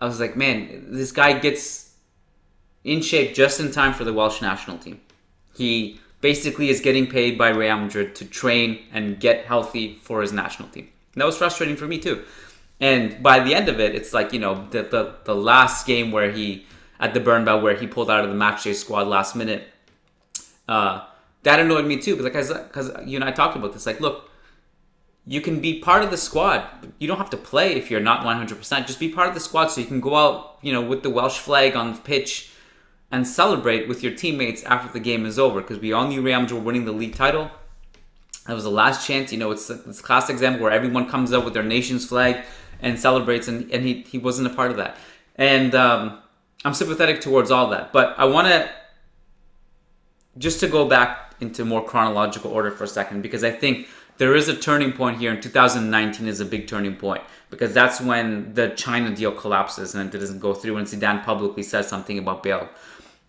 I 0.03 0.05
was 0.05 0.19
like, 0.19 0.35
man, 0.35 0.87
this 0.89 1.13
guy 1.13 1.39
gets 1.39 1.93
in 2.83 3.01
shape 3.01 3.33
just 3.33 3.61
in 3.61 3.71
time 3.71 3.93
for 3.93 4.03
the 4.03 4.11
Welsh 4.11 4.41
national 4.41 4.77
team. 4.77 4.99
He 5.55 5.97
basically 6.19 6.67
is 6.67 6.81
getting 6.81 7.07
paid 7.07 7.37
by 7.37 7.51
Real 7.51 7.77
Madrid 7.77 8.13
to 8.15 8.25
train 8.25 8.79
and 8.91 9.17
get 9.17 9.45
healthy 9.45 9.99
for 10.01 10.21
his 10.21 10.33
national 10.33 10.67
team. 10.67 10.89
And 11.13 11.21
that 11.21 11.25
was 11.25 11.37
frustrating 11.37 11.77
for 11.77 11.87
me 11.87 11.99
too. 11.99 12.25
And 12.81 13.23
by 13.23 13.39
the 13.39 13.55
end 13.55 13.69
of 13.69 13.79
it, 13.79 13.95
it's 13.95 14.13
like, 14.13 14.33
you 14.33 14.39
know, 14.39 14.67
the, 14.71 14.83
the, 14.83 15.15
the 15.23 15.33
last 15.33 15.87
game 15.87 16.11
where 16.11 16.31
he, 16.31 16.65
at 16.99 17.13
the 17.13 17.21
Bernabeu, 17.21 17.61
where 17.61 17.75
he 17.77 17.87
pulled 17.87 18.11
out 18.11 18.25
of 18.25 18.29
the 18.29 18.35
matchday 18.35 18.75
squad 18.75 19.07
last 19.07 19.37
minute, 19.37 19.69
uh, 20.67 21.05
that 21.43 21.61
annoyed 21.61 21.85
me 21.85 21.95
too. 21.95 22.17
Because 22.17 22.51
because 22.51 22.91
you 23.05 23.15
and 23.15 23.23
I 23.23 23.31
talked 23.31 23.55
about 23.55 23.71
this. 23.71 23.85
Like, 23.85 24.01
look, 24.01 24.29
you 25.25 25.39
can 25.39 25.61
be 25.61 25.79
part 25.79 26.03
of 26.03 26.11
the 26.11 26.17
squad. 26.17 26.65
You 26.99 27.07
don't 27.07 27.17
have 27.17 27.29
to 27.29 27.37
play 27.37 27.75
if 27.75 27.89
you're 27.89 28.01
not 28.01 28.25
100%. 28.25 28.87
Just 28.87 28.99
be 28.99 29.09
part 29.09 29.29
of 29.29 29.33
the 29.33 29.39
squad 29.39 29.67
so 29.67 29.79
you 29.79 29.87
can 29.87 30.01
go 30.01 30.15
out, 30.15 30.57
you 30.61 30.73
know, 30.73 30.81
with 30.81 31.01
the 31.01 31.09
Welsh 31.09 31.39
flag 31.39 31.75
on 31.75 31.93
the 31.93 31.99
pitch 31.99 32.51
and 33.09 33.25
celebrate 33.25 33.87
with 33.87 34.03
your 34.03 34.13
teammates 34.13 34.63
after 34.63 34.91
the 34.91 34.99
game 34.99 35.25
is 35.25 35.39
over. 35.39 35.61
Because 35.61 35.79
we 35.79 35.93
all 35.93 36.07
knew 36.07 36.21
Real 36.21 36.41
Madrid 36.41 36.59
were 36.59 36.65
winning 36.65 36.85
the 36.85 36.91
league 36.91 37.15
title. 37.15 37.49
That 38.47 38.53
was 38.53 38.65
the 38.65 38.71
last 38.71 39.07
chance. 39.07 39.31
You 39.31 39.37
know, 39.37 39.51
it's 39.51 39.67
this 39.67 40.01
classic 40.01 40.33
example 40.33 40.63
where 40.63 40.73
everyone 40.73 41.07
comes 41.07 41.31
up 41.31 41.45
with 41.45 41.53
their 41.53 41.63
nation's 41.63 42.05
flag 42.05 42.43
and 42.81 42.99
celebrates, 42.99 43.47
and, 43.47 43.71
and 43.71 43.85
he, 43.85 44.01
he 44.01 44.17
wasn't 44.17 44.47
a 44.47 44.53
part 44.53 44.71
of 44.71 44.77
that. 44.77 44.97
And 45.37 45.73
um, 45.73 46.19
I'm 46.65 46.73
sympathetic 46.73 47.21
towards 47.21 47.49
all 47.49 47.69
that. 47.69 47.93
But 47.93 48.19
I 48.19 48.25
want 48.25 48.47
to, 48.47 48.69
just 50.37 50.59
to 50.59 50.67
go 50.67 50.85
back 50.85 51.35
into 51.39 51.63
more 51.63 51.83
chronological 51.85 52.51
order 52.51 52.71
for 52.71 52.83
a 52.83 52.87
second, 52.87 53.21
because 53.21 53.45
I 53.45 53.51
think 53.51 53.87
there 54.17 54.35
is 54.35 54.47
a 54.47 54.55
turning 54.55 54.93
point 54.93 55.19
here, 55.19 55.31
and 55.31 55.41
2019 55.41 56.27
is 56.27 56.39
a 56.39 56.45
big 56.45 56.67
turning 56.67 56.95
point 56.95 57.23
because 57.49 57.73
that's 57.73 58.01
when 58.01 58.53
the 58.53 58.69
China 58.69 59.15
deal 59.15 59.31
collapses 59.31 59.93
and 59.95 60.13
it 60.13 60.17
doesn't 60.17 60.39
go 60.39 60.53
through, 60.53 60.77
and 60.77 60.87
Zidane 60.87 61.23
publicly 61.23 61.63
says 61.63 61.87
something 61.87 62.17
about 62.17 62.43
Bale. 62.43 62.69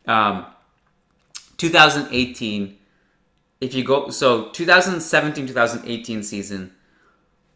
Um, 0.07 0.47
2018 1.57 2.77
if 3.61 3.75
you 3.75 3.85
go 3.85 4.11
so 4.11 4.49
2017 4.51 5.47
2018 5.47 6.23
season 6.23 6.73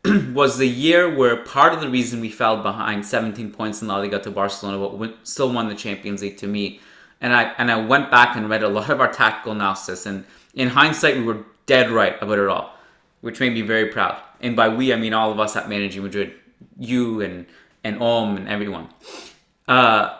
was 0.32 0.58
the 0.58 0.68
year 0.68 1.14
where 1.14 1.36
part 1.44 1.74
of 1.74 1.80
the 1.80 1.90
reason 1.90 2.20
we 2.20 2.30
fell 2.30 2.62
behind 2.62 3.04
17 3.04 3.50
points 3.50 3.82
in 3.82 3.88
La 3.88 3.98
Liga 3.98 4.18
to 4.20 4.30
Barcelona 4.30 4.96
but 4.96 5.16
still 5.24 5.52
won 5.52 5.68
the 5.68 5.74
Champions 5.74 6.22
League 6.22 6.36
to 6.38 6.46
me 6.46 6.80
and 7.20 7.34
I 7.34 7.52
and 7.58 7.70
I 7.70 7.76
went 7.76 8.10
back 8.10 8.36
and 8.36 8.48
read 8.48 8.62
a 8.62 8.68
lot 8.68 8.88
of 8.88 9.00
our 9.00 9.12
tactical 9.12 9.52
analysis 9.52 10.06
and 10.06 10.24
in 10.54 10.68
hindsight 10.68 11.16
we 11.16 11.22
were 11.22 11.44
dead 11.66 11.90
right 11.90 12.16
about 12.22 12.38
it 12.38 12.48
all 12.48 12.77
which 13.20 13.40
made 13.40 13.54
me 13.54 13.62
very 13.62 13.86
proud 13.86 14.20
and 14.40 14.56
by 14.56 14.68
we 14.68 14.92
I 14.92 14.96
mean 14.96 15.14
all 15.14 15.30
of 15.30 15.40
us 15.40 15.56
at 15.56 15.68
Managing 15.68 16.02
Madrid 16.02 16.32
you 16.78 17.20
and 17.20 17.46
and 17.84 18.00
Om 18.00 18.36
and 18.36 18.48
everyone 18.48 18.88
uh 19.66 20.16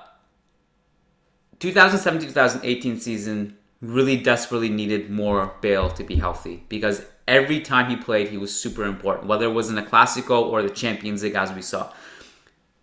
2017 1.59 2.29
2018 2.29 3.01
season 3.01 3.57
really 3.81 4.17
desperately 4.17 4.69
needed 4.69 5.11
more 5.11 5.55
Bale 5.61 5.89
to 5.91 6.05
be 6.05 6.17
healthy 6.17 6.65
because 6.69 7.05
every 7.29 7.61
time 7.61 7.91
he 7.91 7.97
played, 7.97 8.29
he 8.29 8.39
was 8.39 8.59
super 8.59 8.85
important, 8.85 9.29
whether 9.29 9.45
it 9.45 9.53
was 9.53 9.69
in 9.69 9.77
the 9.77 9.83
Clasico 9.83 10.43
or 10.43 10.63
the 10.63 10.71
Champions 10.71 11.23
League, 11.23 11.37
as 11.37 11.53
we 11.53 11.63
saw. 11.63 11.93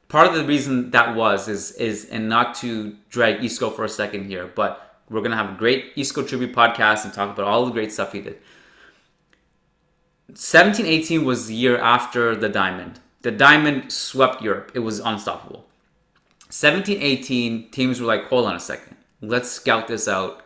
Part 0.08 0.28
of 0.28 0.36
the 0.36 0.46
reason 0.46 0.92
that 0.92 1.16
was 1.16 1.50
is 1.50 1.72
is 1.74 2.06
and 2.06 2.30
not 2.30 2.56
to 2.56 2.96
drag 3.10 3.44
Isco 3.44 3.72
for 3.72 3.84
a 3.84 3.90
second 3.90 4.26
here, 4.26 4.50
but 4.56 5.02
we're 5.10 5.22
gonna 5.22 5.36
have 5.36 5.56
a 5.56 5.58
great 5.58 5.92
Isco 5.98 6.24
tribute 6.24 6.56
podcast 6.56 7.04
and 7.04 7.14
talk 7.14 7.34
about 7.34 7.48
all 7.48 7.66
the 7.66 7.72
great 7.72 7.92
stuff 7.92 8.14
he 8.14 8.22
did. 8.22 8.38
17-18 10.34 11.24
was 11.24 11.48
the 11.48 11.56
year 11.56 11.78
after 11.78 12.36
the 12.36 12.50
diamond. 12.50 13.00
The 13.22 13.32
diamond 13.32 13.92
swept 13.92 14.42
Europe. 14.42 14.72
It 14.76 14.80
was 14.80 15.00
unstoppable. 15.00 15.66
17-18 16.50 17.72
teams 17.72 18.00
were 18.00 18.08
like, 18.08 18.26
hold 18.26 18.46
on 18.46 18.56
a 18.56 18.60
second, 18.60 18.98
let's 19.22 19.50
scout 19.50 19.88
this 19.88 20.08
out 20.08 20.42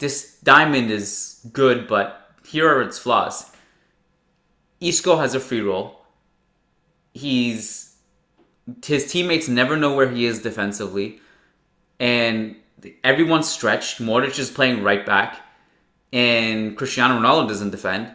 this 0.00 0.38
diamond 0.42 0.90
is 0.90 1.46
good, 1.52 1.86
but 1.86 2.32
here 2.44 2.68
are 2.68 2.82
its 2.82 2.98
flaws. 2.98 3.52
Isco 4.80 5.16
has 5.16 5.34
a 5.34 5.40
free 5.40 5.60
role. 5.60 6.00
He's 7.14 7.96
his 8.84 9.10
teammates 9.10 9.48
never 9.48 9.76
know 9.76 9.94
where 9.94 10.08
he 10.08 10.24
is 10.24 10.42
defensively, 10.42 11.20
and 11.98 12.56
everyone's 13.04 13.48
stretched. 13.48 14.00
Modric 14.00 14.38
is 14.38 14.50
playing 14.50 14.82
right 14.82 15.04
back, 15.04 15.40
and 16.12 16.76
Cristiano 16.76 17.18
Ronaldo 17.18 17.48
doesn't 17.48 17.70
defend. 17.70 18.14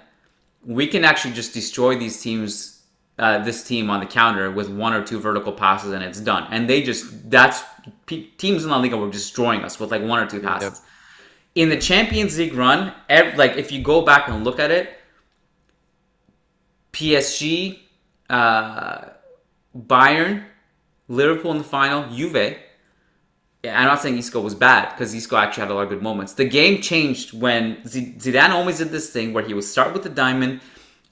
We 0.66 0.88
can 0.88 1.06
actually 1.06 1.34
just 1.34 1.54
destroy 1.54 1.98
these 1.98 2.22
teams 2.22 2.76
uh, 3.18 3.44
this 3.44 3.64
team 3.64 3.90
on 3.90 4.02
the 4.02 4.06
counter 4.06 4.52
with 4.52 4.70
one 4.70 4.94
or 4.94 5.02
two 5.02 5.20
vertical 5.20 5.54
passes 5.54 5.94
and 5.94 6.04
it's 6.04 6.20
done. 6.20 6.48
And 6.52 6.70
they 6.70 6.82
just 6.82 7.30
that's 7.30 7.64
teams 8.08 8.64
in 8.64 8.70
La 8.70 8.78
Liga 8.78 8.98
were 8.98 9.10
destroying 9.10 9.64
us 9.64 9.80
with 9.80 9.92
like 9.92 10.02
one 10.02 10.20
or 10.20 10.28
two 10.28 10.42
passes. 10.42 10.82
Yep. 10.82 10.90
In 11.56 11.70
the 11.70 11.78
Champions 11.78 12.38
League 12.38 12.54
run, 12.54 12.94
ev- 13.08 13.38
like 13.38 13.56
if 13.56 13.72
you 13.72 13.82
go 13.82 14.02
back 14.02 14.28
and 14.28 14.44
look 14.44 14.60
at 14.60 14.72
it, 14.72 15.00
PSG, 16.92 17.80
uh, 18.30 19.06
Bayern, 19.78 20.44
Liverpool 21.08 21.52
in 21.52 21.58
the 21.58 21.64
final, 21.64 22.10
Juve. 22.14 22.58
I'm 23.70 23.86
not 23.86 24.02
saying 24.02 24.18
Isco 24.18 24.42
was 24.42 24.56
bad 24.56 24.92
because 24.92 25.14
Isco 25.14 25.38
actually 25.38 25.62
had 25.62 25.72
a 25.72 25.74
lot 25.74 25.84
of 25.84 25.90
good 25.90 26.02
moments. 26.02 26.34
The 26.34 26.46
game 26.46 26.82
changed 26.82 27.34
when 27.34 27.78
Zidane 27.84 28.50
always 28.50 28.80
did 28.80 28.90
this 28.90 29.10
thing 29.10 29.34
where 29.34 29.46
he 29.46 29.54
would 29.54 29.64
start 29.64 29.94
with 29.94 30.04
the 30.04 30.10
diamond 30.10 30.62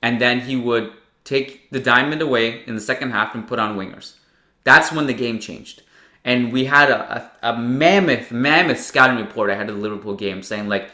and 0.01 0.19
then 0.19 0.41
he 0.41 0.55
would 0.55 0.91
take 1.23 1.69
the 1.71 1.79
diamond 1.79 2.21
away 2.21 2.63
in 2.65 2.75
the 2.75 2.81
second 2.81 3.11
half 3.11 3.33
and 3.35 3.47
put 3.47 3.59
on 3.59 3.77
wingers. 3.77 4.15
That's 4.63 4.91
when 4.91 5.07
the 5.07 5.13
game 5.13 5.39
changed. 5.39 5.83
And 6.25 6.53
we 6.53 6.65
had 6.65 6.89
a, 6.89 7.31
a, 7.41 7.53
a 7.53 7.57
mammoth, 7.57 8.31
mammoth 8.31 8.79
scouting 8.79 9.17
report 9.17 9.49
ahead 9.49 9.69
of 9.69 9.75
the 9.75 9.81
Liverpool 9.81 10.15
game 10.15 10.41
saying, 10.41 10.69
like, 10.69 10.89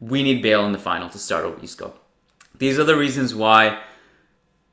we 0.00 0.22
need 0.22 0.42
Bale 0.42 0.64
in 0.64 0.72
the 0.72 0.78
final 0.78 1.10
to 1.10 1.18
start 1.18 1.44
over 1.44 1.62
Isco. 1.62 1.92
These 2.56 2.78
are 2.78 2.84
the 2.84 2.96
reasons 2.96 3.34
why 3.34 3.78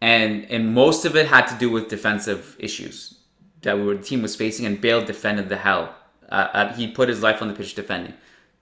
and 0.02 0.46
and 0.52 0.74
most 0.74 1.06
of 1.06 1.16
it 1.16 1.28
had 1.28 1.48
to 1.48 1.56
do 1.56 1.70
with 1.70 1.90
defensive 1.90 2.56
issues 2.60 3.16
that 3.62 3.78
we 3.78 3.84
were, 3.84 3.96
the 3.96 4.04
team 4.04 4.22
was 4.22 4.36
facing, 4.36 4.66
and 4.66 4.80
Bale 4.80 5.04
defended 5.04 5.50
the 5.50 5.58
hell. 5.58 5.96
Uh, 6.30 6.48
uh, 6.54 6.74
he 6.74 6.88
put 6.88 7.10
his 7.10 7.22
life 7.22 7.42
on 7.42 7.48
the 7.48 7.54
pitch 7.54 7.76
defending. 7.76 8.14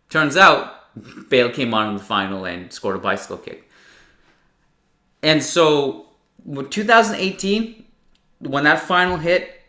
Turns 0.10 0.38
out, 0.38 0.74
Bale 1.30 1.50
came 1.50 1.74
on 1.74 1.90
in 1.90 1.98
the 1.98 2.04
final 2.04 2.46
and 2.46 2.72
scored 2.72 2.96
a 2.96 3.00
bicycle 3.00 3.38
kick. 3.38 3.70
And 5.24 5.42
so, 5.42 6.08
2018, 6.46 7.86
when 8.40 8.64
that 8.66 8.80
final 8.80 9.18
hit, 9.18 9.62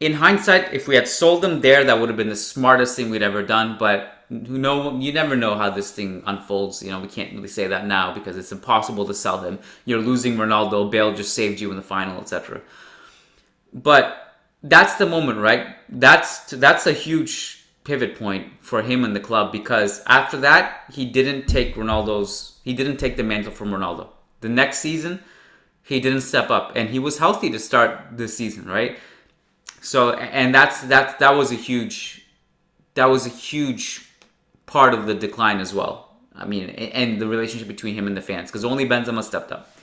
in 0.00 0.14
hindsight, 0.14 0.72
if 0.74 0.88
we 0.88 0.96
had 0.96 1.06
sold 1.06 1.42
them 1.42 1.60
there, 1.60 1.84
that 1.84 1.98
would 1.98 2.08
have 2.08 2.16
been 2.16 2.28
the 2.28 2.36
smartest 2.36 2.96
thing 2.96 3.10
we'd 3.10 3.22
ever 3.22 3.42
done. 3.42 3.76
But 3.78 4.14
who 4.28 4.58
know, 4.58 4.98
you 4.98 5.12
never 5.12 5.36
know 5.36 5.54
how 5.54 5.70
this 5.70 5.92
thing 5.92 6.22
unfolds. 6.26 6.82
You 6.82 6.90
know, 6.90 7.00
we 7.00 7.08
can't 7.08 7.32
really 7.32 7.48
say 7.48 7.68
that 7.68 7.86
now 7.86 8.12
because 8.12 8.36
it's 8.36 8.52
impossible 8.52 9.06
to 9.06 9.14
sell 9.14 9.38
them. 9.38 9.58
You're 9.84 10.00
losing 10.00 10.36
Ronaldo. 10.36 10.90
Bale 10.90 11.14
just 11.14 11.34
saved 11.34 11.60
you 11.60 11.70
in 11.70 11.76
the 11.76 11.82
final, 11.82 12.20
etc. 12.20 12.60
But 13.72 14.23
that's 14.64 14.94
the 14.94 15.06
moment, 15.06 15.38
right? 15.38 15.76
That's 15.88 16.50
that's 16.50 16.86
a 16.86 16.92
huge 16.92 17.64
pivot 17.84 18.18
point 18.18 18.50
for 18.60 18.80
him 18.82 19.04
and 19.04 19.14
the 19.14 19.20
club 19.20 19.52
because 19.52 20.02
after 20.06 20.38
that, 20.38 20.84
he 20.90 21.04
didn't 21.04 21.46
take 21.46 21.74
Ronaldo's. 21.76 22.58
He 22.64 22.72
didn't 22.72 22.96
take 22.96 23.16
the 23.16 23.22
mantle 23.22 23.52
from 23.52 23.70
Ronaldo. 23.70 24.08
The 24.40 24.48
next 24.48 24.78
season, 24.78 25.22
he 25.82 26.00
didn't 26.00 26.22
step 26.22 26.50
up, 26.50 26.72
and 26.74 26.88
he 26.88 26.98
was 26.98 27.18
healthy 27.18 27.50
to 27.50 27.58
start 27.58 28.16
the 28.16 28.26
season, 28.26 28.66
right? 28.66 28.98
So 29.82 30.12
and 30.12 30.54
that's 30.54 30.80
that 30.84 31.18
that 31.18 31.32
was 31.36 31.52
a 31.52 31.56
huge 31.56 32.26
that 32.94 33.06
was 33.06 33.26
a 33.26 33.30
huge 33.30 34.08
part 34.64 34.94
of 34.94 35.06
the 35.06 35.14
decline 35.14 35.60
as 35.60 35.74
well. 35.74 36.16
I 36.34 36.46
mean, 36.46 36.70
and 36.70 37.20
the 37.20 37.28
relationship 37.28 37.68
between 37.68 37.94
him 37.94 38.06
and 38.06 38.16
the 38.16 38.22
fans 38.22 38.50
because 38.50 38.64
only 38.64 38.88
Benzema 38.88 39.22
stepped 39.22 39.52
up. 39.52 39.73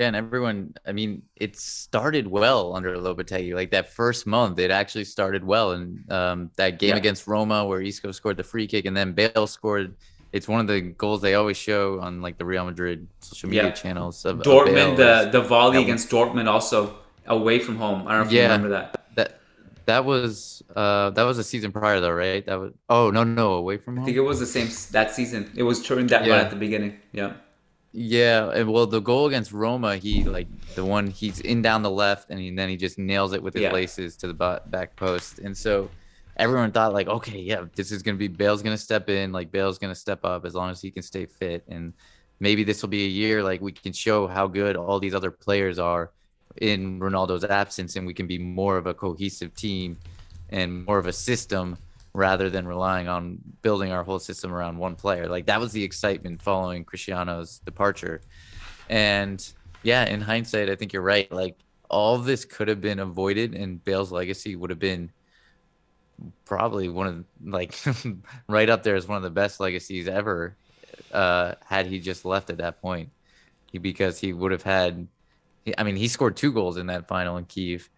Yeah, 0.00 0.06
and 0.06 0.16
everyone, 0.16 0.72
I 0.86 0.92
mean, 0.92 1.20
it 1.36 1.56
started 1.56 2.26
well 2.26 2.74
under 2.74 2.96
Lopetegui. 2.96 3.52
Like 3.54 3.70
that 3.72 3.92
first 3.92 4.26
month, 4.26 4.58
it 4.58 4.70
actually 4.70 5.04
started 5.04 5.44
well. 5.44 5.72
And 5.72 6.10
um, 6.10 6.50
that 6.56 6.78
game 6.78 6.90
Yeah. 6.90 6.96
against 6.96 7.26
Roma, 7.26 7.66
where 7.66 7.82
Isco 7.82 8.10
scored 8.10 8.38
the 8.38 8.42
free 8.42 8.66
kick, 8.66 8.86
and 8.86 8.96
then 8.96 9.12
Bale 9.12 9.46
scored. 9.46 9.94
It's 10.32 10.48
one 10.48 10.60
of 10.60 10.66
the 10.68 10.80
goals 10.80 11.20
they 11.20 11.34
always 11.34 11.58
show 11.58 12.00
on 12.00 12.22
like 12.22 12.38
the 12.38 12.46
Real 12.46 12.64
Madrid 12.64 13.06
social 13.20 13.50
media 13.50 13.64
Yeah. 13.64 13.70
channels 13.72 14.24
of 14.24 14.40
of 14.40 14.46
Dortmund, 14.46 14.96
Bale. 14.96 14.96
the 14.96 15.12
the 15.32 15.42
volley 15.42 15.76
that 15.76 15.82
against 15.82 16.08
Dortmund 16.08 16.48
also 16.48 16.94
away 17.26 17.58
from 17.58 17.76
home. 17.76 18.08
I 18.08 18.12
don't 18.12 18.20
know 18.22 18.26
if 18.28 18.32
you 18.32 18.40
remember 18.40 18.70
that. 18.70 19.04
that 19.16 19.40
that 19.84 20.04
was 20.06 20.62
uh 20.74 21.10
that 21.10 21.24
was 21.24 21.36
a 21.38 21.44
season 21.44 21.72
prior 21.72 22.00
though, 22.00 22.12
right? 22.26 22.46
That 22.46 22.58
was 22.58 22.72
oh 22.88 23.10
no 23.10 23.22
no 23.24 23.52
away 23.62 23.76
from 23.76 23.96
home. 23.96 24.04
I 24.04 24.06
think 24.06 24.16
it 24.16 24.20
was 24.32 24.40
the 24.40 24.46
same 24.46 24.68
that 24.92 25.12
season. 25.14 25.50
It 25.54 25.64
was 25.64 25.82
during 25.82 26.06
that 26.06 26.24
Yeah. 26.24 26.32
run 26.36 26.40
at 26.46 26.50
the 26.50 26.56
beginning. 26.66 26.92
Yeah. 27.12 27.32
Yeah, 27.92 28.50
and 28.50 28.72
well, 28.72 28.86
the 28.86 29.00
goal 29.00 29.26
against 29.26 29.52
Roma, 29.52 29.96
he 29.96 30.22
like 30.24 30.46
the 30.76 30.84
one 30.84 31.08
he's 31.10 31.40
in 31.40 31.60
down 31.60 31.82
the 31.82 31.90
left, 31.90 32.30
and 32.30 32.38
he, 32.38 32.50
then 32.50 32.68
he 32.68 32.76
just 32.76 32.98
nails 32.98 33.32
it 33.32 33.42
with 33.42 33.54
his 33.54 33.64
Yeah. 33.64 33.72
laces 33.72 34.16
to 34.18 34.28
the 34.28 34.60
back 34.66 34.94
post, 34.96 35.40
and 35.40 35.56
so 35.56 35.90
everyone 36.36 36.70
thought 36.70 36.92
like, 36.92 37.08
okay, 37.08 37.38
yeah, 37.38 37.64
this 37.74 37.90
is 37.90 38.02
gonna 38.02 38.16
be 38.16 38.28
Bale's 38.28 38.62
gonna 38.62 38.78
step 38.78 39.08
in, 39.08 39.32
like 39.32 39.50
Bale's 39.50 39.78
gonna 39.78 39.94
step 39.94 40.24
up 40.24 40.46
as 40.46 40.54
long 40.54 40.70
as 40.70 40.80
he 40.80 40.90
can 40.92 41.02
stay 41.02 41.26
fit, 41.26 41.64
and 41.68 41.92
maybe 42.38 42.62
this 42.62 42.80
will 42.80 42.88
be 42.88 43.04
a 43.04 43.08
year 43.08 43.42
like 43.42 43.60
we 43.60 43.72
can 43.72 43.92
show 43.92 44.28
how 44.28 44.46
good 44.46 44.76
all 44.76 45.00
these 45.00 45.14
other 45.14 45.32
players 45.32 45.78
are 45.80 46.12
in 46.60 47.00
Ronaldo's 47.00 47.44
absence, 47.44 47.96
and 47.96 48.06
we 48.06 48.14
can 48.14 48.28
be 48.28 48.38
more 48.38 48.76
of 48.76 48.86
a 48.86 48.94
cohesive 48.94 49.52
team 49.54 49.98
and 50.50 50.84
more 50.84 50.98
of 50.98 51.06
a 51.06 51.12
system 51.12 51.76
rather 52.12 52.50
than 52.50 52.66
relying 52.66 53.08
on 53.08 53.38
building 53.62 53.92
our 53.92 54.02
whole 54.02 54.18
system 54.18 54.52
around 54.52 54.76
one 54.76 54.96
player. 54.96 55.28
Like 55.28 55.46
that 55.46 55.60
was 55.60 55.72
the 55.72 55.82
excitement 55.82 56.42
following 56.42 56.84
Cristiano's 56.84 57.58
departure. 57.58 58.20
And 58.88 59.46
yeah, 59.82 60.04
in 60.06 60.20
hindsight, 60.20 60.68
I 60.68 60.74
think 60.74 60.92
you're 60.92 61.02
right. 61.02 61.30
Like 61.30 61.56
all 61.88 62.18
this 62.18 62.44
could 62.44 62.68
have 62.68 62.80
been 62.80 62.98
avoided 62.98 63.54
and 63.54 63.84
Bale's 63.84 64.12
legacy 64.12 64.56
would 64.56 64.70
have 64.70 64.78
been 64.78 65.10
probably 66.44 66.88
one 66.88 67.06
of 67.06 67.24
like 67.44 67.74
right 68.48 68.68
up 68.68 68.82
there 68.82 68.96
as 68.96 69.08
one 69.08 69.16
of 69.16 69.22
the 69.22 69.30
best 69.30 69.58
legacies 69.58 70.06
ever 70.06 70.54
uh 71.12 71.54
had 71.64 71.86
he 71.86 71.98
just 71.98 72.24
left 72.24 72.50
at 72.50 72.58
that 72.58 72.80
point. 72.80 73.10
He, 73.72 73.78
because 73.78 74.18
he 74.18 74.32
would 74.32 74.52
have 74.52 74.62
had 74.62 75.08
I 75.78 75.82
mean, 75.82 75.96
he 75.96 76.08
scored 76.08 76.36
two 76.36 76.52
goals 76.52 76.76
in 76.76 76.86
that 76.86 77.08
final 77.08 77.36
in 77.36 77.44
Kiev. 77.44 77.88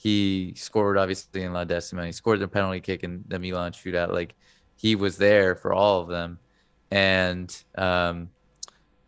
He 0.00 0.54
scored 0.56 0.96
obviously 0.96 1.42
in 1.42 1.52
La 1.52 1.64
Decima. 1.64 2.06
He 2.06 2.12
scored 2.12 2.40
the 2.40 2.48
penalty 2.48 2.80
kick 2.80 3.04
in 3.04 3.22
the 3.28 3.38
Milan 3.38 3.72
shootout. 3.72 4.10
Like 4.10 4.34
he 4.74 4.96
was 4.96 5.18
there 5.18 5.54
for 5.54 5.74
all 5.74 6.00
of 6.00 6.08
them, 6.08 6.38
and 6.90 7.54
um, 7.76 8.30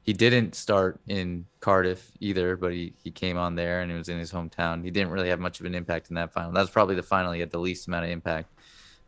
he 0.02 0.12
didn't 0.12 0.54
start 0.54 1.00
in 1.08 1.46
Cardiff 1.60 2.12
either. 2.20 2.58
But 2.58 2.72
he 2.72 2.92
he 3.02 3.10
came 3.10 3.38
on 3.38 3.54
there 3.54 3.80
and 3.80 3.90
it 3.90 3.96
was 3.96 4.10
in 4.10 4.18
his 4.18 4.30
hometown. 4.30 4.84
He 4.84 4.90
didn't 4.90 5.12
really 5.12 5.30
have 5.30 5.40
much 5.40 5.60
of 5.60 5.64
an 5.64 5.74
impact 5.74 6.10
in 6.10 6.16
that 6.16 6.30
final. 6.30 6.52
That 6.52 6.60
was 6.60 6.68
probably 6.68 6.96
the 6.96 7.02
final 7.02 7.32
he 7.32 7.40
had 7.40 7.50
the 7.50 7.58
least 7.58 7.88
amount 7.88 8.04
of 8.04 8.10
impact, 8.10 8.52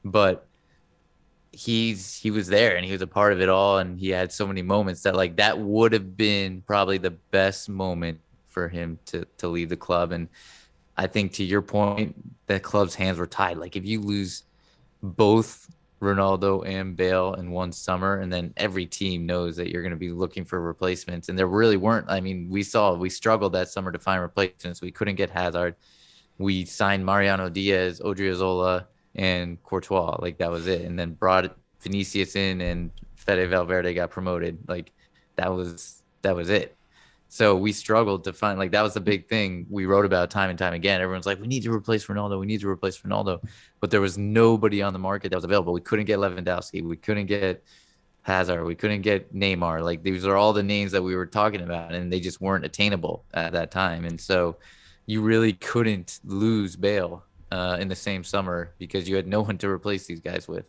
but 0.02 0.48
he's 1.52 2.16
he 2.16 2.30
was 2.30 2.48
there 2.48 2.76
and 2.76 2.86
he 2.86 2.92
was 2.92 3.02
a 3.02 3.06
part 3.06 3.34
of 3.34 3.42
it 3.42 3.50
all 3.50 3.78
and 3.78 4.00
he 4.00 4.08
had 4.08 4.32
so 4.32 4.46
many 4.46 4.62
moments 4.62 5.02
that 5.02 5.14
like 5.14 5.36
that 5.36 5.56
would 5.56 5.92
have 5.92 6.16
been 6.16 6.62
probably 6.62 6.98
the 6.98 7.10
best 7.30 7.68
moment 7.68 8.18
for 8.48 8.68
him 8.68 8.98
to 9.04 9.26
to 9.36 9.48
leave 9.48 9.68
the 9.68 9.76
club 9.76 10.12
and 10.12 10.28
I 10.96 11.06
think 11.06 11.32
to 11.34 11.44
your 11.44 11.62
point 11.62 12.14
the 12.46 12.60
club's 12.60 12.94
hands 12.94 13.18
were 13.18 13.26
tied 13.26 13.56
like 13.56 13.76
if 13.76 13.84
you 13.84 14.00
lose 14.00 14.44
both 15.02 15.70
Ronaldo 16.00 16.66
and 16.66 16.96
Bale 16.96 17.34
in 17.34 17.50
one 17.50 17.72
summer 17.72 18.20
and 18.20 18.32
then 18.32 18.52
every 18.56 18.84
team 18.84 19.24
knows 19.24 19.56
that 19.56 19.70
you're 19.70 19.82
going 19.82 19.90
to 19.90 19.96
be 19.96 20.10
looking 20.10 20.44
for 20.44 20.60
replacements 20.60 21.28
and 21.28 21.38
there 21.38 21.46
really 21.46 21.76
weren't 21.76 22.06
I 22.08 22.20
mean 22.20 22.48
we 22.50 22.62
saw 22.62 22.94
we 22.94 23.10
struggled 23.10 23.52
that 23.52 23.68
summer 23.68 23.92
to 23.92 23.98
find 23.98 24.20
replacements 24.20 24.82
we 24.82 24.90
couldn't 24.90 25.14
get 25.16 25.30
Hazard 25.30 25.76
we 26.38 26.64
signed 26.64 27.04
Mariano 27.04 27.48
Diaz 27.48 28.00
Odriozola 28.00 28.86
and 29.14 29.62
Courtois. 29.62 30.16
Like 30.20 30.38
that 30.38 30.50
was 30.50 30.66
it. 30.66 30.82
And 30.82 30.98
then 30.98 31.12
brought 31.12 31.56
Vinicius 31.80 32.36
in 32.36 32.60
and 32.60 32.90
Fede 33.14 33.48
Valverde 33.48 33.94
got 33.94 34.10
promoted. 34.10 34.58
Like 34.68 34.92
that 35.36 35.52
was 35.52 36.02
that 36.22 36.34
was 36.34 36.50
it. 36.50 36.76
So 37.28 37.56
we 37.56 37.72
struggled 37.72 38.24
to 38.24 38.32
find 38.32 38.58
like 38.58 38.70
that 38.72 38.82
was 38.82 38.94
the 38.94 39.00
big 39.00 39.28
thing 39.28 39.66
we 39.68 39.86
wrote 39.86 40.04
about 40.04 40.30
time 40.30 40.50
and 40.50 40.58
time 40.58 40.72
again. 40.72 41.00
Everyone's 41.00 41.26
like, 41.26 41.40
we 41.40 41.48
need 41.48 41.64
to 41.64 41.72
replace 41.72 42.06
Ronaldo. 42.06 42.38
We 42.38 42.46
need 42.46 42.60
to 42.60 42.68
replace 42.68 42.98
Ronaldo. 43.00 43.44
But 43.80 43.90
there 43.90 44.00
was 44.00 44.16
nobody 44.16 44.82
on 44.82 44.92
the 44.92 44.98
market 44.98 45.30
that 45.30 45.36
was 45.36 45.44
available. 45.44 45.72
We 45.72 45.80
couldn't 45.80 46.04
get 46.04 46.18
Lewandowski. 46.18 46.84
We 46.84 46.96
couldn't 46.96 47.26
get 47.26 47.64
Hazard. 48.22 48.64
We 48.64 48.74
couldn't 48.74 49.02
get 49.02 49.34
Neymar. 49.34 49.82
Like 49.82 50.02
these 50.02 50.24
are 50.24 50.36
all 50.36 50.52
the 50.52 50.62
names 50.62 50.92
that 50.92 51.02
we 51.02 51.14
were 51.14 51.26
talking 51.26 51.60
about, 51.60 51.92
and 51.92 52.12
they 52.12 52.20
just 52.20 52.40
weren't 52.40 52.64
attainable 52.64 53.24
at 53.34 53.52
that 53.52 53.70
time. 53.70 54.04
And 54.04 54.20
so 54.20 54.56
you 55.06 55.20
really 55.20 55.52
couldn't 55.52 56.20
lose 56.24 56.76
Bale 56.76 57.22
uh, 57.52 57.76
in 57.78 57.88
the 57.88 57.96
same 57.96 58.24
summer 58.24 58.72
because 58.78 59.08
you 59.08 59.16
had 59.16 59.26
no 59.26 59.42
one 59.42 59.58
to 59.58 59.68
replace 59.68 60.06
these 60.06 60.20
guys 60.20 60.48
with. 60.48 60.64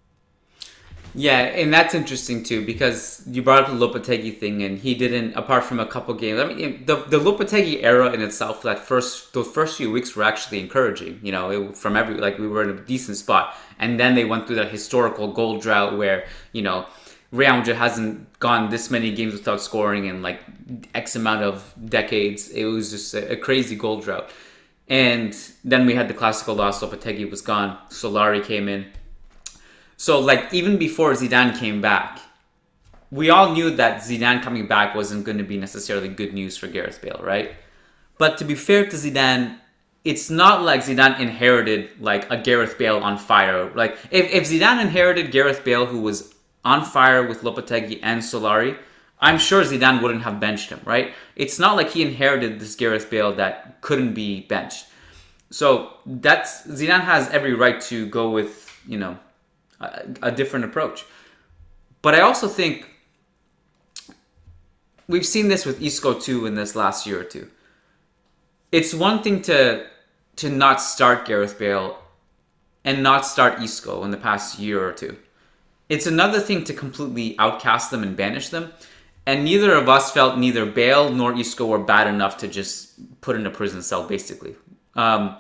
Yeah, 1.17 1.39
and 1.39 1.73
that's 1.73 1.95
interesting 1.95 2.43
too 2.43 2.65
because 2.65 3.23
you 3.25 3.41
brought 3.41 3.63
up 3.63 3.69
the 3.69 3.87
Lopetegui 3.87 4.37
thing, 4.37 4.63
and 4.63 4.77
he 4.77 4.93
didn't. 4.93 5.33
Apart 5.35 5.63
from 5.63 5.79
a 5.79 5.85
couple 5.85 6.13
games, 6.13 6.41
I 6.41 6.45
mean, 6.45 6.85
the 6.85 6.97
the 6.97 7.17
Lopetegui 7.17 7.83
era 7.83 8.11
in 8.11 8.21
itself, 8.21 8.63
that 8.63 8.79
first 8.79 9.33
those 9.33 9.47
first 9.47 9.77
few 9.77 9.89
weeks 9.89 10.13
were 10.13 10.23
actually 10.23 10.59
encouraging. 10.59 11.21
You 11.23 11.31
know, 11.31 11.49
it, 11.51 11.77
from 11.77 11.95
every 11.95 12.15
like 12.15 12.37
we 12.37 12.49
were 12.49 12.63
in 12.63 12.69
a 12.69 12.81
decent 12.81 13.15
spot, 13.15 13.55
and 13.79 13.97
then 13.97 14.15
they 14.15 14.25
went 14.25 14.45
through 14.45 14.57
that 14.57 14.71
historical 14.71 15.31
goal 15.31 15.57
drought 15.57 15.97
where 15.97 16.27
you 16.51 16.61
know 16.61 16.85
Real 17.31 17.57
Madrid 17.57 17.77
hasn't 17.77 18.37
gone 18.39 18.69
this 18.69 18.91
many 18.91 19.13
games 19.13 19.33
without 19.33 19.61
scoring 19.61 20.05
in 20.05 20.21
like 20.21 20.41
X 20.93 21.15
amount 21.15 21.43
of 21.43 21.73
decades. 21.85 22.49
It 22.49 22.65
was 22.65 22.91
just 22.91 23.13
a, 23.13 23.31
a 23.31 23.37
crazy 23.37 23.77
goal 23.77 24.01
drought. 24.01 24.29
And 24.89 25.33
then 25.63 25.85
we 25.85 25.95
had 25.95 26.07
the 26.09 26.13
Clasico 26.13 26.55
loss. 26.55 26.81
Lopetegui 26.81 27.29
was 27.31 27.41
gone. 27.41 27.77
Solari 27.89 28.43
came 28.43 28.67
in. 28.67 28.85
So 29.97 30.19
like 30.19 30.53
even 30.53 30.77
before 30.77 31.11
Zidane 31.13 31.57
came 31.57 31.81
back, 31.81 32.19
we 33.11 33.29
all 33.29 33.53
knew 33.53 33.71
that 33.71 34.01
Zidane 34.01 34.41
coming 34.41 34.67
back 34.67 34.95
wasn't 34.95 35.23
going 35.23 35.37
to 35.37 35.43
be 35.43 35.57
necessarily 35.57 36.09
good 36.09 36.33
news 36.33 36.57
for 36.57 36.67
Gareth 36.67 37.01
Bale, 37.01 37.21
right? 37.23 37.55
But 38.17 38.37
to 38.39 38.45
be 38.45 38.55
fair 38.55 38.85
to 38.85 38.95
Zidane, 38.95 39.57
it's 40.03 40.29
not 40.29 40.63
like 40.63 40.81
Zidane 40.81 41.19
inherited 41.19 41.89
like 41.99 42.29
a 42.29 42.37
Gareth 42.37 42.77
Bale 42.77 42.97
on 42.97 43.17
fire. 43.17 43.71
Like 43.73 43.97
if, 44.11 44.31
if 44.31 44.43
Zidane 44.49 44.81
inherited 44.81 45.31
Gareth 45.31 45.63
Bale 45.63 45.85
who 45.85 46.01
was 46.01 46.33
on 46.63 46.83
fire 46.83 47.27
with 47.27 47.41
Lopetegui 47.41 47.99
and 48.03 48.21
Solari, 48.21 48.77
I'm 49.19 49.37
sure 49.37 49.63
Zidane 49.63 50.01
wouldn't 50.01 50.23
have 50.23 50.39
benched 50.39 50.69
him, 50.69 50.81
right? 50.83 51.13
It's 51.35 51.57
not 51.57 51.75
like 51.75 51.91
he 51.91 52.01
inherited 52.01 52.59
this 52.59 52.75
Gareth 52.75 53.09
Bale 53.09 53.33
that 53.35 53.81
couldn't 53.81 54.13
be 54.13 54.41
benched. 54.41 54.85
So 55.51 55.93
that's 56.05 56.63
Zidane 56.67 57.01
has 57.01 57.29
every 57.29 57.53
right 57.53 57.79
to 57.81 58.07
go 58.07 58.29
with, 58.29 58.77
you 58.87 58.97
know, 58.97 59.17
a, 59.79 60.31
different 60.31 60.65
approach. 60.65 61.05
But 62.01 62.15
I 62.15 62.21
also 62.21 62.47
think 62.47 62.87
we've 65.07 65.25
seen 65.25 65.47
this 65.47 65.65
with 65.65 65.81
Isco 65.81 66.13
too 66.19 66.45
in 66.45 66.55
this 66.55 66.75
last 66.75 67.05
year 67.05 67.21
or 67.21 67.23
two. 67.23 67.49
It's 68.71 68.93
one 68.93 69.21
thing 69.21 69.41
to 69.43 69.87
to 70.37 70.49
not 70.49 70.81
start 70.81 71.25
Gareth 71.25 71.57
Bale 71.57 71.97
and 72.83 73.01
not 73.01 73.25
start 73.25 73.61
Isco 73.61 74.03
in 74.03 74.11
the 74.11 74.17
past 74.17 74.59
year 74.59 74.85
or 74.85 74.91
two. 74.91 75.17
It's 75.87 76.07
another 76.07 76.39
thing 76.39 76.63
to 76.65 76.73
completely 76.73 77.37
outcast 77.39 77.91
them 77.91 78.03
and 78.03 78.17
banish 78.17 78.49
them. 78.49 78.73
And 79.25 79.43
neither 79.43 79.73
of 79.73 79.89
us 79.89 80.11
felt 80.11 80.37
neither 80.37 80.65
Bale 80.65 81.11
nor 81.11 81.37
Isco 81.37 81.65
were 81.65 81.79
bad 81.79 82.07
enough 82.07 82.37
to 82.37 82.47
just 82.47 83.21
put 83.21 83.35
in 83.35 83.45
a 83.45 83.49
prison 83.49 83.81
cell, 83.81 84.07
basically. 84.07 84.55
Um, 84.93 85.37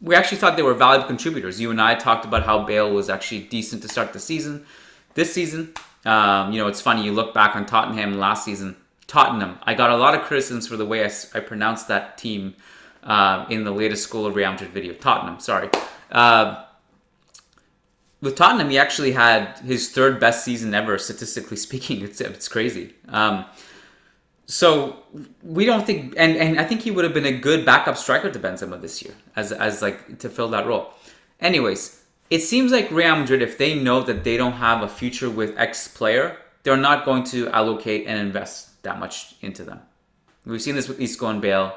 we 0.00 0.14
actually 0.14 0.38
thought 0.38 0.56
they 0.56 0.62
were 0.62 0.74
valuable 0.74 1.06
contributors. 1.06 1.60
You 1.60 1.70
and 1.70 1.80
I 1.80 1.94
talked 1.94 2.24
about 2.24 2.44
how 2.44 2.64
Bale 2.64 2.92
was 2.92 3.08
actually 3.08 3.42
decent 3.42 3.82
to 3.82 3.88
start 3.88 4.12
the 4.12 4.18
season. 4.18 4.66
This 5.14 5.32
season, 5.32 5.72
um, 6.04 6.52
you 6.52 6.58
know, 6.58 6.68
it's 6.68 6.80
funny, 6.80 7.04
you 7.04 7.12
look 7.12 7.32
back 7.32 7.56
on 7.56 7.66
Tottenham 7.66 8.18
last 8.18 8.44
season. 8.44 8.76
Tottenham, 9.06 9.58
I 9.62 9.74
got 9.74 9.90
a 9.90 9.96
lot 9.96 10.14
of 10.14 10.22
criticisms 10.22 10.66
for 10.66 10.76
the 10.76 10.84
way 10.84 11.04
I, 11.04 11.10
I 11.34 11.40
pronounced 11.40 11.88
that 11.88 12.18
team 12.18 12.54
uh, 13.02 13.46
in 13.48 13.64
the 13.64 13.70
latest 13.70 14.02
School 14.02 14.26
of 14.26 14.34
Real 14.34 14.50
Madrid 14.50 14.70
video. 14.70 14.92
Tottenham, 14.92 15.40
sorry. 15.40 15.70
Uh, 16.10 16.64
with 18.20 18.34
Tottenham, 18.34 18.70
he 18.70 18.78
actually 18.78 19.12
had 19.12 19.58
his 19.60 19.90
third 19.90 20.18
best 20.18 20.44
season 20.44 20.74
ever, 20.74 20.98
statistically 20.98 21.56
speaking. 21.68 22.02
It's 22.02 22.20
it's 22.20 22.48
crazy. 22.48 22.94
Um, 23.08 23.44
so 24.46 25.02
we 25.42 25.64
don't 25.64 25.84
think, 25.84 26.14
and, 26.16 26.36
and 26.36 26.60
I 26.60 26.64
think 26.64 26.82
he 26.82 26.92
would 26.92 27.04
have 27.04 27.12
been 27.12 27.26
a 27.26 27.36
good 27.36 27.66
backup 27.66 27.96
striker 27.96 28.30
to 28.30 28.38
Benzema 28.38 28.80
this 28.80 29.02
year, 29.02 29.14
as 29.34 29.50
as 29.50 29.82
like 29.82 30.18
to 30.20 30.28
fill 30.28 30.48
that 30.48 30.66
role. 30.66 30.92
Anyways, 31.40 32.02
it 32.30 32.40
seems 32.40 32.70
like 32.70 32.90
Real 32.90 33.16
Madrid, 33.16 33.42
if 33.42 33.58
they 33.58 33.74
know 33.74 34.02
that 34.02 34.24
they 34.24 34.36
don't 34.36 34.52
have 34.52 34.82
a 34.82 34.88
future 34.88 35.28
with 35.28 35.58
X 35.58 35.88
player, 35.88 36.36
they're 36.62 36.76
not 36.76 37.04
going 37.04 37.24
to 37.24 37.48
allocate 37.48 38.06
and 38.06 38.18
invest 38.20 38.82
that 38.84 38.98
much 39.00 39.34
into 39.40 39.64
them. 39.64 39.80
We've 40.44 40.62
seen 40.62 40.76
this 40.76 40.88
with 40.88 41.00
Isco 41.00 41.26
and 41.26 41.42
Bale 41.42 41.74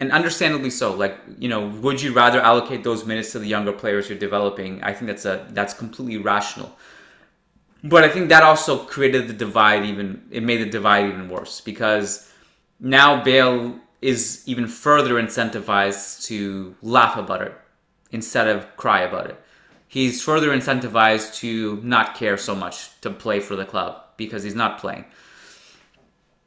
and 0.00 0.12
understandably 0.12 0.70
so. 0.70 0.94
Like 0.94 1.18
you 1.38 1.48
know, 1.48 1.66
would 1.66 2.02
you 2.02 2.12
rather 2.12 2.40
allocate 2.40 2.84
those 2.84 3.06
minutes 3.06 3.32
to 3.32 3.38
the 3.38 3.46
younger 3.46 3.72
players 3.72 4.08
you're 4.08 4.18
developing? 4.18 4.82
I 4.82 4.92
think 4.92 5.06
that's 5.06 5.24
a 5.24 5.46
that's 5.50 5.74
completely 5.74 6.18
rational. 6.18 6.76
But 7.84 8.02
I 8.02 8.08
think 8.08 8.30
that 8.30 8.42
also 8.42 8.78
created 8.78 9.28
the 9.28 9.34
divide. 9.34 9.84
Even 9.84 10.26
it 10.30 10.42
made 10.42 10.62
the 10.62 10.70
divide 10.70 11.04
even 11.06 11.28
worse 11.28 11.60
because 11.60 12.32
now 12.80 13.22
Bale 13.22 13.78
is 14.00 14.42
even 14.46 14.66
further 14.66 15.14
incentivized 15.14 16.24
to 16.24 16.74
laugh 16.82 17.16
about 17.16 17.42
it 17.42 17.54
instead 18.10 18.48
of 18.48 18.74
cry 18.76 19.02
about 19.02 19.28
it. 19.28 19.40
He's 19.86 20.22
further 20.22 20.48
incentivized 20.48 21.36
to 21.36 21.78
not 21.82 22.14
care 22.14 22.38
so 22.38 22.54
much 22.54 22.98
to 23.02 23.10
play 23.10 23.38
for 23.38 23.54
the 23.54 23.66
club 23.66 24.02
because 24.16 24.42
he's 24.42 24.54
not 24.54 24.78
playing. 24.78 25.04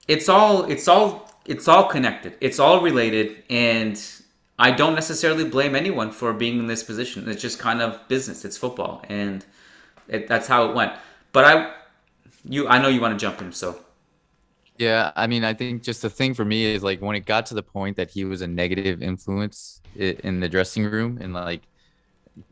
It's 0.08 0.28
all 0.28 0.64
it's 0.66 0.88
all 0.88 1.32
it's 1.46 1.68
all 1.68 1.86
connected. 1.86 2.36
It's 2.42 2.60
all 2.60 2.82
related, 2.82 3.44
and 3.50 4.02
I 4.58 4.72
don't 4.72 4.96
necessarily 4.96 5.46
blame 5.46 5.76
anyone 5.76 6.12
for 6.12 6.34
being 6.34 6.58
in 6.58 6.68
this 6.68 6.84
position. 6.84 7.30
It's 7.30 7.42
just 7.42 7.60
kind 7.60 7.82
of 7.82 8.08
business. 8.08 8.44
It's 8.44 8.58
football, 8.58 9.04
and 9.08 9.46
it, 10.08 10.28
that's 10.28 10.48
how 10.48 10.70
it 10.70 10.76
went. 10.76 10.94
But 11.32 11.46
I, 11.46 11.74
you, 12.44 12.68
I 12.68 12.82
know 12.82 12.88
you 12.88 13.02
want 13.02 13.18
to 13.18 13.24
jump 13.24 13.42
in, 13.42 13.52
so. 13.52 13.80
Yeah, 14.78 15.12
I 15.16 15.28
mean, 15.28 15.44
I 15.44 15.54
think 15.54 15.82
just 15.82 16.02
the 16.02 16.10
thing 16.10 16.34
for 16.34 16.46
me 16.46 16.66
is 16.66 16.84
like 16.84 17.02
when 17.02 17.16
it 17.16 17.26
got 17.26 17.48
to 17.48 17.56
the 17.56 17.64
point 17.64 17.98
that 17.98 18.12
he 18.12 18.26
was 18.26 18.42
a 18.42 18.48
negative 18.48 19.02
influence 19.02 19.82
in 19.96 20.40
the 20.40 20.48
dressing 20.48 20.86
room, 20.86 21.18
and 21.20 21.34
like 21.34 21.62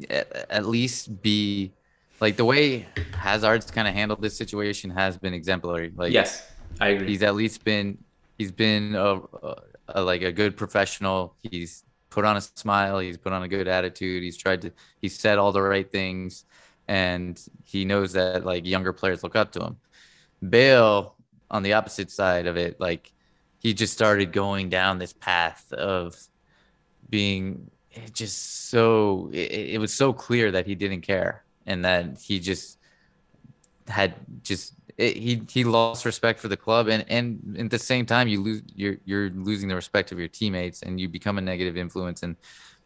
at 0.10 0.66
least 0.66 1.22
be 1.22 1.72
like 2.20 2.36
the 2.38 2.46
way 2.46 2.88
Hazard's 3.14 3.70
kind 3.70 3.88
of 3.88 3.94
handled 3.94 4.22
this 4.22 4.36
situation 4.36 4.90
has 4.90 5.18
been 5.18 5.34
exemplary. 5.34 5.92
Like, 5.96 6.14
yes, 6.14 6.50
I 6.80 6.90
agree. 6.90 7.08
He's 7.08 7.24
at 7.24 7.36
least 7.36 7.64
been 7.64 7.98
he's 8.38 8.52
been 8.52 8.96
a, 8.96 9.16
a, 9.44 9.56
a, 9.90 10.02
like 10.02 10.22
a 10.22 10.32
good 10.32 10.58
professional. 10.58 11.36
He's 11.44 11.84
put 12.10 12.26
on 12.26 12.38
a 12.38 12.42
smile. 12.42 13.00
He's 13.00 13.18
put 13.18 13.34
on 13.34 13.44
a 13.44 13.48
good 13.48 13.68
attitude. 13.68 14.24
He's 14.24 14.38
tried 14.38 14.62
to. 14.64 14.72
He 15.02 15.10
said 15.10 15.38
all 15.38 15.52
the 15.52 15.62
right 15.62 15.90
things, 15.90 16.46
and 16.88 17.42
he 17.64 17.86
knows 17.86 18.14
that 18.14 18.46
like 18.46 18.66
younger 18.66 18.94
players 18.94 19.24
look 19.24 19.36
up 19.36 19.52
to 19.54 19.64
him. 19.64 19.78
Bale, 20.48 21.16
on 21.50 21.64
the 21.64 21.74
opposite 21.74 22.12
side 22.12 22.48
of 22.48 22.58
it, 22.58 22.80
like 22.80 23.12
he 23.60 23.74
just 23.74 23.94
started 23.94 24.32
going 24.32 24.70
down 24.70 25.00
this 25.00 25.14
path 25.14 25.72
of 25.74 26.16
being 27.10 27.70
just 28.14 28.70
so. 28.70 29.30
It, 29.34 29.76
it 29.76 29.80
was 29.80 29.94
so 29.94 30.14
clear 30.14 30.52
that 30.52 30.66
he 30.66 30.76
didn't 30.76 31.02
care, 31.02 31.44
and 31.66 31.86
that 31.86 32.20
he 32.20 32.40
just 32.40 32.78
had 33.88 34.16
just 34.44 34.74
it, 34.98 35.18
he 35.18 35.42
he 35.50 35.64
lost 35.64 36.06
respect 36.06 36.40
for 36.40 36.48
the 36.48 36.58
club, 36.58 36.88
and 36.88 37.06
and 37.10 37.58
at 37.60 37.70
the 37.70 37.80
same 37.80 38.06
time, 38.06 38.28
you 38.28 38.42
lose 38.42 38.62
you're 38.76 38.98
you're 39.06 39.30
losing 39.32 39.70
the 39.70 39.76
respect 39.76 40.12
of 40.12 40.20
your 40.20 40.28
teammates, 40.28 40.82
and 40.84 41.00
you 41.00 41.08
become 41.10 41.38
a 41.38 41.42
negative 41.42 41.78
influence, 41.78 42.24
and 42.24 42.36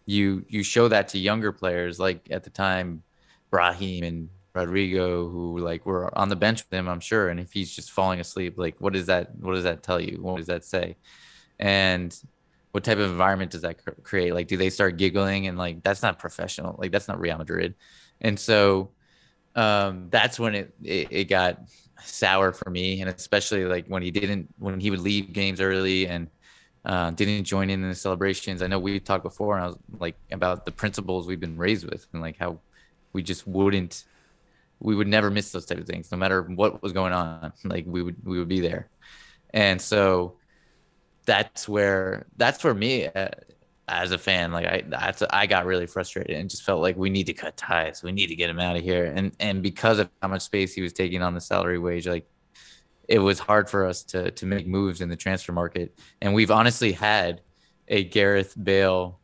you 0.05 0.45
you 0.47 0.63
show 0.63 0.87
that 0.87 1.07
to 1.09 1.19
younger 1.19 1.51
players 1.51 1.99
like 1.99 2.27
at 2.31 2.43
the 2.43 2.49
time, 2.49 3.03
Brahim 3.51 4.03
and 4.03 4.29
Rodrigo 4.53 5.29
who 5.29 5.59
like 5.59 5.85
were 5.85 6.15
on 6.17 6.29
the 6.29 6.35
bench 6.35 6.63
with 6.63 6.77
him, 6.77 6.87
I'm 6.87 6.99
sure, 6.99 7.29
and 7.29 7.39
if 7.39 7.51
he's 7.51 7.73
just 7.73 7.91
falling 7.91 8.19
asleep, 8.19 8.55
like 8.57 8.75
what 8.79 8.93
does 8.93 9.07
that 9.07 9.35
what 9.35 9.55
does 9.55 9.63
that 9.63 9.83
tell 9.83 9.99
you? 9.99 10.17
What 10.21 10.37
does 10.37 10.47
that 10.47 10.65
say? 10.65 10.97
And 11.59 12.15
what 12.71 12.83
type 12.83 12.99
of 12.99 13.09
environment 13.09 13.51
does 13.51 13.61
that 13.61 13.79
create? 14.03 14.33
Like, 14.33 14.47
do 14.47 14.57
they 14.57 14.69
start 14.69 14.97
giggling 14.97 15.47
and 15.47 15.57
like 15.57 15.83
that's 15.83 16.01
not 16.01 16.19
professional? 16.19 16.75
Like 16.77 16.91
that's 16.91 17.07
not 17.07 17.19
Real 17.19 17.37
Madrid, 17.37 17.75
and 18.21 18.39
so 18.39 18.91
um, 19.55 20.07
that's 20.09 20.39
when 20.39 20.55
it, 20.55 20.73
it, 20.83 21.07
it 21.11 21.25
got 21.25 21.59
sour 22.03 22.51
for 22.51 22.69
me, 22.69 23.01
and 23.01 23.09
especially 23.09 23.65
like 23.65 23.87
when 23.87 24.01
he 24.01 24.11
didn't 24.11 24.47
when 24.57 24.79
he 24.79 24.89
would 24.89 25.01
leave 25.01 25.33
games 25.33 25.61
early 25.61 26.07
and 26.07 26.27
uh, 26.85 27.11
didn't 27.11 27.43
join 27.43 27.69
in, 27.69 27.81
the 27.81 27.95
celebrations. 27.95 28.61
I 28.61 28.67
know 28.67 28.79
we 28.79 28.99
talked 28.99 29.23
before, 29.23 29.55
and 29.55 29.63
I 29.63 29.67
was 29.67 29.77
like 29.99 30.15
about 30.31 30.65
the 30.65 30.71
principles 30.71 31.27
we've 31.27 31.39
been 31.39 31.57
raised 31.57 31.89
with, 31.89 32.07
and 32.13 32.21
like 32.21 32.37
how 32.37 32.59
we 33.13 33.23
just 33.23 33.47
wouldn't, 33.47 34.05
we 34.79 34.95
would 34.95 35.07
never 35.07 35.29
miss 35.29 35.51
those 35.51 35.65
type 35.65 35.77
of 35.77 35.85
things, 35.85 36.11
no 36.11 36.17
matter 36.17 36.43
what 36.43 36.81
was 36.81 36.93
going 36.93 37.13
on. 37.13 37.53
Like 37.63 37.85
we 37.87 38.01
would 38.01 38.15
we 38.23 38.39
would 38.39 38.47
be 38.47 38.61
there, 38.61 38.89
and 39.53 39.81
so 39.81 40.37
that's 41.25 41.67
where 41.67 42.25
that's 42.37 42.61
for 42.61 42.73
me. 42.73 43.07
Uh, 43.07 43.29
as 43.89 44.11
a 44.11 44.17
fan, 44.17 44.51
like 44.51 44.67
I, 44.67 44.83
that's 44.87 45.23
I 45.31 45.47
got 45.47 45.65
really 45.65 45.87
frustrated 45.87 46.37
and 46.37 46.49
just 46.49 46.63
felt 46.63 46.81
like 46.81 46.95
we 46.95 47.09
need 47.09 47.25
to 47.25 47.33
cut 47.33 47.57
ties. 47.57 48.03
We 48.03 48.11
need 48.11 48.27
to 48.27 48.35
get 48.35 48.49
him 48.49 48.59
out 48.59 48.75
of 48.75 48.83
here. 48.83 49.05
And 49.15 49.35
and 49.39 49.63
because 49.63 49.99
of 49.99 50.09
how 50.21 50.27
much 50.27 50.43
space 50.43 50.73
he 50.73 50.81
was 50.81 50.93
taking 50.93 51.21
on 51.23 51.33
the 51.33 51.41
salary 51.41 51.79
wage, 51.79 52.07
like 52.07 52.29
it 53.07 53.19
was 53.19 53.39
hard 53.39 53.69
for 53.69 53.85
us 53.85 54.03
to 54.03 54.31
to 54.31 54.45
make 54.45 54.67
moves 54.67 55.01
in 55.01 55.09
the 55.09 55.15
transfer 55.15 55.51
market. 55.51 55.99
And 56.21 56.33
we've 56.33 56.51
honestly 56.51 56.91
had 56.91 57.41
a 57.87 58.03
Gareth 58.03 58.55
Bale 58.61 59.19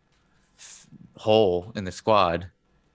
hole 1.16 1.72
in 1.76 1.84
the 1.84 1.92
squad 1.92 2.50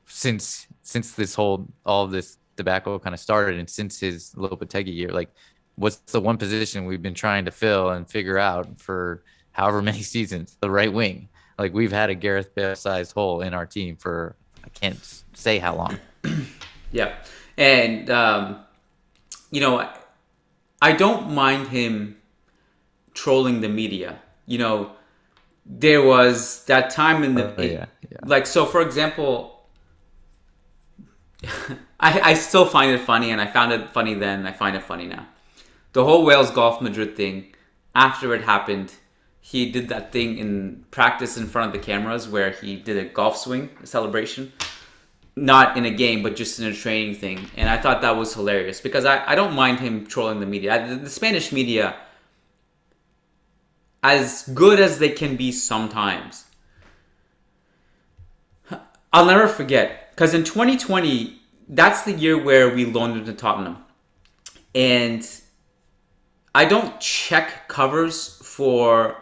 since 0.06 0.66
since 0.90 1.12
this 1.12 1.34
whole 1.34 1.68
all 1.86 2.06
this 2.06 2.38
tobacco 2.56 2.98
kind 2.98 3.14
of 3.14 3.20
started, 3.20 3.58
and 3.58 3.68
since 3.68 4.00
his 4.00 4.32
Lopetegui 4.36 4.94
year. 4.94 5.10
Like, 5.10 5.30
what's 5.76 5.96
the 5.96 6.20
one 6.20 6.36
position 6.36 6.84
we've 6.84 7.02
been 7.02 7.14
trying 7.14 7.44
to 7.44 7.50
fill 7.50 7.90
and 7.90 8.08
figure 8.08 8.38
out 8.38 8.80
for 8.80 9.22
however 9.52 9.80
many 9.90 10.02
seasons? 10.02 10.56
The 10.60 10.70
right 10.70 10.92
wing 10.92 11.28
like 11.60 11.74
we've 11.74 11.92
had 11.92 12.08
a 12.08 12.14
Gareth 12.14 12.54
Bale 12.54 12.74
sized 12.74 13.12
hole 13.12 13.42
in 13.42 13.52
our 13.52 13.66
team 13.66 13.94
for 13.94 14.34
I 14.64 14.70
can't 14.70 14.98
say 15.34 15.58
how 15.58 15.76
long. 15.76 15.98
yeah, 16.90 17.16
and 17.58 18.08
um, 18.08 18.60
you 19.50 19.60
know, 19.60 19.86
I 20.80 20.92
don't 20.92 21.32
mind 21.32 21.68
him 21.68 22.16
trolling 23.12 23.60
the 23.60 23.68
media. 23.68 24.18
You 24.46 24.58
know, 24.58 24.92
there 25.66 26.02
was 26.02 26.64
that 26.64 26.88
time 26.88 27.22
in 27.22 27.34
the 27.34 27.48
uh, 27.48 27.62
yeah, 27.62 27.86
yeah. 28.10 28.18
like 28.24 28.46
so. 28.46 28.64
For 28.64 28.80
example, 28.80 29.59
I 32.00 32.20
I 32.30 32.34
still 32.34 32.66
find 32.66 32.92
it 32.92 33.00
funny, 33.00 33.30
and 33.30 33.40
I 33.40 33.46
found 33.46 33.72
it 33.72 33.90
funny 33.90 34.14
then. 34.14 34.46
I 34.46 34.52
find 34.52 34.76
it 34.76 34.82
funny 34.82 35.06
now. 35.06 35.26
The 35.92 36.04
whole 36.04 36.24
Wales 36.24 36.50
Golf 36.50 36.80
Madrid 36.80 37.16
thing 37.16 37.54
after 37.94 38.34
it 38.34 38.42
happened 38.42 38.92
he 39.40 39.70
did 39.70 39.88
that 39.88 40.12
thing 40.12 40.38
in 40.38 40.84
practice 40.90 41.36
in 41.36 41.46
front 41.46 41.68
of 41.68 41.72
the 41.72 41.84
cameras 41.84 42.28
where 42.28 42.50
he 42.50 42.76
did 42.76 42.96
a 42.96 43.04
golf 43.04 43.36
swing 43.36 43.70
celebration. 43.84 44.52
not 45.36 45.76
in 45.76 45.86
a 45.86 45.90
game, 45.90 46.22
but 46.22 46.36
just 46.36 46.58
in 46.60 46.66
a 46.66 46.74
training 46.74 47.14
thing. 47.14 47.48
And 47.56 47.68
I 47.68 47.78
thought 47.78 48.02
that 48.02 48.16
was 48.16 48.34
hilarious 48.34 48.80
because 48.80 49.04
I, 49.04 49.24
I 49.26 49.34
don't 49.34 49.54
mind 49.54 49.80
him 49.80 50.06
trolling 50.06 50.38
the 50.38 50.46
media. 50.46 50.86
The, 50.86 50.96
the 50.96 51.10
Spanish 51.10 51.50
media, 51.50 51.96
as 54.02 54.42
good 54.54 54.78
as 54.80 54.98
they 54.98 55.08
can 55.08 55.36
be 55.36 55.50
sometimes, 55.50 56.44
I'll 59.12 59.24
never 59.24 59.48
forget 59.48 60.09
because 60.20 60.34
in 60.34 60.44
2020, 60.44 61.40
that's 61.66 62.02
the 62.02 62.12
year 62.12 62.36
where 62.36 62.68
we 62.68 62.84
loaned 62.84 63.16
him 63.16 63.24
to 63.24 63.32
Tottenham. 63.32 63.78
And 64.74 65.26
I 66.54 66.66
don't 66.66 67.00
check 67.00 67.68
covers 67.68 68.36
for 68.42 69.16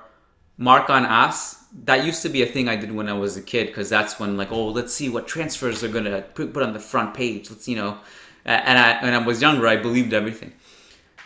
Marca 0.56 0.94
on 0.94 1.06
As 1.06 1.56
that 1.84 2.04
used 2.04 2.22
to 2.22 2.28
be 2.28 2.42
a 2.42 2.46
thing 2.46 2.68
I 2.68 2.74
did 2.74 2.90
when 2.90 3.08
I 3.08 3.12
was 3.12 3.36
a 3.36 3.42
kid 3.42 3.68
because 3.68 3.88
that's 3.88 4.18
when 4.18 4.36
like 4.36 4.50
oh 4.50 4.66
let's 4.70 4.92
see 4.92 5.08
what 5.08 5.28
transfers 5.28 5.84
are 5.84 5.88
gonna 5.88 6.22
put 6.22 6.56
on 6.56 6.72
the 6.72 6.80
front 6.80 7.14
page. 7.14 7.48
Let's 7.48 7.68
you 7.68 7.76
know 7.76 7.98
and 8.44 8.76
I 8.76 9.00
when 9.00 9.14
I 9.14 9.24
was 9.24 9.40
younger 9.40 9.68
I 9.68 9.76
believed 9.76 10.12
everything. 10.12 10.52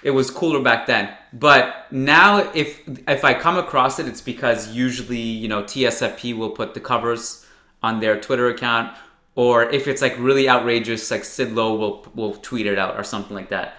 It 0.02 0.10
was 0.10 0.30
cooler 0.30 0.60
back 0.60 0.86
then. 0.86 1.16
But 1.32 1.90
now 1.90 2.50
if 2.52 2.82
if 3.08 3.24
I 3.24 3.32
come 3.32 3.56
across 3.56 3.98
it 3.98 4.06
it's 4.06 4.20
because 4.20 4.68
usually 4.68 5.16
you 5.16 5.48
know 5.48 5.62
TSFP 5.62 6.36
will 6.36 6.50
put 6.50 6.74
the 6.74 6.80
covers 6.80 7.46
on 7.82 8.00
their 8.00 8.20
Twitter 8.20 8.48
account 8.48 8.94
or 9.34 9.64
if 9.70 9.88
it's 9.88 10.02
like 10.02 10.16
really 10.18 10.48
outrageous 10.48 11.10
like 11.10 11.24
Sid 11.24 11.52
Lowe 11.52 11.74
will 11.74 12.06
will 12.14 12.34
tweet 12.34 12.66
it 12.66 12.78
out 12.78 12.96
or 12.96 13.04
something 13.04 13.34
like 13.34 13.48
that 13.50 13.74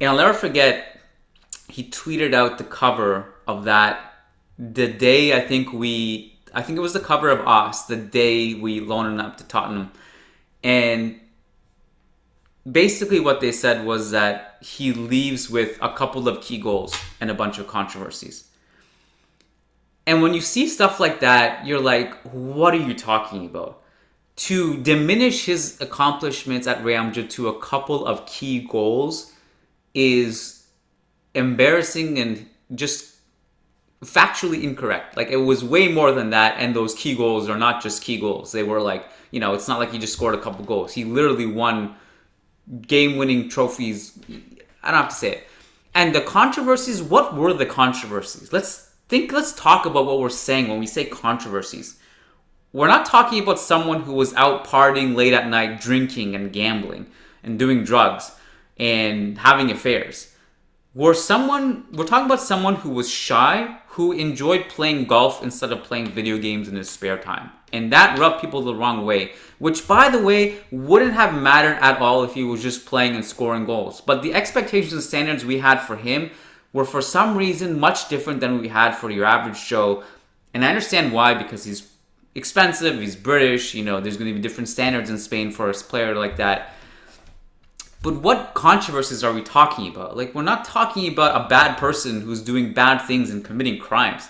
and 0.00 0.10
I'll 0.10 0.16
never 0.16 0.34
forget 0.34 1.00
he 1.68 1.84
tweeted 1.84 2.34
out 2.34 2.58
the 2.58 2.64
cover 2.64 3.34
of 3.46 3.64
that 3.64 4.14
the 4.58 4.88
day 4.88 5.36
I 5.36 5.40
think 5.40 5.72
we, 5.72 6.38
I 6.52 6.62
think 6.62 6.78
it 6.78 6.82
was 6.82 6.92
the 6.92 7.00
cover 7.00 7.28
of 7.28 7.46
Us, 7.46 7.84
the 7.86 7.96
day 7.96 8.54
we 8.54 8.80
loaned 8.80 9.14
him 9.14 9.20
up 9.20 9.36
to 9.38 9.44
Tottenham, 9.44 9.90
and 10.62 11.20
basically 12.70 13.20
what 13.20 13.40
they 13.40 13.52
said 13.52 13.84
was 13.84 14.12
that 14.12 14.58
he 14.62 14.92
leaves 14.92 15.50
with 15.50 15.78
a 15.82 15.92
couple 15.92 16.28
of 16.28 16.40
key 16.40 16.58
goals 16.58 16.96
and 17.20 17.30
a 17.30 17.34
bunch 17.34 17.58
of 17.58 17.66
controversies. 17.66 18.48
And 20.06 20.22
when 20.22 20.34
you 20.34 20.40
see 20.40 20.68
stuff 20.68 21.00
like 21.00 21.20
that, 21.20 21.66
you're 21.66 21.80
like, 21.80 22.14
what 22.32 22.74
are 22.74 22.78
you 22.78 22.94
talking 22.94 23.46
about? 23.46 23.82
To 24.36 24.82
diminish 24.82 25.46
his 25.46 25.80
accomplishments 25.80 26.66
at 26.66 26.84
Real 26.84 27.04
Madrid 27.04 27.30
to 27.30 27.48
a 27.48 27.60
couple 27.60 28.04
of 28.04 28.26
key 28.26 28.66
goals 28.68 29.32
is 29.94 30.66
embarrassing 31.34 32.18
and 32.18 32.48
just 32.74 33.14
factually 34.02 34.62
incorrect. 34.62 35.16
Like 35.16 35.28
it 35.28 35.36
was 35.36 35.62
way 35.64 35.88
more 35.88 36.12
than 36.12 36.30
that, 36.30 36.56
and 36.58 36.74
those 36.74 36.94
key 36.94 37.14
goals 37.16 37.48
are 37.48 37.56
not 37.56 37.82
just 37.82 38.02
key 38.02 38.18
goals. 38.18 38.50
They 38.52 38.64
were 38.64 38.80
like, 38.80 39.06
you 39.30 39.40
know, 39.40 39.54
it's 39.54 39.68
not 39.68 39.78
like 39.78 39.92
he 39.92 39.98
just 39.98 40.12
scored 40.12 40.34
a 40.34 40.40
couple 40.40 40.64
goals. 40.64 40.92
He 40.92 41.04
literally 41.04 41.46
won 41.46 41.94
game-winning 42.86 43.48
trophies. 43.48 44.18
I 44.82 44.90
don't 44.90 45.00
have 45.00 45.10
to 45.10 45.14
say 45.14 45.30
it. 45.30 45.48
And 45.94 46.14
the 46.14 46.20
controversies, 46.20 47.02
what 47.02 47.34
were 47.34 47.52
the 47.54 47.66
controversies? 47.66 48.52
Let's 48.52 48.92
think. 49.08 49.32
Let's 49.32 49.52
talk 49.52 49.86
about 49.86 50.06
what 50.06 50.18
we're 50.18 50.28
saying 50.28 50.68
when 50.68 50.80
we 50.80 50.86
say 50.86 51.04
controversies. 51.04 52.00
We're 52.74 52.88
not 52.88 53.06
talking 53.06 53.40
about 53.40 53.60
someone 53.60 54.00
who 54.00 54.14
was 54.14 54.34
out 54.34 54.66
partying 54.66 55.14
late 55.14 55.32
at 55.32 55.46
night, 55.46 55.80
drinking 55.80 56.34
and 56.34 56.52
gambling 56.52 57.06
and 57.44 57.56
doing 57.56 57.84
drugs 57.84 58.32
and 58.76 59.38
having 59.38 59.70
affairs. 59.70 60.34
We're 60.92 61.14
someone. 61.14 61.86
We're 61.92 62.04
talking 62.04 62.26
about 62.26 62.40
someone 62.40 62.74
who 62.74 62.90
was 62.90 63.08
shy, 63.08 63.78
who 63.90 64.10
enjoyed 64.10 64.68
playing 64.68 65.04
golf 65.04 65.40
instead 65.40 65.70
of 65.70 65.84
playing 65.84 66.08
video 66.08 66.36
games 66.36 66.66
in 66.66 66.74
his 66.74 66.90
spare 66.90 67.16
time. 67.16 67.52
And 67.72 67.92
that 67.92 68.18
rubbed 68.18 68.40
people 68.40 68.62
the 68.62 68.74
wrong 68.74 69.06
way, 69.06 69.34
which, 69.60 69.86
by 69.86 70.08
the 70.08 70.20
way, 70.20 70.56
wouldn't 70.72 71.14
have 71.14 71.40
mattered 71.40 71.78
at 71.80 72.00
all 72.00 72.24
if 72.24 72.34
he 72.34 72.42
was 72.42 72.60
just 72.60 72.86
playing 72.86 73.14
and 73.14 73.24
scoring 73.24 73.66
goals. 73.66 74.00
But 74.00 74.22
the 74.22 74.34
expectations 74.34 74.94
and 74.94 75.02
standards 75.02 75.44
we 75.44 75.60
had 75.60 75.78
for 75.78 75.94
him 75.94 76.32
were, 76.72 76.84
for 76.84 77.00
some 77.00 77.36
reason, 77.36 77.78
much 77.78 78.08
different 78.08 78.40
than 78.40 78.60
we 78.60 78.66
had 78.66 78.96
for 78.96 79.12
your 79.12 79.26
average 79.26 79.64
Joe. 79.64 80.02
And 80.52 80.64
I 80.64 80.70
understand 80.70 81.12
why, 81.12 81.34
because 81.34 81.62
he's 81.62 81.93
expensive, 82.34 82.98
he's 83.00 83.16
British, 83.16 83.74
you 83.74 83.84
know, 83.84 84.00
there's 84.00 84.16
going 84.16 84.28
to 84.28 84.34
be 84.34 84.40
different 84.40 84.68
standards 84.68 85.10
in 85.10 85.18
Spain 85.18 85.50
for 85.50 85.70
a 85.70 85.74
player 85.74 86.14
like 86.14 86.36
that. 86.36 86.74
But 88.02 88.20
what 88.20 88.52
controversies 88.54 89.24
are 89.24 89.32
we 89.32 89.42
talking 89.42 89.88
about? 89.88 90.16
Like, 90.16 90.34
we're 90.34 90.42
not 90.42 90.64
talking 90.64 91.10
about 91.10 91.40
a 91.40 91.48
bad 91.48 91.78
person 91.78 92.20
who's 92.20 92.42
doing 92.42 92.74
bad 92.74 92.98
things 92.98 93.30
and 93.30 93.42
committing 93.42 93.78
crimes. 93.78 94.28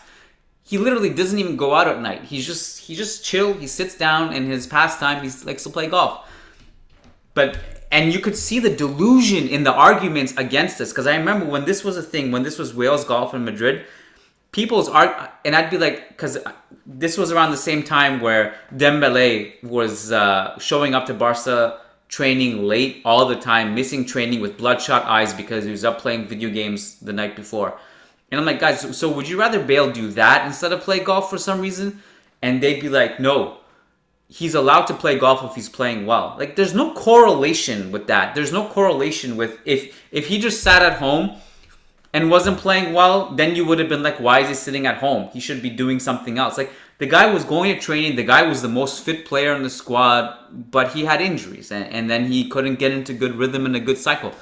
He 0.62 0.78
literally 0.78 1.10
doesn't 1.10 1.38
even 1.38 1.56
go 1.56 1.74
out 1.74 1.88
at 1.88 2.00
night. 2.00 2.22
He's 2.22 2.46
just 2.46 2.78
he 2.78 2.94
just 2.94 3.24
chill. 3.24 3.52
He 3.52 3.66
sits 3.66 3.98
down 3.98 4.32
in 4.32 4.46
his 4.46 4.66
pastime. 4.66 5.22
He 5.22 5.30
likes 5.44 5.62
to 5.64 5.70
play 5.70 5.88
golf. 5.88 6.26
But 7.34 7.58
and 7.90 8.12
you 8.12 8.20
could 8.20 8.36
see 8.36 8.60
the 8.60 8.70
delusion 8.70 9.48
in 9.48 9.64
the 9.64 9.72
arguments 9.72 10.34
against 10.36 10.78
this 10.78 10.90
because 10.90 11.06
I 11.06 11.16
remember 11.16 11.44
when 11.44 11.64
this 11.64 11.84
was 11.84 11.96
a 11.96 12.02
thing, 12.02 12.32
when 12.32 12.44
this 12.44 12.58
was 12.58 12.74
Wales 12.74 13.04
golf 13.04 13.34
in 13.34 13.44
Madrid, 13.44 13.84
people's 14.54 14.88
art, 14.88 15.32
and 15.44 15.56
I'd 15.56 15.68
be 15.68 15.78
like, 15.78 16.08
because 16.08 16.38
this 16.86 17.18
was 17.18 17.32
around 17.32 17.50
the 17.50 17.56
same 17.56 17.82
time 17.82 18.20
where 18.20 18.54
Dembele 18.72 19.60
was 19.64 20.12
uh, 20.12 20.56
showing 20.60 20.94
up 20.94 21.06
to 21.06 21.14
Barca 21.14 21.80
training 22.06 22.62
late 22.62 23.02
all 23.04 23.26
the 23.26 23.34
time, 23.34 23.74
missing 23.74 24.06
training 24.06 24.40
with 24.40 24.56
bloodshot 24.56 25.04
eyes 25.06 25.34
because 25.34 25.64
he 25.64 25.72
was 25.72 25.84
up 25.84 25.98
playing 25.98 26.28
video 26.28 26.50
games 26.50 27.00
the 27.00 27.12
night 27.12 27.34
before. 27.34 27.76
And 28.30 28.38
I'm 28.38 28.46
like, 28.46 28.60
guys, 28.60 28.96
so 28.96 29.10
would 29.10 29.28
you 29.28 29.40
rather 29.40 29.60
Bale 29.62 29.90
do 29.90 30.08
that 30.12 30.46
instead 30.46 30.72
of 30.72 30.82
play 30.82 31.00
golf 31.00 31.28
for 31.30 31.38
some 31.38 31.60
reason? 31.60 32.00
And 32.40 32.62
they'd 32.62 32.80
be 32.80 32.88
like, 32.88 33.18
no, 33.18 33.58
he's 34.28 34.54
allowed 34.54 34.84
to 34.86 34.94
play 34.94 35.18
golf 35.18 35.42
if 35.42 35.56
he's 35.56 35.68
playing 35.68 36.06
well. 36.06 36.36
Like, 36.38 36.54
there's 36.54 36.74
no 36.74 36.94
correlation 36.94 37.90
with 37.90 38.06
that. 38.06 38.36
There's 38.36 38.52
no 38.52 38.68
correlation 38.68 39.36
with 39.36 39.58
if 39.64 40.00
if 40.12 40.28
he 40.28 40.38
just 40.38 40.62
sat 40.62 40.82
at 40.82 40.98
home 40.98 41.40
and 42.14 42.30
wasn't 42.30 42.56
playing 42.56 42.94
well, 42.94 43.30
then 43.34 43.56
you 43.56 43.66
would 43.66 43.80
have 43.80 43.88
been 43.88 44.02
like, 44.02 44.18
why 44.20 44.38
is 44.38 44.48
he 44.48 44.54
sitting 44.54 44.86
at 44.86 44.98
home? 44.98 45.28
He 45.32 45.40
should 45.40 45.60
be 45.60 45.68
doing 45.68 45.98
something 45.98 46.38
else. 46.38 46.56
Like, 46.56 46.70
the 46.98 47.06
guy 47.06 47.26
was 47.26 47.44
going 47.44 47.74
to 47.74 47.80
training. 47.80 48.14
The 48.14 48.22
guy 48.22 48.44
was 48.44 48.62
the 48.62 48.68
most 48.68 49.04
fit 49.04 49.26
player 49.26 49.52
in 49.54 49.64
the 49.64 49.68
squad, 49.68 50.38
but 50.70 50.92
he 50.92 51.04
had 51.04 51.20
injuries, 51.20 51.72
and, 51.72 51.92
and 51.92 52.08
then 52.08 52.26
he 52.26 52.48
couldn't 52.48 52.76
get 52.78 52.92
into 52.92 53.12
good 53.12 53.34
rhythm 53.34 53.66
and 53.66 53.74
a 53.74 53.80
good 53.80 53.98
cycle. 53.98 54.32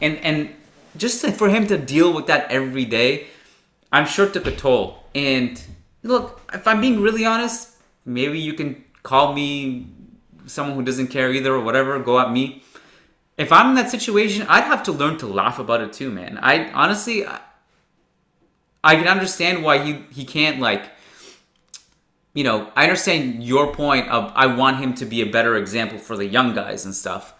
And 0.00 0.18
and 0.18 0.50
just 0.96 1.24
for 1.36 1.48
him 1.48 1.68
to 1.68 1.78
deal 1.78 2.12
with 2.12 2.26
that 2.26 2.50
every 2.50 2.84
day, 2.84 3.28
I'm 3.92 4.06
sure 4.06 4.28
took 4.28 4.46
a 4.46 4.56
toll. 4.56 5.04
And 5.14 5.62
look, 6.02 6.40
if 6.52 6.66
I'm 6.66 6.80
being 6.80 7.00
really 7.00 7.24
honest, 7.24 7.76
maybe 8.04 8.40
you 8.40 8.54
can 8.54 8.84
call 9.04 9.32
me 9.32 9.86
someone 10.46 10.74
who 10.74 10.82
doesn't 10.82 11.08
care 11.08 11.32
either 11.32 11.54
or 11.54 11.60
whatever. 11.60 11.96
Go 12.00 12.18
at 12.18 12.32
me. 12.32 12.64
If 13.36 13.52
I'm 13.52 13.70
in 13.70 13.74
that 13.76 13.90
situation, 13.90 14.46
I'd 14.48 14.64
have 14.64 14.82
to 14.84 14.92
learn 14.92 15.18
to 15.18 15.26
laugh 15.26 15.58
about 15.58 15.80
it 15.80 15.92
too, 15.92 16.10
man. 16.10 16.38
I 16.42 16.70
honestly, 16.72 17.26
I, 17.26 17.40
I 18.84 18.96
can 18.96 19.08
understand 19.08 19.62
why 19.64 19.84
he 19.84 20.04
he 20.10 20.24
can't 20.24 20.60
like 20.60 20.90
you 22.32 22.44
know, 22.44 22.70
I 22.76 22.84
understand 22.84 23.42
your 23.42 23.74
point 23.74 24.08
of 24.08 24.32
I 24.34 24.46
want 24.46 24.78
him 24.78 24.94
to 24.94 25.04
be 25.04 25.20
a 25.22 25.26
better 25.26 25.56
example 25.56 25.98
for 25.98 26.16
the 26.16 26.26
young 26.26 26.54
guys 26.54 26.84
and 26.84 26.94
stuff, 26.94 27.34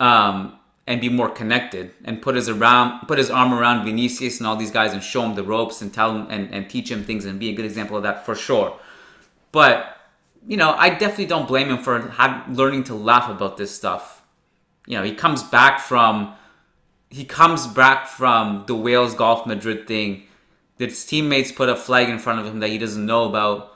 um, 0.00 0.58
and 0.86 1.00
be 1.00 1.08
more 1.08 1.28
connected 1.28 1.92
and 2.04 2.22
put 2.22 2.34
his 2.34 2.48
around 2.48 3.06
put 3.06 3.18
his 3.18 3.30
arm 3.30 3.52
around 3.52 3.84
Vinicius 3.84 4.38
and 4.38 4.46
all 4.46 4.56
these 4.56 4.70
guys 4.70 4.92
and 4.92 5.02
show 5.02 5.22
him 5.22 5.34
the 5.34 5.42
ropes 5.42 5.82
and 5.82 5.92
tell 5.92 6.16
him 6.16 6.26
and, 6.30 6.52
and 6.52 6.70
teach 6.70 6.90
him 6.90 7.04
things 7.04 7.24
and 7.24 7.38
be 7.38 7.50
a 7.50 7.52
good 7.52 7.64
example 7.64 7.96
of 7.96 8.02
that 8.04 8.24
for 8.24 8.34
sure. 8.34 8.78
But 9.52 9.98
you 10.46 10.56
know, 10.56 10.72
I 10.72 10.90
definitely 10.90 11.26
don't 11.26 11.46
blame 11.46 11.68
him 11.68 11.78
for 11.78 12.00
have, 12.00 12.50
learning 12.50 12.84
to 12.84 12.94
laugh 12.94 13.30
about 13.30 13.58
this 13.58 13.74
stuff. 13.74 14.21
You 14.86 14.98
know, 14.98 15.04
he 15.04 15.14
comes 15.14 15.42
back 15.42 15.80
from 15.80 16.34
he 17.08 17.24
comes 17.24 17.66
back 17.66 18.08
from 18.08 18.64
the 18.66 18.74
Wales 18.74 19.14
Golf 19.14 19.46
Madrid 19.46 19.86
thing. 19.86 20.24
His 20.78 21.04
teammates 21.04 21.52
put 21.52 21.68
a 21.68 21.76
flag 21.76 22.08
in 22.08 22.18
front 22.18 22.40
of 22.40 22.46
him 22.46 22.60
that 22.60 22.70
he 22.70 22.78
doesn't 22.78 23.04
know 23.04 23.28
about 23.28 23.72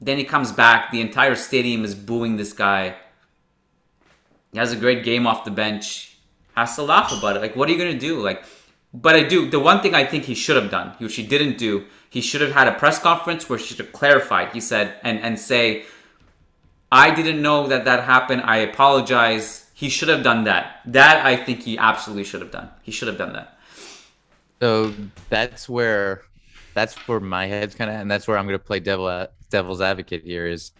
then 0.00 0.18
he 0.18 0.24
comes 0.24 0.52
back. 0.52 0.90
The 0.90 1.00
entire 1.00 1.34
stadium 1.34 1.84
is 1.84 1.94
booing 1.94 2.36
this 2.36 2.52
guy. 2.52 2.94
He 4.52 4.58
has 4.58 4.72
a 4.72 4.76
great 4.76 5.04
game 5.04 5.26
off 5.26 5.44
the 5.44 5.50
bench. 5.50 6.16
Has 6.56 6.74
to 6.76 6.82
laugh 6.82 7.12
about 7.12 7.36
it. 7.36 7.42
Like, 7.42 7.56
what 7.56 7.68
are 7.68 7.72
you 7.72 7.78
gonna 7.78 7.98
do? 7.98 8.20
Like, 8.20 8.44
but 8.94 9.14
I 9.14 9.22
do. 9.22 9.50
The 9.50 9.60
one 9.60 9.80
thing 9.80 9.94
I 9.94 10.04
think 10.04 10.24
he 10.24 10.34
should 10.34 10.56
have 10.56 10.70
done, 10.70 10.94
which 10.98 11.16
he 11.16 11.26
didn't 11.26 11.58
do, 11.58 11.84
he 12.10 12.20
should 12.20 12.40
have 12.40 12.52
had 12.52 12.68
a 12.68 12.72
press 12.72 12.98
conference 12.98 13.48
where 13.48 13.58
he 13.58 13.64
should 13.64 13.78
have 13.78 13.92
clarified. 13.92 14.52
He 14.52 14.60
said 14.60 14.94
and 15.02 15.20
and 15.20 15.38
say, 15.38 15.84
"I 16.90 17.14
didn't 17.14 17.42
know 17.42 17.66
that 17.66 17.84
that 17.84 18.04
happened. 18.04 18.42
I 18.44 18.58
apologize." 18.58 19.67
He 19.78 19.88
should 19.88 20.08
have 20.08 20.24
done 20.24 20.42
that. 20.42 20.80
That 20.86 21.24
I 21.24 21.36
think 21.36 21.62
he 21.62 21.78
absolutely 21.78 22.24
should 22.24 22.40
have 22.40 22.50
done. 22.50 22.68
He 22.82 22.90
should 22.90 23.06
have 23.06 23.16
done 23.16 23.32
that. 23.34 23.60
So 24.60 24.92
that's 25.30 25.68
where 25.68 26.22
that's 26.74 26.96
where 27.06 27.20
my 27.20 27.46
head's 27.46 27.76
kind 27.76 27.88
of, 27.88 27.94
and 27.94 28.10
that's 28.10 28.26
where 28.26 28.36
I'm 28.36 28.44
gonna 28.44 28.58
play 28.58 28.80
devil 28.80 29.28
devil's 29.50 29.80
advocate 29.80 30.24
here 30.24 30.48
is 30.48 30.72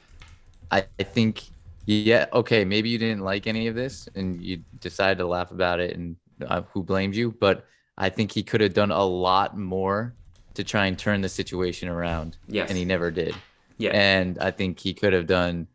I, 0.73 0.85
I 0.99 1.05
think 1.05 1.45
yeah 1.87 2.27
okay 2.33 2.65
maybe 2.65 2.89
you 2.89 2.99
didn't 2.99 3.23
like 3.23 3.47
any 3.47 3.69
of 3.69 3.77
this 3.77 4.09
and 4.17 4.43
you 4.43 4.65
decided 4.81 5.19
to 5.19 5.29
laugh 5.29 5.53
about 5.53 5.79
it 5.79 5.97
and 5.97 6.17
uh, 6.45 6.63
who 6.73 6.83
blames 6.83 7.17
you 7.17 7.31
but 7.31 7.65
i 7.97 8.11
think 8.11 8.31
he 8.31 8.43
could 8.43 8.61
have 8.61 8.75
done 8.75 8.91
a 8.91 9.03
lot 9.03 9.57
more 9.57 10.13
to 10.53 10.63
try 10.63 10.85
and 10.85 10.99
turn 10.99 11.23
the 11.23 11.29
situation 11.31 11.89
around 11.89 12.37
yes 12.47 12.69
and 12.69 12.77
he 12.77 12.85
never 12.85 13.11
did 13.11 13.35
yeah 13.79 13.91
and 13.95 14.39
i 14.39 14.51
think 14.51 14.79
he 14.79 14.93
could 14.93 15.15
have 15.15 15.27
done 15.27 15.67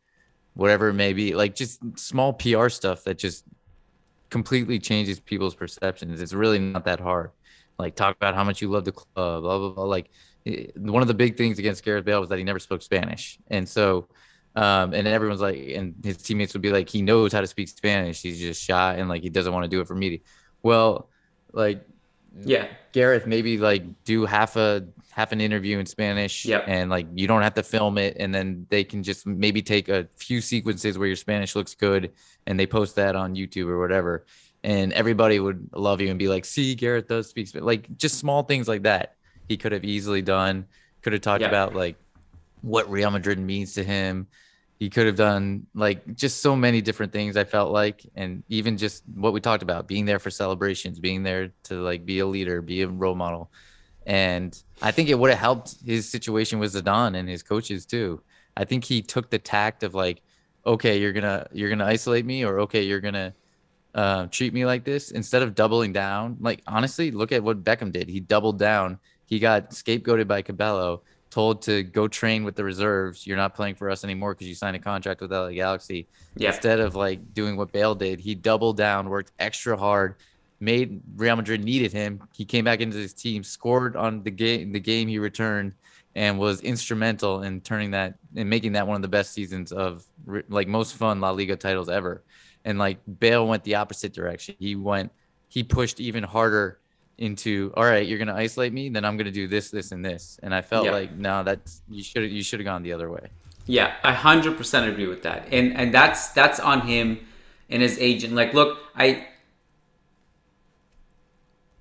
whatever 0.53 0.89
it 0.89 0.93
may 0.93 1.13
be, 1.13 1.35
like 1.35 1.55
just 1.55 1.79
small 1.97 2.33
PR 2.33 2.69
stuff 2.69 3.03
that 3.03 3.17
just 3.17 3.43
completely 4.29 4.79
changes 4.79 5.19
people's 5.19 5.55
perceptions. 5.55 6.21
It's 6.21 6.33
really 6.33 6.59
not 6.59 6.85
that 6.85 6.99
hard. 6.99 7.31
Like 7.79 7.95
talk 7.95 8.15
about 8.15 8.35
how 8.35 8.43
much 8.43 8.61
you 8.61 8.69
love 8.69 8.85
the 8.85 8.91
club, 8.91 9.43
blah 9.43 9.57
blah 9.57 9.69
blah. 9.69 9.83
Like 9.85 10.09
eh, 10.45 10.67
one 10.75 11.01
of 11.01 11.07
the 11.07 11.13
big 11.13 11.37
things 11.37 11.59
against 11.59 11.83
Gareth 11.83 12.05
Bale 12.05 12.19
was 12.19 12.29
that 12.29 12.37
he 12.37 12.43
never 12.43 12.59
spoke 12.59 12.81
Spanish, 12.81 13.39
and 13.47 13.67
so 13.67 14.07
um, 14.55 14.93
and 14.93 15.07
everyone's 15.07 15.41
like, 15.41 15.57
and 15.57 15.95
his 16.03 16.17
teammates 16.17 16.53
would 16.53 16.61
be 16.61 16.71
like, 16.71 16.87
he 16.87 17.01
knows 17.01 17.33
how 17.33 17.41
to 17.41 17.47
speak 17.47 17.69
Spanish. 17.69 18.21
He's 18.21 18.39
just 18.39 18.61
shy 18.61 18.95
and 18.95 19.09
like 19.09 19.23
he 19.23 19.29
doesn't 19.29 19.51
want 19.51 19.63
to 19.63 19.69
do 19.69 19.81
it 19.81 19.87
for 19.87 19.95
media. 19.95 20.19
Well, 20.61 21.09
like 21.51 21.85
yeah, 22.41 22.67
Gareth, 22.91 23.27
maybe 23.27 23.57
like 23.57 23.83
do 24.05 24.25
half 24.25 24.55
a 24.55 24.85
half 25.11 25.31
an 25.31 25.39
interview 25.39 25.77
in 25.77 25.85
Spanish, 25.85 26.45
Yep. 26.45 26.63
and 26.67 26.89
like 26.89 27.05
you 27.13 27.27
don't 27.27 27.43
have 27.43 27.53
to 27.55 27.63
film 27.63 27.97
it, 27.97 28.17
and 28.19 28.33
then 28.33 28.65
they 28.69 28.83
can 28.83 29.03
just 29.03 29.27
maybe 29.27 29.61
take 29.61 29.89
a 29.89 30.07
few 30.15 30.41
sequences 30.41 30.97
where 30.97 31.07
your 31.07 31.15
Spanish 31.15 31.55
looks 31.55 31.75
good, 31.75 32.11
and 32.47 32.59
they 32.59 32.65
post 32.65 32.95
that 32.95 33.15
on 33.15 33.35
YouTube 33.35 33.67
or 33.67 33.79
whatever, 33.79 34.25
and 34.63 34.91
everybody 34.93 35.39
would 35.39 35.69
love 35.75 36.01
you 36.01 36.09
and 36.09 36.17
be 36.17 36.27
like, 36.27 36.45
"See, 36.45 36.73
Gareth 36.75 37.07
does 37.07 37.29
speak 37.29 37.47
Spanish." 37.47 37.65
Like 37.65 37.97
just 37.97 38.17
small 38.17 38.43
things 38.43 38.67
like 38.67 38.83
that, 38.83 39.15
he 39.47 39.55
could 39.57 39.71
have 39.71 39.83
easily 39.85 40.21
done. 40.23 40.65
Could 41.03 41.13
have 41.13 41.21
talked 41.21 41.43
about 41.43 41.75
like 41.75 41.97
what 42.61 42.89
Real 42.89 43.11
Madrid 43.11 43.37
means 43.39 43.73
to 43.73 43.83
him. 43.83 44.27
He 44.83 44.89
could 44.89 45.05
have 45.05 45.15
done 45.15 45.65
like 45.73 46.13
just 46.13 46.41
so 46.41 46.57
many 46.57 46.81
different 46.81 47.13
things. 47.13 47.37
I 47.37 47.45
felt 47.45 47.71
like, 47.71 48.05
and 48.17 48.43
even 48.49 48.77
just 48.77 49.05
what 49.15 49.31
we 49.31 49.39
talked 49.39 49.63
about, 49.63 49.87
being 49.87 50.03
there 50.03 50.19
for 50.19 50.29
celebrations, 50.29 50.99
being 50.99 51.23
there 51.23 51.53
to 51.69 51.75
like 51.75 52.05
be 52.05 52.19
a 52.19 52.25
leader, 52.25 52.61
be 52.61 52.81
a 52.81 52.89
role 52.89 53.15
model, 53.15 53.49
and 54.05 54.61
I 54.81 54.91
think 54.91 55.07
it 55.07 55.17
would 55.17 55.29
have 55.29 55.39
helped 55.39 55.77
his 55.85 56.09
situation 56.09 56.59
with 56.59 56.73
Zidane 56.73 57.15
and 57.15 57.29
his 57.29 57.41
coaches 57.41 57.85
too. 57.85 58.21
I 58.57 58.65
think 58.65 58.83
he 58.83 59.01
took 59.01 59.29
the 59.29 59.39
tact 59.39 59.83
of 59.83 59.95
like, 59.95 60.21
okay, 60.65 60.99
you're 60.99 61.13
gonna 61.13 61.47
you're 61.53 61.69
gonna 61.69 61.85
isolate 61.85 62.25
me, 62.25 62.43
or 62.43 62.59
okay, 62.59 62.81
you're 62.83 62.99
gonna 62.99 63.33
uh, 63.95 64.27
treat 64.31 64.53
me 64.53 64.65
like 64.65 64.83
this 64.83 65.11
instead 65.11 65.43
of 65.43 65.55
doubling 65.55 65.93
down. 65.93 66.35
Like 66.41 66.61
honestly, 66.67 67.09
look 67.09 67.31
at 67.31 67.41
what 67.41 67.63
Beckham 67.63 67.93
did. 67.93 68.09
He 68.09 68.19
doubled 68.19 68.59
down. 68.59 68.99
He 69.27 69.39
got 69.39 69.69
scapegoated 69.69 70.27
by 70.27 70.41
Capello, 70.41 71.03
told 71.33 71.63
to 71.63 71.81
go 71.81 72.07
train 72.07 72.43
with 72.43 72.55
the 72.55 72.63
reserves. 72.63 73.25
You're 73.25 73.37
not 73.37 73.55
playing 73.55 73.73
for 73.75 73.89
us 73.89 74.03
anymore 74.03 74.35
because 74.35 74.47
you 74.47 74.53
signed 74.53 74.75
a 74.75 74.79
contract 74.79 75.19
with 75.19 75.31
LA 75.31 75.49
Galaxy. 75.49 76.07
Yeah. 76.35 76.49
Instead 76.49 76.79
of 76.79 76.95
like 76.95 77.33
doing 77.33 77.57
what 77.57 77.71
Bale 77.71 77.95
did, 77.95 78.19
he 78.19 78.35
doubled 78.35 78.77
down, 78.77 79.09
worked 79.09 79.31
extra 79.39 79.75
hard, 79.75 80.15
made 80.59 81.01
Real 81.15 81.35
Madrid 81.35 81.63
needed 81.63 81.91
him. 81.91 82.21
He 82.33 82.45
came 82.45 82.63
back 82.63 82.81
into 82.81 82.97
his 82.97 83.13
team, 83.13 83.43
scored 83.43 83.95
on 83.95 84.21
the 84.21 84.29
game 84.29 84.71
the 84.71 84.79
game 84.79 85.07
he 85.07 85.17
returned, 85.17 85.73
and 86.13 86.37
was 86.37 86.61
instrumental 86.61 87.41
in 87.41 87.61
turning 87.61 87.89
that 87.91 88.13
and 88.35 88.47
making 88.47 88.73
that 88.73 88.85
one 88.85 88.95
of 88.95 89.01
the 89.01 89.07
best 89.07 89.33
seasons 89.33 89.71
of 89.71 90.05
like 90.49 90.67
most 90.67 90.95
fun 90.95 91.19
La 91.19 91.31
Liga 91.31 91.55
titles 91.55 91.89
ever. 91.89 92.21
And 92.63 92.77
like 92.77 92.99
Bale 93.19 93.47
went 93.47 93.63
the 93.63 93.75
opposite 93.75 94.13
direction. 94.13 94.55
He 94.59 94.75
went 94.75 95.11
he 95.49 95.63
pushed 95.63 95.99
even 95.99 96.23
harder 96.23 96.79
into 97.23 97.71
all 97.75 97.85
right, 97.85 98.05
you're 98.07 98.19
gonna 98.19 98.35
isolate 98.35 98.73
me, 98.73 98.89
then 98.89 99.03
I'm 99.05 99.17
gonna 99.17 99.31
do 99.31 99.47
this, 99.47 99.71
this, 99.71 99.91
and 99.91 100.03
this. 100.03 100.39
And 100.43 100.53
I 100.53 100.61
felt 100.61 100.85
Yeah. 100.85 100.91
like 100.99 101.11
no, 101.15 101.43
that's 101.43 101.81
you 101.89 102.03
should 102.03 102.29
you 102.31 102.43
should 102.43 102.59
have 102.59 102.65
gone 102.65 102.83
the 102.83 102.93
other 102.93 103.09
way. 103.09 103.25
Yeah, 103.65 103.93
I 104.03 104.13
hundred 104.13 104.57
percent 104.57 104.89
agree 104.91 105.07
with 105.07 105.23
that, 105.23 105.47
and 105.51 105.73
and 105.79 105.93
that's 105.93 106.29
that's 106.29 106.59
on 106.59 106.81
him 106.81 107.19
and 107.69 107.81
his 107.81 107.97
agent. 107.99 108.33
Like, 108.33 108.53
look, 108.53 108.77
I 108.95 109.27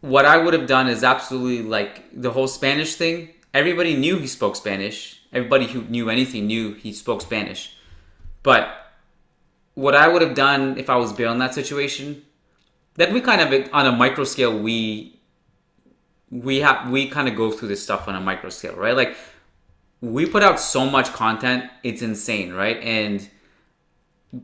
what 0.01 0.24
I 0.24 0.36
would 0.36 0.55
have 0.55 0.66
done 0.66 0.88
is 0.88 1.03
absolutely 1.05 1.62
like 1.68 2.05
the 2.12 2.30
whole 2.30 2.49
Spanish 2.49 2.95
thing. 2.97 3.28
Everybody 3.55 3.97
knew 3.97 4.18
he 4.18 4.26
spoke 4.26 4.57
Spanish. 4.57 5.20
Everybody 5.32 5.66
who 5.66 5.82
knew 5.82 6.11
anything 6.11 6.47
knew 6.47 6.74
he 6.74 6.93
spoke 6.93 7.22
Spanish. 7.22 7.76
But 8.43 8.68
what 9.74 9.95
I 9.95 10.09
would 10.09 10.22
have 10.22 10.34
done 10.34 10.76
if 10.78 10.90
I 10.90 10.97
was 10.97 11.12
Bale 11.12 11.32
in 11.32 11.38
that 11.38 11.55
situation, 11.55 12.22
then 12.95 13.14
we 13.14 13.20
kind 13.20 13.40
of 13.40 13.68
on 13.72 13.86
a 13.86 13.93
micro 13.93 14.24
scale 14.24 14.57
we 14.59 15.12
we 16.33 16.61
have 16.61 16.91
we 16.91 17.09
kind 17.09 17.28
of 17.28 17.37
go 17.37 17.53
through 17.53 17.68
this 17.68 17.83
stuff 17.83 18.09
on 18.09 18.16
a 18.16 18.20
micro 18.20 18.49
scale, 18.49 18.74
right? 18.74 18.97
Like 18.97 19.16
we 20.01 20.26
put 20.26 20.43
out 20.43 20.59
so 20.59 20.89
much 20.89 21.12
content, 21.12 21.70
it's 21.85 22.03
insane, 22.03 22.53
right? 22.53 22.78
And 22.78 23.28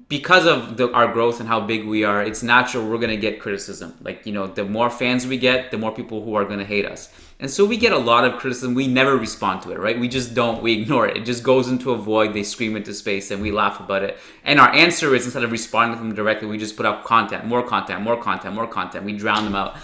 because 0.09 0.45
of 0.45 0.77
the, 0.77 0.93
our 0.93 1.11
growth 1.11 1.41
and 1.41 1.49
how 1.49 1.61
big 1.61 1.87
we 1.87 2.05
are, 2.05 2.23
it's 2.23 2.43
natural 2.43 2.87
we're 2.87 2.99
gonna 2.99 3.17
get 3.17 3.41
criticism. 3.41 3.97
Like 4.03 4.27
you 4.27 4.33
know, 4.33 4.47
the 4.47 4.67
more 4.67 4.91
fans 4.91 5.27
we 5.27 5.39
get, 5.39 5.71
the 5.71 5.79
more 5.79 5.91
people 5.91 6.23
who 6.23 6.35
are 6.35 6.45
gonna 6.45 6.65
hate 6.65 6.85
us. 6.85 7.11
And 7.41 7.51
so 7.51 7.65
we 7.65 7.77
get 7.77 7.93
a 7.93 7.99
lot 7.99 8.25
of 8.25 8.39
criticism. 8.39 8.75
We 8.75 8.87
never 8.87 9.17
respond 9.17 9.63
to 9.63 9.71
it, 9.71 9.79
right? 9.79 9.99
We 9.99 10.09
just 10.09 10.35
don't. 10.35 10.61
We 10.61 10.83
ignore 10.83 11.09
it. 11.09 11.17
It 11.17 11.25
just 11.25 11.43
goes 11.43 11.69
into 11.69 11.93
a 11.93 11.97
void. 11.97 12.35
They 12.35 12.43
scream 12.43 12.77
into 12.77 12.93
space, 12.93 13.31
and 13.31 13.41
we 13.41 13.51
laugh 13.51 13.81
about 13.81 14.03
it. 14.03 14.19
And 14.45 14.61
our 14.61 14.71
answer 14.75 15.15
is 15.15 15.25
instead 15.25 15.45
of 15.45 15.53
responding 15.53 15.97
to 15.97 16.05
them 16.05 16.15
directly, 16.15 16.49
we 16.49 16.59
just 16.59 16.77
put 16.77 16.85
out 16.85 17.05
content, 17.05 17.47
more 17.47 17.63
content, 17.63 18.03
more 18.03 18.21
content, 18.21 18.55
more 18.55 18.67
content. 18.67 19.05
We 19.07 19.17
drown 19.17 19.45
them 19.45 19.55
out. 19.55 19.77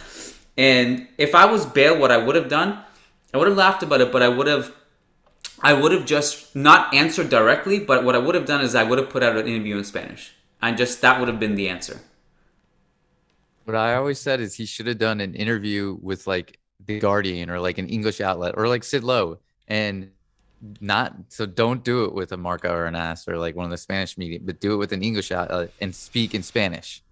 And 0.57 1.09
if 1.19 1.35
I 1.35 1.47
was 1.47 1.67
Bale, 1.67 1.99
what 1.99 2.11
I 2.11 2.17
would 2.17 2.37
have 2.37 2.49
done, 2.49 2.79
I 3.33 3.39
would 3.39 3.49
have 3.49 3.57
laughed 3.57 3.83
about 3.83 4.01
it, 4.01 4.13
but 4.13 4.23
I 4.23 4.29
would 4.29 4.47
have 4.47 4.73
I 5.61 5.73
would 5.73 5.93
have 5.93 6.05
just 6.05 6.55
not 6.55 6.93
answered 6.93 7.31
directly, 7.31 7.79
but 7.79 8.05
what 8.05 8.15
I 8.15 8.19
would 8.19 8.35
have 8.35 8.45
done 8.45 8.61
is 8.61 8.75
I 8.75 8.85
would 8.85 8.99
have 8.99 9.09
put 9.09 9.23
out 9.23 9.37
an 9.37 9.49
interview 9.49 9.79
in 9.79 9.85
Spanish. 9.85 10.35
And 10.61 10.77
just 10.77 11.01
that 11.03 11.19
would 11.19 11.29
have 11.29 11.41
been 11.41 11.55
the 11.55 11.69
answer. 11.69 12.01
What 13.65 13.77
I 13.77 13.95
always 13.95 14.21
said 14.21 14.41
is 14.41 14.55
he 14.55 14.67
should 14.67 14.87
have 14.87 14.99
done 14.99 15.21
an 15.21 15.35
interview 15.35 15.99
with 16.03 16.27
like 16.27 16.59
the 16.85 16.99
Guardian 16.99 17.51
or 17.51 17.61
like 17.61 17.79
an 17.79 17.89
English 17.89 18.21
outlet 18.21 18.55
or 18.57 18.69
like 18.69 18.85
Sid 18.85 19.05
Lowe 19.05 19.39
and 19.69 20.11
not 20.81 21.15
so 21.29 21.47
don't 21.47 21.85
do 21.85 22.05
it 22.05 22.15
with 22.15 22.33
a 22.33 22.37
Marca 22.37 22.71
or 22.71 22.87
an 22.87 22.95
AS 22.95 23.29
or 23.29 23.39
like 23.39 23.57
one 23.57 23.65
of 23.65 23.71
the 23.71 23.79
Spanish 23.79 24.17
media, 24.19 24.41
but 24.43 24.61
do 24.61 24.75
it 24.75 24.77
with 24.77 24.93
an 24.93 25.03
English 25.03 25.33
outlet 25.33 25.71
and 25.81 25.95
speak 25.95 26.35
in 26.35 26.43
Spanish. 26.43 27.03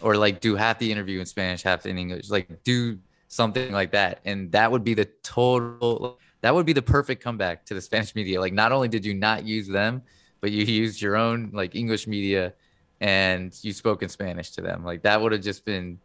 Or 0.00 0.16
like 0.16 0.40
do 0.40 0.54
half 0.56 0.78
the 0.78 0.90
interview 0.90 1.20
in 1.20 1.26
Spanish, 1.26 1.62
half 1.62 1.86
in 1.86 1.98
English. 1.98 2.30
Like 2.30 2.62
do 2.64 2.98
something 3.28 3.72
like 3.72 3.92
that. 3.92 4.20
And 4.24 4.52
that 4.52 4.70
would 4.70 4.84
be 4.84 4.94
the 4.94 5.06
total 5.22 6.18
that 6.42 6.54
would 6.54 6.66
be 6.66 6.74
the 6.74 6.82
perfect 6.82 7.22
comeback 7.22 7.64
to 7.66 7.74
the 7.74 7.80
Spanish 7.80 8.14
media. 8.14 8.38
Like 8.38 8.52
not 8.52 8.70
only 8.70 8.88
did 8.88 9.04
you 9.04 9.14
not 9.14 9.44
use 9.44 9.66
them, 9.66 10.02
but 10.40 10.52
you 10.52 10.64
used 10.64 11.00
your 11.00 11.16
own 11.16 11.50
like 11.54 11.74
English 11.74 12.06
media 12.06 12.52
and 13.00 13.56
you 13.62 13.72
spoke 13.72 14.02
in 14.02 14.08
Spanish 14.08 14.50
to 14.52 14.60
them. 14.60 14.84
Like 14.84 15.02
that 15.02 15.20
would 15.20 15.32
have 15.32 15.40
just 15.40 15.64
been 15.64 15.98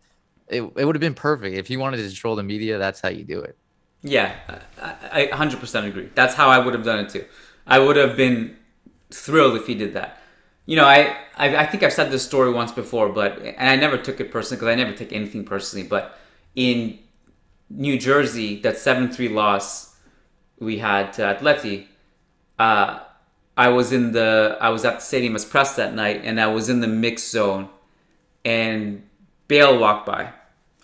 it, 0.48 0.62
it 0.62 0.86
would 0.86 0.96
have 0.96 1.02
been 1.02 1.14
perfect. 1.14 1.56
If 1.56 1.70
you 1.70 1.80
wanted 1.80 1.98
to 1.98 2.04
control 2.04 2.36
the 2.36 2.44
media, 2.44 2.78
that's 2.78 3.02
how 3.02 3.10
you 3.10 3.24
do 3.24 3.42
it. 3.42 3.58
Yeah, 4.02 4.36
I, 4.82 4.96
I 5.12 5.28
100% 5.28 5.88
agree. 5.88 6.10
That's 6.16 6.34
how 6.34 6.50
I 6.50 6.58
would 6.58 6.74
have 6.74 6.84
done 6.84 7.00
it 7.00 7.10
too. 7.10 7.26
I 7.68 7.80
would 7.80 7.98
have 7.98 8.16
been 8.16 8.58
thrilled 9.12 9.56
if 9.56 9.68
he 9.68 9.76
did 9.76 9.94
that. 9.94 10.19
You 10.70 10.76
know, 10.76 10.86
I, 10.86 11.18
I, 11.36 11.56
I 11.64 11.66
think 11.66 11.82
I've 11.82 11.94
said 11.94 12.12
this 12.12 12.24
story 12.24 12.52
once 12.52 12.72
before, 12.72 13.10
but 13.10 13.40
and 13.42 13.68
I 13.68 13.76
never 13.76 13.98
took 13.98 14.20
it 14.20 14.32
personally 14.32 14.58
because 14.58 14.72
I 14.72 14.76
never 14.76 14.94
take 14.96 15.12
anything 15.12 15.44
personally. 15.44 15.88
But 15.88 16.16
in 16.56 17.00
New 17.72 17.98
Jersey, 17.98 18.62
that 18.62 18.78
seven 18.78 19.12
three 19.12 19.30
loss 19.30 19.96
we 20.60 20.78
had 20.78 21.12
to 21.14 21.24
Atleti, 21.24 21.88
uh, 22.60 23.00
I 23.58 23.70
was 23.70 23.92
in 23.92 24.12
the 24.12 24.60
I 24.62 24.70
was 24.70 24.86
at 24.86 24.98
the 24.98 25.02
stadium 25.02 25.36
as 25.36 25.44
press 25.44 25.76
that 25.76 25.96
night, 25.96 26.22
and 26.24 26.40
I 26.40 26.46
was 26.46 26.70
in 26.70 26.82
the 26.82 26.88
mix 26.88 27.28
zone, 27.28 27.70
and 28.46 29.02
Bale 29.48 29.80
walked 29.80 30.06
by. 30.06 30.34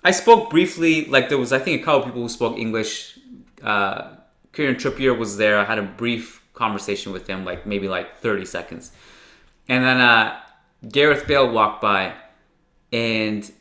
I 0.03 0.09
spoke 0.09 0.49
briefly, 0.49 1.05
like 1.05 1.29
there 1.29 1.37
was 1.37 1.53
I 1.53 1.59
think 1.59 1.81
a 1.81 1.85
couple 1.85 2.05
people 2.07 2.23
who 2.23 2.29
spoke 2.29 2.57
English. 2.57 3.19
Uh, 3.61 4.15
Kieran 4.51 4.77
Trippier 4.77 5.15
was 5.15 5.37
there. 5.37 5.59
I 5.59 5.63
had 5.63 5.77
a 5.77 5.83
brief 5.83 6.41
conversation 6.55 7.11
with 7.11 7.27
him, 7.27 7.45
like 7.45 7.67
maybe 7.67 7.87
like 7.87 8.17
thirty 8.17 8.45
seconds, 8.45 8.91
and 9.67 9.83
then 9.83 9.97
uh, 9.97 10.39
Gareth 10.87 11.27
Bale 11.27 11.49
walked 11.49 11.81
by, 11.81 12.13
and 12.91 13.51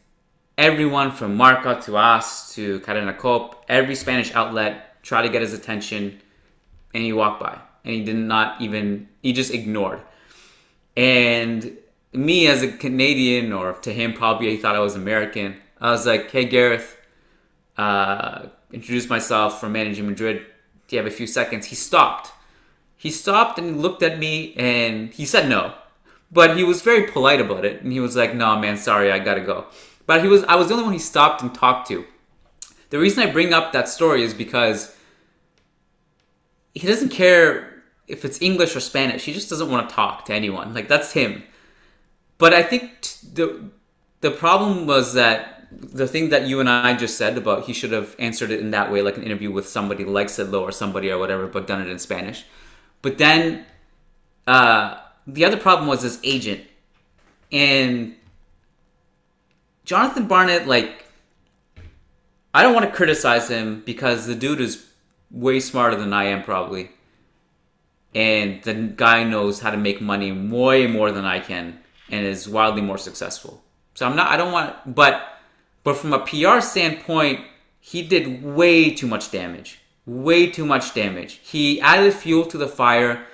everyone 0.59 1.11
from 1.11 1.36
Marca 1.36 1.80
to 1.82 1.96
us 1.96 2.55
to 2.55 2.80
Cadena 2.80 3.16
COPE, 3.16 3.64
every 3.68 3.94
Spanish 3.94 4.34
outlet 4.34 5.02
tried 5.02 5.22
to 5.22 5.28
get 5.28 5.42
his 5.42 5.52
attention, 5.52 6.20
and 6.92 7.02
he 7.02 7.12
walked 7.12 7.40
by, 7.40 7.59
and 7.84 7.94
he 7.94 8.05
did 8.05 8.16
not 8.16 8.61
even 8.61 9.09
he 9.22 9.32
just 9.32 9.52
ignored. 9.52 10.00
And 10.96 11.76
me 12.12 12.46
as 12.46 12.62
a 12.62 12.68
Canadian, 12.68 13.52
or 13.52 13.72
to 13.72 13.92
him 13.92 14.12
probably 14.12 14.50
he 14.50 14.57
thought 14.57 14.76
I 14.76 14.80
was 14.80 14.94
American. 14.94 15.57
I 15.80 15.90
was 15.90 16.07
like, 16.07 16.30
"Hey 16.30 16.44
Gareth, 16.44 16.96
uh, 17.76 18.46
introduce 18.72 19.09
myself 19.09 19.61
from 19.61 19.72
managing 19.72 20.07
Madrid. 20.07 20.44
Do 20.86 20.96
you 20.96 21.02
have 21.02 21.11
a 21.11 21.14
few 21.14 21.26
seconds?" 21.26 21.66
He 21.66 21.74
stopped. 21.74 22.32
He 22.96 23.11
stopped 23.11 23.59
and 23.59 23.82
looked 23.82 24.02
at 24.02 24.18
me 24.18 24.55
and 24.55 25.12
he 25.12 25.26
said 25.26 25.48
no, 25.48 25.74
but 26.35 26.57
he 26.57 26.64
was 26.64 26.82
very 26.82 27.07
polite 27.07 27.41
about 27.41 27.64
it. 27.64 27.80
And 27.82 27.93
he 27.93 28.01
was 28.01 28.16
like, 28.16 28.35
"No, 28.35 28.59
man, 28.59 28.76
sorry, 28.76 29.11
I 29.11 29.18
gotta 29.20 29.41
go." 29.41 29.66
But 30.07 30.22
he 30.22 30.28
was 30.28 30.45
I 30.45 30.57
was 30.57 30.68
the 30.68 30.74
only 30.74 30.85
one 30.85 30.93
he 30.93 30.99
stopped 30.99 31.41
and 31.41 31.55
talked 31.55 31.89
to. 31.89 32.05
The 32.91 32.99
reason 32.99 33.22
I 33.22 33.32
bring 33.32 33.55
up 33.55 33.72
that 33.72 33.89
story 33.89 34.22
is 34.22 34.35
because 34.35 34.95
he 36.74 36.87
doesn't 36.87 37.09
care 37.11 37.82
if 38.07 38.24
it's 38.24 38.43
English 38.43 38.76
or 38.76 38.80
Spanish. 38.80 39.24
He 39.24 39.32
just 39.32 39.49
doesn't 39.49 39.70
want 39.70 39.89
to 39.89 39.95
talk 39.95 40.26
to 40.26 40.35
anyone. 40.35 40.74
Like 40.74 40.89
that's 40.89 41.12
him. 41.12 41.45
But 42.37 42.53
I 42.53 42.62
think 42.62 43.01
t- 43.01 43.28
the 43.32 43.70
the 44.20 44.30
problem 44.30 44.87
was 44.87 45.14
that 45.14 45.68
the 45.70 46.07
thing 46.07 46.28
that 46.30 46.47
you 46.47 46.61
and 46.61 46.68
I 46.68 46.95
just 46.97 47.16
said 47.16 47.37
about 47.37 47.64
he 47.64 47.72
should 47.72 47.93
have 47.93 48.14
answered 48.18 48.51
it 48.51 48.61
in 48.61 48.70
that 48.72 48.93
way, 48.93 49.03
like 49.03 49.16
an 49.16 49.22
interview 49.22 49.51
with 49.51 49.68
somebody 49.68 50.05
like 50.05 50.28
Sid 50.28 50.51
Lowe 50.51 50.62
or 50.62 50.72
somebody 50.72 51.11
or 51.11 51.18
whatever, 51.18 51.47
but 51.47 51.66
done 51.66 51.80
it 51.80 51.89
in 51.89 51.99
Spanish. 51.99 52.45
But 53.03 53.18
then 53.18 53.64
uh, 54.47 54.99
the 55.27 55.45
other 55.45 55.57
problem 55.57 55.89
was 55.89 56.03
his 56.03 56.20
agent. 56.22 56.62
And 57.51 58.16
Jonathan 59.85 60.27
Barnett, 60.27 60.66
like, 60.66 61.05
I 62.53 62.62
don't 62.62 62.75
want 62.75 62.87
to 62.87 62.93
criticize 62.93 63.49
him 63.49 63.83
because 63.85 64.27
the 64.27 64.35
dude 64.35 64.61
is 64.61 64.87
way 65.31 65.61
smarter 65.61 65.97
than 65.97 66.12
I 66.12 66.25
am, 66.25 66.43
probably. 66.43 66.91
And 68.14 68.62
the 68.62 68.75
guy 68.75 69.25
knows 69.25 69.61
how 69.61 69.70
to 69.70 69.77
make 69.77 70.01
money 70.01 70.31
way 70.31 70.87
more 70.87 71.11
than 71.11 71.25
I 71.25 71.41
can 71.41 71.81
and 72.11 72.25
is 72.25 72.49
wildly 72.49 72.83
more 72.83 72.99
successful. 72.99 73.62
So 73.95 74.07
I'm 74.07 74.14
not, 74.16 74.31
I 74.31 74.37
don't 74.37 74.53
want, 74.53 74.95
but, 74.95 75.20
but 75.83 75.97
from 75.97 76.12
a 76.12 76.20
PR 76.20 76.61
standpoint, 76.61 77.41
he 77.81 78.03
did 78.03 78.43
way 78.43 78.91
too 78.91 79.07
much 79.07 79.31
damage. 79.31 79.81
Way 80.07 80.49
too 80.49 80.64
much 80.64 80.95
damage. 80.95 81.41
He 81.43 81.81
added 81.81 82.14
fuel 82.14 82.47
to 82.47 82.59
the 82.59 82.68
fire. 82.68 83.27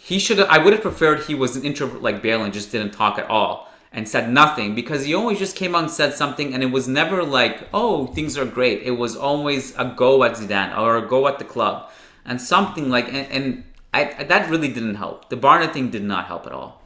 He 0.00 0.18
should 0.18 0.38
have, 0.38 0.48
I 0.48 0.58
would 0.58 0.72
have 0.72 0.82
preferred 0.82 1.24
he 1.24 1.34
was 1.34 1.56
an 1.56 1.64
introvert 1.64 2.02
like 2.02 2.22
Bale 2.22 2.42
and 2.42 2.52
just 2.52 2.72
didn't 2.72 2.92
talk 2.92 3.18
at 3.18 3.28
all 3.28 3.68
and 3.92 4.08
said 4.08 4.30
nothing 4.30 4.74
because 4.74 5.04
he 5.04 5.14
always 5.14 5.38
just 5.38 5.56
came 5.56 5.74
out 5.74 5.82
and 5.82 5.90
said 5.90 6.14
something 6.14 6.54
and 6.54 6.62
it 6.62 6.70
was 6.70 6.88
never 6.88 7.22
like, 7.22 7.68
oh, 7.74 8.06
things 8.06 8.38
are 8.38 8.44
great. 8.44 8.82
It 8.82 8.92
was 8.92 9.16
always 9.16 9.76
a 9.76 9.94
go 9.96 10.24
at 10.24 10.32
Zidane 10.32 10.76
or 10.78 10.96
a 10.96 11.06
go 11.06 11.26
at 11.26 11.38
the 11.38 11.44
club 11.44 11.90
and 12.24 12.40
something 12.40 12.90
like, 12.90 13.08
and, 13.08 13.26
and 13.30 13.64
I, 13.92 14.24
that 14.24 14.50
really 14.50 14.68
didn't 14.68 14.96
help. 14.96 15.30
The 15.30 15.36
Barnett 15.36 15.72
thing 15.72 15.90
did 15.90 16.04
not 16.04 16.26
help 16.26 16.46
at 16.46 16.52
all. 16.52 16.82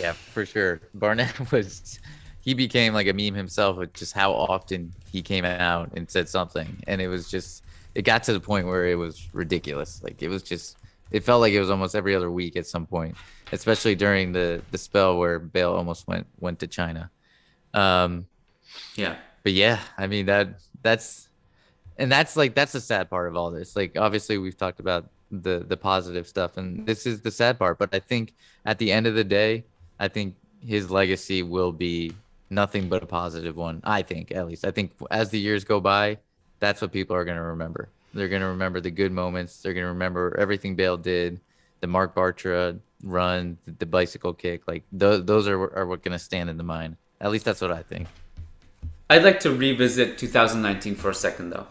Yeah, 0.00 0.12
for 0.12 0.46
sure. 0.46 0.80
Barnett 0.94 1.52
was 1.52 1.98
he 2.40 2.54
became 2.54 2.94
like 2.94 3.06
a 3.06 3.12
meme 3.12 3.34
himself 3.34 3.76
with 3.76 3.92
just 3.92 4.14
how 4.14 4.32
often 4.32 4.92
he 5.10 5.22
came 5.22 5.44
out 5.44 5.90
and 5.94 6.10
said 6.10 6.28
something, 6.28 6.82
and 6.86 7.00
it 7.00 7.08
was 7.08 7.30
just 7.30 7.64
it 7.94 8.02
got 8.02 8.22
to 8.24 8.32
the 8.32 8.40
point 8.40 8.66
where 8.66 8.86
it 8.86 8.94
was 8.94 9.28
ridiculous. 9.32 10.02
Like 10.02 10.22
it 10.22 10.28
was 10.28 10.42
just 10.42 10.77
it 11.10 11.24
felt 11.24 11.40
like 11.40 11.52
it 11.52 11.60
was 11.60 11.70
almost 11.70 11.94
every 11.94 12.14
other 12.14 12.30
week 12.30 12.56
at 12.56 12.66
some 12.66 12.86
point, 12.86 13.16
especially 13.52 13.94
during 13.94 14.32
the 14.32 14.62
the 14.70 14.78
spell 14.78 15.18
where 15.18 15.38
Bale 15.38 15.72
almost 15.72 16.06
went 16.06 16.26
went 16.40 16.58
to 16.60 16.66
China. 16.66 17.10
Um, 17.74 18.26
yeah, 18.94 19.16
but 19.42 19.52
yeah, 19.52 19.80
I 19.96 20.06
mean 20.06 20.26
that 20.26 20.60
that's 20.82 21.28
and 21.98 22.10
that's 22.10 22.36
like 22.36 22.54
that's 22.54 22.72
the 22.72 22.80
sad 22.80 23.10
part 23.10 23.28
of 23.28 23.36
all 23.36 23.50
this. 23.50 23.76
Like 23.76 23.96
obviously 23.98 24.38
we've 24.38 24.56
talked 24.56 24.80
about 24.80 25.10
the 25.30 25.64
the 25.66 25.76
positive 25.76 26.26
stuff, 26.26 26.56
and 26.56 26.86
this 26.86 27.06
is 27.06 27.20
the 27.20 27.30
sad 27.30 27.58
part. 27.58 27.78
But 27.78 27.94
I 27.94 27.98
think 27.98 28.34
at 28.64 28.78
the 28.78 28.92
end 28.92 29.06
of 29.06 29.14
the 29.14 29.24
day, 29.24 29.64
I 29.98 30.08
think 30.08 30.36
his 30.64 30.90
legacy 30.90 31.42
will 31.42 31.72
be 31.72 32.12
nothing 32.50 32.88
but 32.88 33.02
a 33.02 33.06
positive 33.06 33.56
one. 33.56 33.80
I 33.84 34.02
think, 34.02 34.32
at 34.32 34.46
least. 34.46 34.64
I 34.66 34.70
think 34.70 34.92
as 35.10 35.30
the 35.30 35.38
years 35.38 35.64
go 35.64 35.80
by, 35.80 36.18
that's 36.60 36.80
what 36.80 36.92
people 36.92 37.14
are 37.16 37.24
going 37.24 37.36
to 37.36 37.42
remember. 37.42 37.88
They're 38.14 38.28
going 38.28 38.42
to 38.42 38.48
remember 38.48 38.80
the 38.80 38.90
good 38.90 39.12
moments. 39.12 39.60
They're 39.60 39.74
going 39.74 39.84
to 39.84 39.92
remember 39.92 40.36
everything 40.38 40.74
Bale 40.76 40.96
did, 40.96 41.40
the 41.80 41.86
Marc 41.86 42.14
Bartra 42.14 42.78
run, 43.02 43.58
the, 43.78 43.86
bicycle 43.86 44.34
kick. 44.34 44.62
Like 44.66 44.84
th- 44.98 45.24
those 45.24 45.46
are 45.46 45.58
what 45.58 45.74
are 45.74 45.86
what 45.86 46.02
going 46.02 46.12
to 46.12 46.18
stand 46.18 46.50
in 46.50 46.56
the 46.56 46.64
mind. 46.64 46.96
At 47.20 47.30
least 47.30 47.44
that's 47.44 47.60
what 47.60 47.72
I 47.72 47.82
think. 47.82 48.08
I'd 49.10 49.24
like 49.24 49.40
to 49.40 49.50
revisit 49.54 50.18
2019 50.18 50.94
for 50.94 51.10
a 51.10 51.14
second, 51.14 51.50
though. 51.50 51.66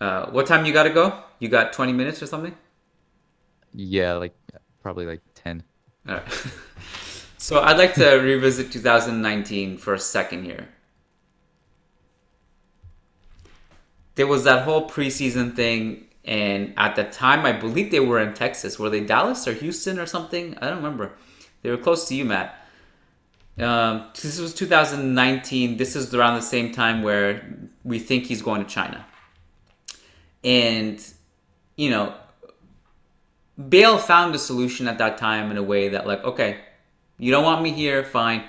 Uh, 0.00 0.26
what 0.30 0.46
time 0.46 0.64
you 0.66 0.72
got 0.72 0.84
to 0.84 0.90
go? 0.90 1.22
You 1.38 1.48
got 1.48 1.72
20 1.72 1.92
minutes 1.92 2.22
or 2.22 2.26
something? 2.26 2.54
Yeah, 3.74 4.14
like 4.14 4.34
probably 4.82 5.06
like 5.06 5.20
10. 5.34 5.62
All 6.08 6.14
right. 6.14 6.24
So 7.38 7.60
I'd 7.60 7.78
like 7.78 7.94
to 7.94 8.16
revisit 8.16 8.72
2019 8.72 9.78
for 9.78 9.94
a 9.94 10.00
second 10.00 10.42
here. 10.42 10.68
There 14.16 14.26
was 14.26 14.44
that 14.44 14.64
whole 14.64 14.88
preseason 14.88 15.54
thing, 15.54 16.06
and 16.24 16.74
at 16.76 16.96
the 16.96 17.04
time, 17.04 17.46
I 17.46 17.52
believe 17.52 17.90
they 17.90 18.00
were 18.00 18.18
in 18.18 18.34
Texas. 18.34 18.78
Were 18.78 18.90
they 18.90 19.00
Dallas 19.00 19.46
or 19.46 19.52
Houston 19.52 19.98
or 19.98 20.06
something? 20.06 20.56
I 20.60 20.68
don't 20.68 20.78
remember. 20.78 21.12
They 21.62 21.70
were 21.70 21.76
close 21.76 22.08
to 22.08 22.14
you, 22.14 22.24
Matt. 22.24 22.66
Um, 23.58 24.08
this 24.14 24.38
was 24.38 24.52
2019. 24.54 25.76
This 25.76 25.96
is 25.96 26.12
around 26.14 26.34
the 26.36 26.42
same 26.42 26.72
time 26.72 27.02
where 27.02 27.58
we 27.84 27.98
think 27.98 28.24
he's 28.24 28.42
going 28.42 28.62
to 28.62 28.68
China. 28.68 29.06
And, 30.44 31.02
you 31.76 31.90
know, 31.90 32.14
Bale 33.68 33.98
found 33.98 34.34
a 34.34 34.38
solution 34.38 34.88
at 34.88 34.98
that 34.98 35.16
time 35.18 35.50
in 35.50 35.56
a 35.56 35.62
way 35.62 35.88
that, 35.88 36.06
like, 36.06 36.22
okay, 36.24 36.58
you 37.18 37.30
don't 37.30 37.44
want 37.44 37.62
me 37.62 37.72
here? 37.72 38.04
Fine. 38.04 38.44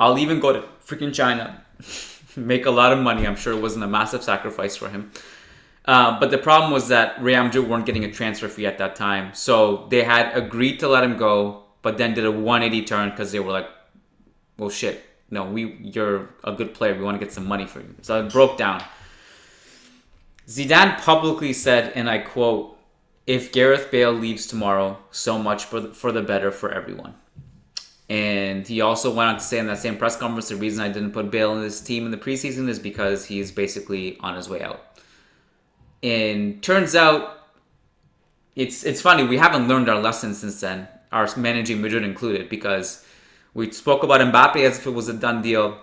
I'll 0.00 0.18
even 0.18 0.40
go 0.40 0.52
to 0.52 0.64
freaking 0.84 1.14
China, 1.14 1.64
make 2.36 2.66
a 2.66 2.70
lot 2.70 2.92
of 2.92 2.98
money. 2.98 3.26
I'm 3.26 3.36
sure 3.36 3.52
it 3.52 3.60
wasn't 3.60 3.84
a 3.84 3.88
massive 3.88 4.22
sacrifice 4.22 4.76
for 4.76 4.88
him. 4.88 5.10
Uh, 5.84 6.20
but 6.20 6.30
the 6.30 6.38
problem 6.38 6.72
was 6.72 6.88
that 6.88 7.22
Madrid 7.22 7.68
weren't 7.68 7.86
getting 7.86 8.04
a 8.04 8.12
transfer 8.12 8.48
fee 8.48 8.66
at 8.66 8.78
that 8.78 8.96
time. 8.96 9.34
So 9.34 9.86
they 9.90 10.04
had 10.04 10.36
agreed 10.36 10.80
to 10.80 10.88
let 10.88 11.02
him 11.02 11.16
go, 11.16 11.64
but 11.82 11.98
then 11.98 12.14
did 12.14 12.24
a 12.26 12.30
180 12.30 12.84
turn 12.84 13.10
because 13.10 13.32
they 13.32 13.40
were 13.40 13.52
like, 13.52 13.68
well, 14.58 14.70
shit. 14.70 15.04
No, 15.32 15.44
we 15.44 15.76
you're 15.80 16.28
a 16.42 16.52
good 16.52 16.74
player. 16.74 16.94
We 16.94 17.04
want 17.04 17.18
to 17.18 17.24
get 17.24 17.32
some 17.32 17.46
money 17.46 17.66
for 17.66 17.80
you. 17.80 17.94
So 18.02 18.24
it 18.24 18.32
broke 18.32 18.58
down. 18.58 18.82
Zidane 20.48 21.00
publicly 21.00 21.52
said, 21.52 21.92
and 21.94 22.10
I 22.10 22.18
quote, 22.18 22.76
if 23.26 23.52
Gareth 23.52 23.92
Bale 23.92 24.12
leaves 24.12 24.46
tomorrow, 24.48 24.98
so 25.12 25.38
much 25.38 25.64
for 25.64 25.78
the, 25.78 25.94
for 25.94 26.10
the 26.10 26.22
better 26.22 26.50
for 26.50 26.72
everyone. 26.72 27.14
And 28.10 28.66
he 28.66 28.80
also 28.80 29.14
went 29.14 29.28
on 29.30 29.36
to 29.36 29.40
say 29.40 29.60
in 29.60 29.68
that 29.68 29.78
same 29.78 29.96
press 29.96 30.16
conference, 30.16 30.48
the 30.48 30.56
reason 30.56 30.82
I 30.82 30.88
didn't 30.88 31.12
put 31.12 31.30
Bale 31.30 31.54
in 31.54 31.62
this 31.62 31.80
team 31.80 32.06
in 32.06 32.10
the 32.10 32.16
preseason 32.16 32.68
is 32.68 32.80
because 32.80 33.24
he's 33.24 33.52
basically 33.52 34.18
on 34.18 34.34
his 34.34 34.48
way 34.48 34.60
out. 34.62 34.84
And 36.02 36.60
turns 36.60 36.96
out, 36.96 37.46
it's 38.56 38.84
it's 38.84 39.00
funny 39.00 39.22
we 39.22 39.38
haven't 39.38 39.68
learned 39.68 39.88
our 39.88 40.00
lesson 40.00 40.34
since 40.34 40.60
then, 40.60 40.88
our 41.12 41.28
managing 41.36 41.80
Madrid 41.80 42.02
included, 42.02 42.48
because 42.48 43.06
we 43.54 43.70
spoke 43.70 44.02
about 44.02 44.20
Mbappe 44.20 44.56
as 44.56 44.78
if 44.78 44.88
it 44.88 44.90
was 44.90 45.08
a 45.08 45.14
done 45.14 45.40
deal, 45.40 45.78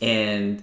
and 0.00 0.62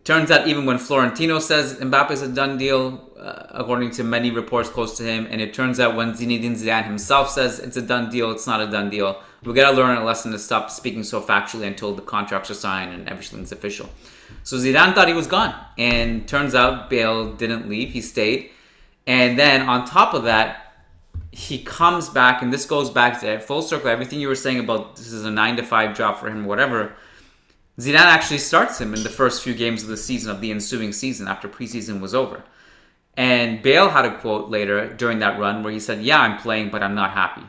it 0.00 0.04
turns 0.04 0.30
out 0.30 0.48
even 0.48 0.66
when 0.66 0.78
Florentino 0.78 1.38
says 1.38 1.74
Mbappe 1.74 2.10
is 2.10 2.22
a 2.22 2.28
done 2.28 2.58
deal, 2.58 3.10
uh, 3.18 3.46
according 3.50 3.90
to 3.92 4.04
many 4.04 4.30
reports 4.30 4.68
close 4.68 4.96
to 4.96 5.04
him, 5.04 5.28
and 5.30 5.40
it 5.40 5.54
turns 5.54 5.78
out 5.78 5.94
when 5.94 6.14
Zinedine 6.14 6.56
Zidane 6.56 6.84
himself 6.84 7.30
says 7.30 7.58
it's 7.58 7.76
a 7.76 7.82
done 7.82 8.10
deal, 8.10 8.30
it's 8.30 8.46
not 8.46 8.60
a 8.60 8.66
done 8.66 8.90
deal 8.90 9.22
we 9.44 9.54
gotta 9.54 9.76
learn 9.76 9.96
a 9.96 10.04
lesson 10.04 10.32
to 10.32 10.38
stop 10.38 10.70
speaking 10.70 11.02
so 11.02 11.20
factually 11.20 11.66
until 11.66 11.94
the 11.94 12.02
contracts 12.02 12.50
are 12.50 12.54
signed 12.54 12.92
and 12.92 13.08
everything's 13.08 13.52
official. 13.52 13.88
So 14.42 14.56
Zidane 14.56 14.94
thought 14.94 15.08
he 15.08 15.14
was 15.14 15.26
gone, 15.26 15.54
and 15.78 16.28
turns 16.28 16.54
out 16.54 16.90
Bale 16.90 17.32
didn't 17.32 17.68
leave; 17.68 17.90
he 17.90 18.00
stayed. 18.00 18.50
And 19.06 19.38
then 19.38 19.62
on 19.62 19.86
top 19.86 20.14
of 20.14 20.24
that, 20.24 20.74
he 21.32 21.62
comes 21.62 22.08
back, 22.08 22.42
and 22.42 22.52
this 22.52 22.64
goes 22.66 22.90
back 22.90 23.20
to 23.20 23.40
full 23.40 23.62
circle. 23.62 23.88
Everything 23.88 24.20
you 24.20 24.28
were 24.28 24.34
saying 24.34 24.60
about 24.60 24.96
this 24.96 25.12
is 25.12 25.24
a 25.24 25.30
nine 25.30 25.56
to 25.56 25.62
five 25.62 25.96
job 25.96 26.18
for 26.18 26.28
him, 26.28 26.44
whatever. 26.44 26.94
Zidane 27.80 27.96
actually 27.96 28.38
starts 28.38 28.80
him 28.80 28.94
in 28.94 29.02
the 29.02 29.08
first 29.08 29.42
few 29.42 29.54
games 29.54 29.82
of 29.82 29.88
the 29.88 29.96
season 29.96 30.30
of 30.30 30.40
the 30.40 30.50
ensuing 30.50 30.92
season 30.92 31.28
after 31.28 31.48
preseason 31.48 32.00
was 32.00 32.14
over. 32.14 32.42
And 33.16 33.62
Bale 33.62 33.88
had 33.88 34.04
a 34.04 34.18
quote 34.18 34.50
later 34.50 34.92
during 34.94 35.18
that 35.20 35.38
run 35.38 35.62
where 35.62 35.72
he 35.72 35.80
said, 35.80 36.02
"Yeah, 36.02 36.20
I'm 36.20 36.38
playing, 36.38 36.70
but 36.70 36.82
I'm 36.82 36.94
not 36.94 37.10
happy." 37.12 37.42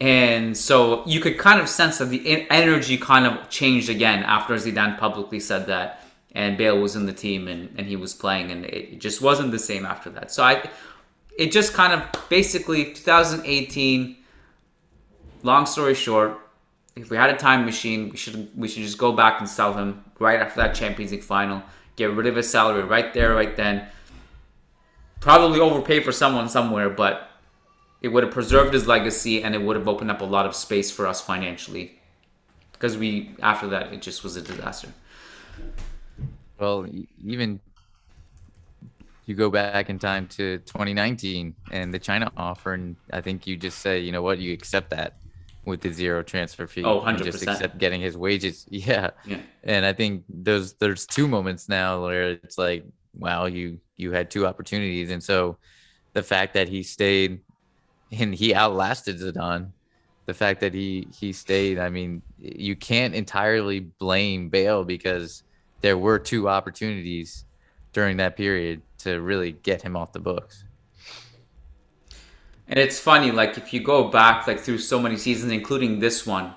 And 0.00 0.56
so 0.56 1.06
you 1.06 1.20
could 1.20 1.38
kind 1.38 1.60
of 1.60 1.68
sense 1.68 1.98
that 1.98 2.06
the 2.06 2.46
energy 2.50 2.98
kind 2.98 3.26
of 3.26 3.48
changed 3.48 3.88
again 3.88 4.22
after 4.24 4.54
Zidane 4.54 4.98
publicly 4.98 5.40
said 5.40 5.66
that 5.66 6.02
and 6.34 6.58
Bale 6.58 6.78
was 6.78 6.96
in 6.96 7.06
the 7.06 7.14
team 7.14 7.48
and, 7.48 7.74
and 7.78 7.86
he 7.86 7.96
was 7.96 8.12
playing 8.12 8.50
and 8.50 8.66
it 8.66 9.00
just 9.00 9.22
wasn't 9.22 9.50
the 9.50 9.58
same 9.58 9.86
after 9.86 10.10
that. 10.10 10.30
So 10.30 10.44
I 10.44 10.68
it 11.38 11.50
just 11.50 11.72
kind 11.72 11.92
of 11.94 12.28
basically 12.28 12.92
2018 12.92 14.16
long 15.42 15.66
story 15.66 15.94
short, 15.94 16.38
if 16.96 17.10
we 17.10 17.16
had 17.16 17.28
a 17.28 17.36
time 17.36 17.64
machine, 17.66 18.08
we 18.08 18.16
should 18.16 18.50
we 18.56 18.68
should 18.68 18.82
just 18.82 18.98
go 18.98 19.12
back 19.12 19.38
and 19.38 19.48
sell 19.48 19.74
him 19.74 20.02
right 20.18 20.40
after 20.40 20.62
that 20.62 20.74
Champions 20.74 21.12
League 21.12 21.22
final, 21.22 21.62
get 21.94 22.10
rid 22.10 22.26
of 22.26 22.34
his 22.34 22.50
salary 22.50 22.82
right 22.82 23.12
there 23.12 23.34
right 23.34 23.54
then. 23.54 23.86
Probably 25.20 25.60
overpay 25.60 26.00
for 26.00 26.12
someone 26.12 26.48
somewhere, 26.48 26.88
but 26.88 27.30
it 28.00 28.08
would 28.08 28.22
have 28.22 28.32
preserved 28.32 28.72
his 28.72 28.86
legacy 28.86 29.42
and 29.42 29.54
it 29.54 29.60
would 29.60 29.76
have 29.76 29.88
opened 29.88 30.10
up 30.10 30.20
a 30.20 30.24
lot 30.24 30.46
of 30.46 30.54
space 30.54 30.90
for 30.90 31.06
us 31.06 31.20
financially. 31.20 31.98
Because 32.72 32.96
we 32.96 33.34
after 33.42 33.68
that 33.68 33.92
it 33.92 34.00
just 34.00 34.24
was 34.24 34.36
a 34.36 34.42
disaster. 34.42 34.88
Well 36.58 36.86
even 37.24 37.60
you 39.26 39.34
go 39.34 39.50
back 39.50 39.90
in 39.90 39.98
time 39.98 40.28
to 40.28 40.58
2019 40.58 41.52
and 41.72 41.92
the 41.92 41.98
china 41.98 42.30
offer 42.36 42.74
and 42.74 42.94
i 43.12 43.20
think 43.20 43.44
you 43.44 43.56
just 43.56 43.80
say 43.80 43.98
you 43.98 44.12
know 44.12 44.22
what? 44.22 44.38
You 44.38 44.52
accept 44.52 44.90
that 44.90 45.16
with 45.66 45.80
the 45.80 45.92
zero 45.92 46.22
transfer 46.22 46.66
fee 46.66 46.84
oh 46.84 47.00
100%. 47.00 47.24
just 47.24 47.42
accept 47.42 47.78
getting 47.78 48.00
his 48.00 48.16
wages 48.16 48.66
yeah. 48.70 49.10
yeah 49.26 49.38
and 49.64 49.84
i 49.84 49.92
think 49.92 50.24
there's 50.28 50.74
there's 50.74 51.06
two 51.06 51.28
moments 51.28 51.68
now 51.68 52.02
where 52.02 52.30
it's 52.30 52.56
like 52.56 52.84
wow 53.18 53.46
you 53.46 53.78
you 53.96 54.12
had 54.12 54.30
two 54.30 54.46
opportunities 54.46 55.10
and 55.10 55.22
so 55.22 55.58
the 56.12 56.22
fact 56.22 56.54
that 56.54 56.68
he 56.68 56.82
stayed 56.82 57.40
and 58.12 58.34
he 58.34 58.54
outlasted 58.54 59.18
Zidane. 59.18 59.70
The 60.26 60.34
fact 60.34 60.60
that 60.60 60.74
he 60.74 61.06
he 61.16 61.32
stayed, 61.32 61.78
I 61.78 61.88
mean, 61.88 62.22
you 62.38 62.74
can't 62.74 63.14
entirely 63.14 63.80
blame 63.80 64.48
Bale 64.48 64.82
because 64.84 65.44
there 65.82 65.96
were 65.96 66.18
two 66.18 66.48
opportunities 66.48 67.44
during 67.92 68.16
that 68.16 68.36
period 68.36 68.82
to 68.98 69.20
really 69.20 69.52
get 69.52 69.82
him 69.82 69.96
off 69.96 70.12
the 70.12 70.18
books. 70.18 70.64
And 72.68 72.78
it's 72.78 72.98
funny, 72.98 73.30
like 73.30 73.56
if 73.56 73.72
you 73.72 73.80
go 73.80 74.08
back 74.08 74.46
like 74.46 74.60
through 74.60 74.78
so 74.78 74.98
many 75.00 75.16
seasons, 75.16 75.52
including 75.52 76.00
this 76.00 76.26
one, 76.26 76.54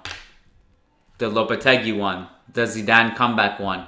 the 1.18 1.30
Lopetegui 1.30 1.98
one, 1.98 2.28
the 2.54 2.62
Zidane 2.62 3.16
comeback 3.16 3.60
one, 3.60 3.88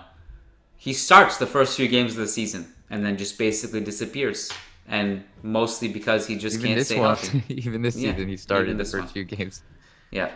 he 0.77 0.93
starts 0.93 1.37
the 1.37 1.47
first 1.47 1.77
few 1.77 1.87
games 1.87 2.11
of 2.13 2.17
the 2.19 2.27
season 2.27 2.73
and 2.89 3.05
then 3.05 3.17
just 3.17 3.37
basically 3.37 3.81
disappears. 3.81 4.51
And 4.87 5.23
mostly 5.41 5.87
because 5.87 6.27
he 6.27 6.35
just 6.37 6.59
Even 6.59 6.67
can't 6.75 6.85
stay 6.85 6.99
one, 6.99 7.15
healthy. 7.15 7.43
even 7.49 7.81
this 7.81 7.97
Yeah, 7.97 8.11
season, 8.13 8.27
he 8.29 8.37
started 8.37 8.77
the 8.77 8.85
first 8.85 8.93
one. 8.93 9.07
few 9.07 9.23
games. 9.23 9.63
Yeah. 10.11 10.31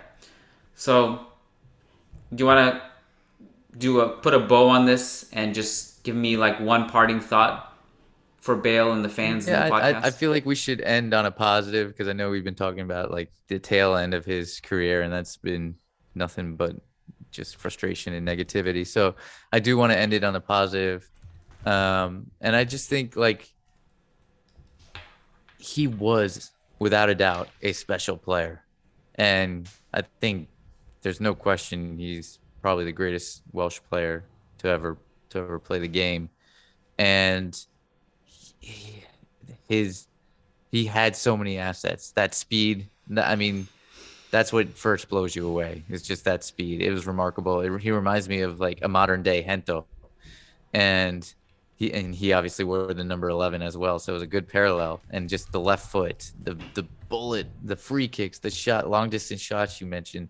So, 0.75 1.27
do 2.33 2.41
you 2.43 2.45
want 2.45 2.73
to 2.75 2.81
do 3.77 3.99
a 3.99 4.09
put 4.09 4.33
a 4.33 4.39
bow 4.39 4.69
on 4.69 4.85
this 4.85 5.29
and 5.33 5.53
just 5.53 6.03
give 6.03 6.15
me 6.15 6.37
like 6.37 6.59
one 6.59 6.87
parting 6.89 7.19
thought 7.19 7.74
for 8.45 8.55
Bale 8.55 8.93
and 8.93 9.03
the 9.03 9.09
fans 9.09 9.47
Yeah, 9.47 9.63
in 9.63 9.69
the? 9.69 9.75
I, 9.75 10.05
I 10.05 10.11
feel 10.11 10.29
like 10.29 10.45
we 10.45 10.53
should 10.53 10.79
end 10.79 11.15
on 11.15 11.25
a 11.25 11.31
positive 11.31 11.87
because 11.87 12.07
I 12.07 12.13
know 12.13 12.29
we've 12.29 12.43
been 12.43 12.53
talking 12.53 12.81
about 12.81 13.09
like 13.09 13.31
the 13.47 13.57
tail 13.57 13.95
end 13.95 14.13
of 14.13 14.23
his 14.23 14.59
career, 14.59 15.01
and 15.01 15.11
that's 15.11 15.35
been 15.35 15.73
nothing 16.13 16.55
but 16.55 16.75
just 17.31 17.55
frustration 17.57 18.13
and 18.13 18.25
negativity. 18.25 18.85
So 18.85 19.15
I 19.51 19.57
do 19.57 19.77
want 19.77 19.93
to 19.93 19.97
end 19.97 20.13
it 20.13 20.23
on 20.23 20.35
a 20.35 20.39
positive. 20.39 21.09
Um, 21.65 22.29
and 22.39 22.55
I 22.55 22.65
just 22.65 22.87
think 22.87 23.15
like 23.15 23.51
he 25.57 25.87
was 25.87 26.51
without 26.77 27.09
a 27.09 27.15
doubt 27.15 27.49
a 27.63 27.73
special 27.73 28.15
player, 28.15 28.63
and 29.15 29.67
I 29.91 30.03
think 30.21 30.49
there's 31.01 31.19
no 31.19 31.33
question 31.33 31.97
he's 31.97 32.37
probably 32.61 32.85
the 32.85 32.91
greatest 32.91 33.41
Welsh 33.53 33.79
player 33.89 34.23
to 34.59 34.67
ever 34.67 34.99
to 35.29 35.39
ever 35.39 35.57
play 35.57 35.79
the 35.79 35.87
game, 35.87 36.29
and 36.99 37.59
he- 38.65 39.03
his 39.67 40.07
he 40.71 40.85
had 40.85 41.15
so 41.15 41.37
many 41.37 41.57
assets. 41.57 42.11
That 42.11 42.33
speed, 42.33 42.89
I 43.15 43.35
mean, 43.35 43.67
that's 44.31 44.51
what 44.51 44.69
first 44.77 45.07
blows 45.09 45.35
you 45.35 45.47
away. 45.47 45.83
It's 45.87 46.03
just 46.03 46.25
that 46.25 46.43
speed. 46.43 46.81
It 46.81 46.91
was 46.91 47.07
remarkable. 47.07 47.61
It, 47.61 47.81
he 47.81 47.91
reminds 47.91 48.27
me 48.27 48.41
of 48.41 48.59
like 48.59 48.79
a 48.81 48.87
modern 48.87 49.23
day 49.23 49.43
Gento, 49.43 49.85
and 50.73 51.33
he 51.75 51.93
and 51.93 52.13
he 52.13 52.33
obviously 52.33 52.65
wore 52.65 52.93
the 52.93 53.03
number 53.03 53.29
eleven 53.29 53.61
as 53.61 53.77
well. 53.77 53.99
So 53.99 54.11
it 54.11 54.15
was 54.15 54.23
a 54.23 54.27
good 54.27 54.47
parallel. 54.47 55.01
And 55.11 55.29
just 55.29 55.51
the 55.51 55.59
left 55.59 55.91
foot, 55.91 56.31
the 56.43 56.57
the 56.73 56.83
bullet, 57.07 57.47
the 57.63 57.75
free 57.75 58.07
kicks, 58.07 58.39
the 58.39 58.49
shot, 58.49 58.89
long 58.89 59.09
distance 59.09 59.41
shots 59.41 59.79
you 59.79 59.87
mentioned, 59.87 60.29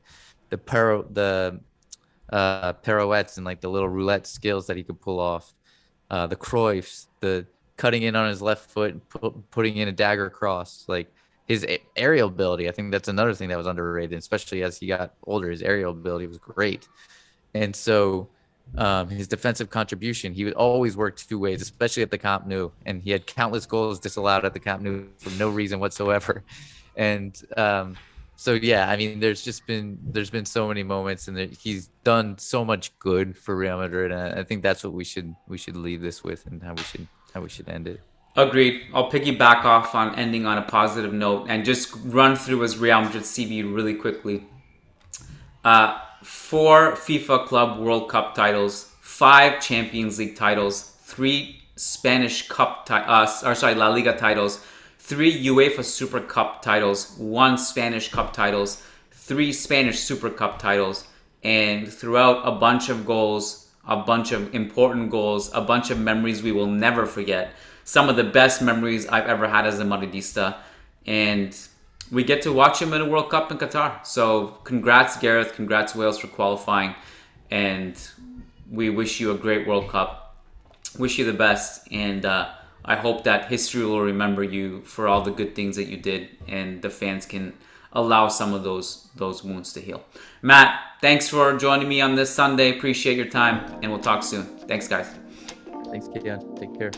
the 0.50 0.58
paro 0.58 1.12
the 1.14 1.60
uh, 2.32 2.74
pirouettes 2.74 3.38
and 3.38 3.46
like 3.46 3.62
the 3.62 3.70
little 3.70 3.90
roulette 3.90 4.28
skills 4.28 4.68
that 4.68 4.78
he 4.78 4.84
could 4.84 5.00
pull 5.00 5.20
off, 5.20 5.54
uh, 6.12 6.28
the 6.28 6.36
Cruyffs, 6.36 7.08
the 7.22 7.46
cutting 7.78 8.04
in 8.04 8.16
on 8.16 8.30
his 8.30 8.42
left 8.42 8.70
foot, 8.70 8.92
and 8.92 9.10
pu- 9.10 9.44
putting 9.52 9.78
in 9.78 9.88
a 9.88 9.92
dagger 9.92 10.30
cross, 10.30 10.86
like 10.88 11.12
his 11.48 11.66
aerial 11.96 12.28
ability. 12.28 12.68
I 12.68 12.72
think 12.72 12.92
that's 12.92 13.08
another 13.08 13.34
thing 13.34 13.50
that 13.50 13.58
was 13.58 13.68
underrated, 13.68 14.18
especially 14.18 14.64
as 14.64 14.78
he 14.80 14.88
got 14.88 15.14
older. 15.26 15.50
His 15.50 15.62
aerial 15.62 15.92
ability 15.92 16.28
was 16.28 16.38
great, 16.38 16.88
and 17.54 17.76
so 17.76 18.30
um, 18.78 19.10
his 19.10 19.28
defensive 19.28 19.70
contribution, 19.70 20.34
he 20.34 20.44
would 20.44 20.54
always 20.54 20.98
work 20.98 21.18
two 21.18 21.40
ways, 21.40 21.62
especially 21.62 22.04
at 22.04 22.12
the 22.12 22.18
Camp 22.18 22.48
Nou, 22.48 22.72
and 22.86 23.02
he 23.02 23.12
had 23.12 23.26
countless 23.26 23.66
goals 23.66 24.00
disallowed 24.00 24.46
at 24.46 24.54
the 24.54 24.60
Camp 24.60 24.82
Nou 24.82 25.06
for 25.18 25.30
no 25.32 25.50
reason 25.50 25.80
whatsoever, 25.80 26.44
and 26.96 27.42
um, 27.58 27.96
so 28.38 28.54
yeah, 28.54 28.90
I 28.90 28.98
mean, 28.98 29.20
there's 29.20 29.44
just 29.44 29.66
been 29.66 29.98
there's 30.04 30.30
been 30.30 30.46
so 30.46 30.68
many 30.68 30.84
moments, 30.84 31.28
and 31.28 31.38
he's 31.56 31.90
done 32.04 32.38
so 32.38 32.66
much 32.66 32.98
good 33.00 33.38
for 33.38 33.56
Real 33.56 33.78
Madrid, 33.78 34.12
and 34.12 34.40
I 34.40 34.44
think 34.44 34.62
that's 34.62 34.84
what 34.84 34.94
we 34.94 35.04
should 35.04 35.34
we 35.48 35.58
should 35.58 35.78
leave 35.78 36.02
this 36.02 36.24
with, 36.24 36.46
and 36.48 36.62
how 36.62 36.74
we 36.74 36.84
should 36.84 37.08
how 37.36 37.42
we 37.42 37.50
should 37.50 37.70
end 37.70 37.88
it. 37.88 38.00
Agreed. 38.38 38.84
I'll 38.94 39.12
piggyback 39.12 39.64
off 39.66 39.94
on 39.94 40.16
ending 40.16 40.46
on 40.46 40.58
a 40.58 40.62
positive 40.62 41.14
note 41.14 41.48
and 41.50 41.64
just 41.64 41.94
run 42.06 42.36
through 42.36 42.62
his 42.62 42.78
Real 42.78 43.02
Madrid 43.02 43.24
CV 43.24 43.62
really 43.64 43.94
quickly. 43.94 44.46
Uh, 45.64 46.00
four 46.24 46.94
FIFA 46.94 47.46
Club 47.46 47.80
World 47.80 48.10
Cup 48.10 48.36
titles, 48.36 48.92
five 49.02 49.62
Champions 49.62 50.18
League 50.18 50.36
titles, 50.36 50.96
three 51.04 51.62
Spanish 51.76 52.48
Cup, 52.48 52.86
ti- 52.86 52.94
uh, 52.94 53.28
or 53.44 53.54
sorry, 53.54 53.76
La 53.76 53.90
Liga 53.90 54.18
titles, 54.18 54.66
three 55.00 55.46
UEFA 55.46 55.84
Super 55.84 56.22
Cup 56.22 56.62
titles, 56.62 57.16
one 57.18 57.58
Spanish 57.58 58.10
Cup 58.10 58.32
titles, 58.34 58.82
three 59.12 59.52
Spanish 59.52 60.00
Super 60.00 60.30
Cup 60.30 60.60
titles, 60.60 61.06
and 61.44 61.92
throughout 61.92 62.48
a 62.48 62.52
bunch 62.52 62.90
of 62.90 63.06
goals, 63.06 63.65
a 63.88 63.98
bunch 63.98 64.32
of 64.32 64.54
important 64.54 65.12
goals, 65.12 65.52
a 65.54 65.62
bunch 65.62 65.92
of 65.92 66.00
memories 66.00 66.42
we 66.42 66.52
will 66.52 66.68
never 66.68 67.06
forget. 67.06 67.54
Some 67.84 68.10
of 68.10 68.16
the 68.16 68.24
best 68.24 68.62
memories 68.62 69.08
I've 69.08 69.28
ever 69.28 69.48
had 69.48 69.66
as 69.68 69.80
a 69.80 69.84
Madridista, 69.84 70.58
and 71.06 71.56
we 72.12 72.24
get 72.24 72.42
to 72.44 72.52
watch 72.52 72.82
him 72.82 72.94
in 72.94 73.02
a 73.02 73.06
World 73.08 73.30
Cup 73.30 73.52
in 73.52 73.58
Qatar. 73.58 74.06
So 74.06 74.58
congrats, 74.64 75.18
Gareth. 75.18 75.54
Congrats, 75.54 75.96
Wales, 75.96 76.18
for 76.18 76.28
qualifying, 76.28 76.96
and 77.52 77.96
we 78.72 78.90
wish 78.90 79.20
you 79.20 79.32
a 79.32 79.38
great 79.38 79.68
World 79.68 79.90
Cup. 79.90 80.36
Wish 80.98 81.20
you 81.20 81.26
the 81.26 81.34
best, 81.34 81.88
and 81.92 82.26
uh, 82.26 82.50
I 82.84 82.96
hope 82.96 83.24
that 83.26 83.50
history 83.50 83.86
will 83.86 84.02
remember 84.02 84.44
you 84.44 84.82
for 84.82 85.08
all 85.08 85.22
the 85.22 85.32
good 85.32 85.56
things 85.56 85.76
that 85.76 85.86
you 85.86 85.98
did, 85.98 86.30
and 86.48 86.82
the 86.82 86.90
fans 86.90 87.26
can 87.26 87.54
allow 87.96 88.28
some 88.28 88.54
of 88.54 88.64
those 88.64 89.10
those 89.16 89.44
wounds 89.44 89.74
to 89.74 89.80
heal. 89.80 90.04
Matt, 90.42 90.80
thanks 91.02 91.28
for 91.28 91.56
joining 91.58 91.88
me 91.88 92.02
on 92.02 92.16
this 92.16 92.30
Sunday. 92.30 92.78
Appreciate 92.78 93.18
your 93.18 93.28
time, 93.28 93.80
and 93.82 93.92
we'll 93.92 94.02
talk 94.02 94.24
soon. 94.24 94.46
Thanks, 94.68 94.88
guys. 94.88 95.08
Thanks, 95.90 96.08
Kiyan. 96.08 96.60
Take 96.60 96.78
care. 96.78 96.92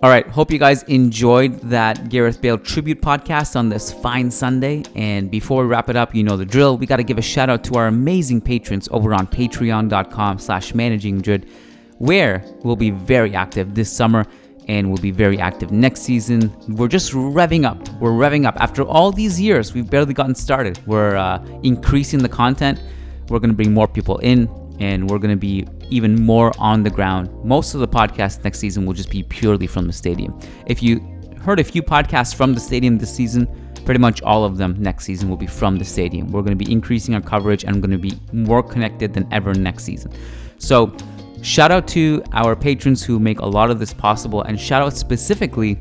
All 0.00 0.10
right, 0.10 0.26
hope 0.28 0.52
you 0.52 0.60
guys 0.60 0.84
enjoyed 0.84 1.58
that 1.62 2.08
Gareth 2.08 2.40
Bale 2.40 2.56
tribute 2.56 3.02
podcast 3.02 3.56
on 3.56 3.68
this 3.68 3.92
fine 3.92 4.30
Sunday. 4.30 4.84
And 4.94 5.28
before 5.28 5.62
we 5.62 5.68
wrap 5.68 5.90
it 5.90 5.96
up, 5.96 6.14
you 6.14 6.22
know 6.22 6.36
the 6.36 6.46
drill. 6.46 6.78
We 6.78 6.86
got 6.86 6.98
to 6.98 7.02
give 7.02 7.18
a 7.18 7.22
shout 7.22 7.50
out 7.50 7.64
to 7.64 7.74
our 7.74 7.88
amazing 7.88 8.40
patrons 8.42 8.88
over 8.92 9.12
on 9.12 9.26
patreon.com 9.26 10.38
slash 10.38 10.72
managing 10.72 11.16
Madrid, 11.16 11.50
where 11.98 12.44
we'll 12.62 12.76
be 12.76 12.90
very 12.90 13.34
active 13.34 13.74
this 13.74 13.92
summer 13.92 14.24
and 14.68 14.88
we'll 14.88 15.02
be 15.02 15.10
very 15.10 15.38
active 15.38 15.72
next 15.72 16.02
season. 16.02 16.54
We're 16.68 16.88
just 16.88 17.12
revving 17.12 17.64
up. 17.64 17.88
We're 18.00 18.12
revving 18.12 18.46
up. 18.46 18.56
After 18.60 18.82
all 18.82 19.10
these 19.10 19.40
years, 19.40 19.72
we've 19.72 19.88
barely 19.88 20.14
gotten 20.14 20.34
started. 20.34 20.78
We're 20.86 21.16
uh, 21.16 21.44
increasing 21.62 22.20
the 22.20 22.28
content. 22.28 22.80
We're 23.28 23.38
going 23.38 23.50
to 23.50 23.56
bring 23.56 23.72
more 23.72 23.88
people 23.88 24.18
in 24.18 24.48
and 24.78 25.10
we're 25.10 25.18
going 25.18 25.34
to 25.34 25.36
be 25.36 25.66
even 25.90 26.22
more 26.22 26.52
on 26.58 26.82
the 26.82 26.90
ground. 26.90 27.30
Most 27.44 27.74
of 27.74 27.80
the 27.80 27.88
podcasts 27.88 28.44
next 28.44 28.58
season 28.58 28.86
will 28.86 28.92
just 28.94 29.10
be 29.10 29.22
purely 29.22 29.66
from 29.66 29.86
the 29.86 29.92
stadium. 29.92 30.38
If 30.66 30.82
you 30.82 31.00
heard 31.40 31.60
a 31.60 31.64
few 31.64 31.82
podcasts 31.82 32.34
from 32.34 32.52
the 32.54 32.60
stadium 32.60 32.98
this 32.98 33.14
season, 33.14 33.48
pretty 33.84 34.00
much 34.00 34.20
all 34.22 34.44
of 34.44 34.58
them 34.58 34.76
next 34.78 35.04
season 35.04 35.30
will 35.30 35.36
be 35.36 35.46
from 35.46 35.78
the 35.78 35.84
stadium. 35.84 36.30
We're 36.30 36.42
going 36.42 36.56
to 36.56 36.62
be 36.64 36.70
increasing 36.70 37.14
our 37.14 37.22
coverage 37.22 37.64
and 37.64 37.80
going 37.80 37.90
to 37.90 37.98
be 37.98 38.12
more 38.32 38.62
connected 38.62 39.14
than 39.14 39.26
ever 39.32 39.54
next 39.54 39.84
season. 39.84 40.12
So, 40.58 40.94
shout 41.42 41.70
out 41.70 41.86
to 41.88 42.22
our 42.32 42.56
patrons 42.56 43.04
who 43.04 43.18
make 43.18 43.40
a 43.40 43.46
lot 43.46 43.70
of 43.70 43.78
this 43.78 43.92
possible, 43.92 44.42
and 44.42 44.58
shout 44.58 44.82
out 44.82 44.96
specifically 44.96 45.78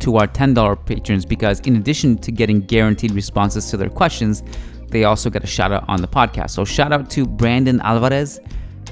to 0.00 0.16
our 0.16 0.26
$10 0.26 0.86
patrons 0.86 1.24
because, 1.24 1.60
in 1.60 1.76
addition 1.76 2.16
to 2.18 2.32
getting 2.32 2.60
guaranteed 2.60 3.12
responses 3.12 3.70
to 3.70 3.76
their 3.76 3.90
questions, 3.90 4.42
they 4.88 5.04
also 5.04 5.30
get 5.30 5.44
a 5.44 5.46
shout 5.46 5.72
out 5.72 5.84
on 5.88 6.00
the 6.00 6.08
podcast. 6.08 6.50
So, 6.50 6.64
shout 6.64 6.92
out 6.92 7.08
to 7.10 7.26
Brandon 7.26 7.80
Alvarez, 7.80 8.40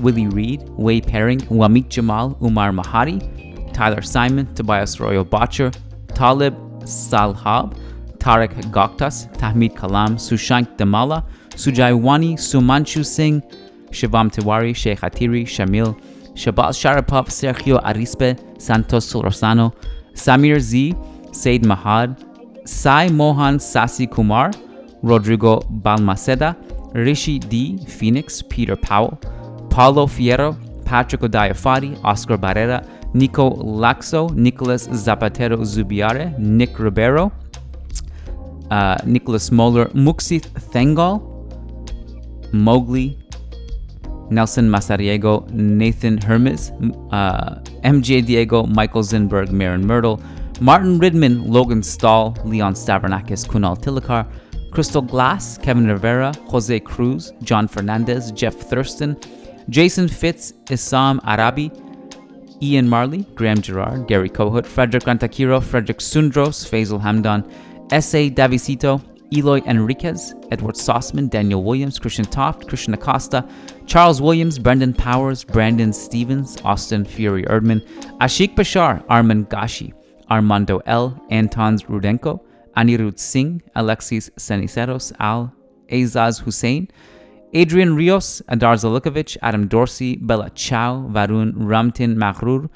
Willie 0.01 0.29
Reed, 0.29 0.69
Way 0.71 1.01
Paring, 1.01 1.41
Wamit 1.41 1.89
Jamal, 1.89 2.37
Umar 2.43 2.71
Mahari, 2.71 3.73
Tyler 3.73 4.03
Simon, 4.03 4.53
Tobias 4.55 5.01
Royal 5.01 5.25
Botcher, 5.25 5.71
Talib 6.15 6.55
Salhab, 6.83 7.77
Tarek 8.19 8.53
Goktas, 8.71 9.33
Tahmid 9.39 9.75
Kalam, 9.75 10.15
Sushank 10.15 10.77
Damala, 10.77 11.25
Sujaiwani, 11.51 12.35
Sumanchu 12.35 13.05
Singh, 13.05 13.43
Shivam 13.91 14.31
Tiwari, 14.31 14.75
Sheikh 14.75 15.01
Hatiri, 15.01 15.45
Shamil, 15.45 15.99
Shabaz 16.35 16.79
Sharapov, 16.79 17.29
Sergio 17.29 17.83
Arispe, 17.83 18.39
Santos 18.61 19.13
Rosano, 19.13 19.75
Samir 20.15 20.61
Z, 20.61 20.95
Said 21.33 21.63
Mahad, 21.63 22.17
Sai 22.67 23.09
Mohan 23.09 23.59
Sasi 23.59 24.07
Kumar, 24.11 24.51
Rodrigo 25.03 25.61
Balmaceda, 25.61 26.57
Rishi 26.95 27.39
D, 27.39 27.79
Phoenix, 27.87 28.43
Peter 28.43 28.77
Powell, 28.77 29.19
Paulo 29.71 30.07
Fierro, 30.07 30.57
Patrick 30.85 31.21
Odayafari, 31.23 31.99
Oscar 32.05 32.37
Barrera, 32.37 32.87
Nico 33.15 33.51
Laxo, 33.51 34.35
Nicholas 34.35 34.89
Zapatero 34.89 35.59
Zubiare, 35.63 36.39
Nick 36.39 36.79
Ribeiro, 36.79 37.33
uh, 38.71 38.97
Nicholas 39.05 39.51
Moller, 39.51 39.89
Muxith 39.95 40.53
Thengal, 40.73 41.21
Mowgli, 42.53 43.18
Nelson 44.31 44.69
Masariego, 44.69 45.49
Nathan 45.51 46.19
Hermes, 46.19 46.71
uh, 47.13 47.61
MJ 47.85 48.25
Diego, 48.25 48.65
Michael 48.65 49.03
Zinberg, 49.03 49.51
Marin 49.51 49.87
Myrtle, 49.87 50.21
Martin 50.61 50.99
Ridman, 50.99 51.51
Logan 51.51 51.83
Stahl, 51.83 52.37
Leon 52.45 52.75
Stavronakis, 52.75 53.47
Kunal 53.47 53.81
Tilakar, 53.81 54.27
Crystal 54.71 55.03
Glass, 55.03 55.59
Kevin 55.59 55.87
Rivera, 55.87 56.33
Jose 56.49 56.81
Cruz, 56.81 57.33
John 57.43 57.69
Fernandez, 57.69 58.33
Jeff 58.33 58.55
Thurston, 58.55 59.17
Jason 59.69 60.09
Fitz, 60.09 60.53
Isam 60.67 61.21
Arabi, 61.25 61.71
Ian 62.61 62.89
Marley, 62.89 63.25
Graham 63.35 63.61
Gerard, 63.63 64.09
Gary 64.09 64.29
Kohut, 64.29 64.67
Frederick 64.67 65.05
Rantakiro, 65.05 65.63
Frederick 65.63 66.01
Sundros, 66.01 66.69
Faisal 66.69 67.01
Hamdan, 67.01 67.49
S.A. 67.93 68.31
Davisito, 68.31 69.01
Eloy 69.33 69.61
Enriquez, 69.67 70.35
Edward 70.51 70.75
Sossman, 70.75 71.29
Daniel 71.29 71.63
Williams, 71.63 71.99
Christian 71.99 72.25
Toft, 72.25 72.69
Christian 72.69 72.95
Acosta, 72.95 73.47
Charles 73.87 74.23
Williams, 74.23 74.59
Brendan 74.59 74.95
Powers, 74.95 75.45
Brandon 75.45 75.93
Stevens, 75.93 76.57
Austin 76.65 77.05
Fury 77.05 77.45
Erdman, 77.45 77.87
Ashik 78.21 78.55
Bashar, 78.55 79.05
Arman 79.07 79.47
Gashi, 79.49 79.93
Armando 80.31 80.81
L, 80.87 81.21
Antons 81.31 81.85
Rudenko, 81.87 82.41
Anirudh 82.77 83.19
Singh, 83.19 83.63
Alexis 83.75 84.31
Seniceros, 84.39 85.13
Al 85.19 85.53
Azaz 85.91 86.41
Hussein, 86.41 86.89
Adrian 87.55 87.97
Rios, 87.97 88.43
Adar 88.49 88.77
Zalukovic, 88.77 89.37
Adam 89.43 89.69
Dorsey, 89.69 90.17
Bella 90.17 90.51
Chow, 90.51 91.09
Varun 91.11 91.55
Ramtin 91.55 92.17
Mahrur, 92.17 92.69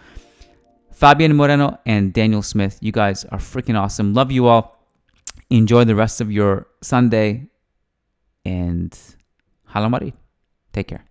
Fabian 0.90 1.36
Moreno, 1.36 1.78
and 1.84 2.12
Daniel 2.12 2.42
Smith. 2.42 2.78
You 2.80 2.92
guys 2.92 3.24
are 3.26 3.38
freaking 3.38 3.78
awesome. 3.78 4.14
Love 4.14 4.30
you 4.32 4.46
all. 4.46 4.81
Enjoy 5.52 5.84
the 5.84 5.94
rest 5.94 6.22
of 6.22 6.32
your 6.32 6.66
Sunday 6.80 7.50
and 8.42 8.98
Hala 9.66 9.90
Madrid. 9.90 10.14
Take 10.72 10.88
care. 10.88 11.04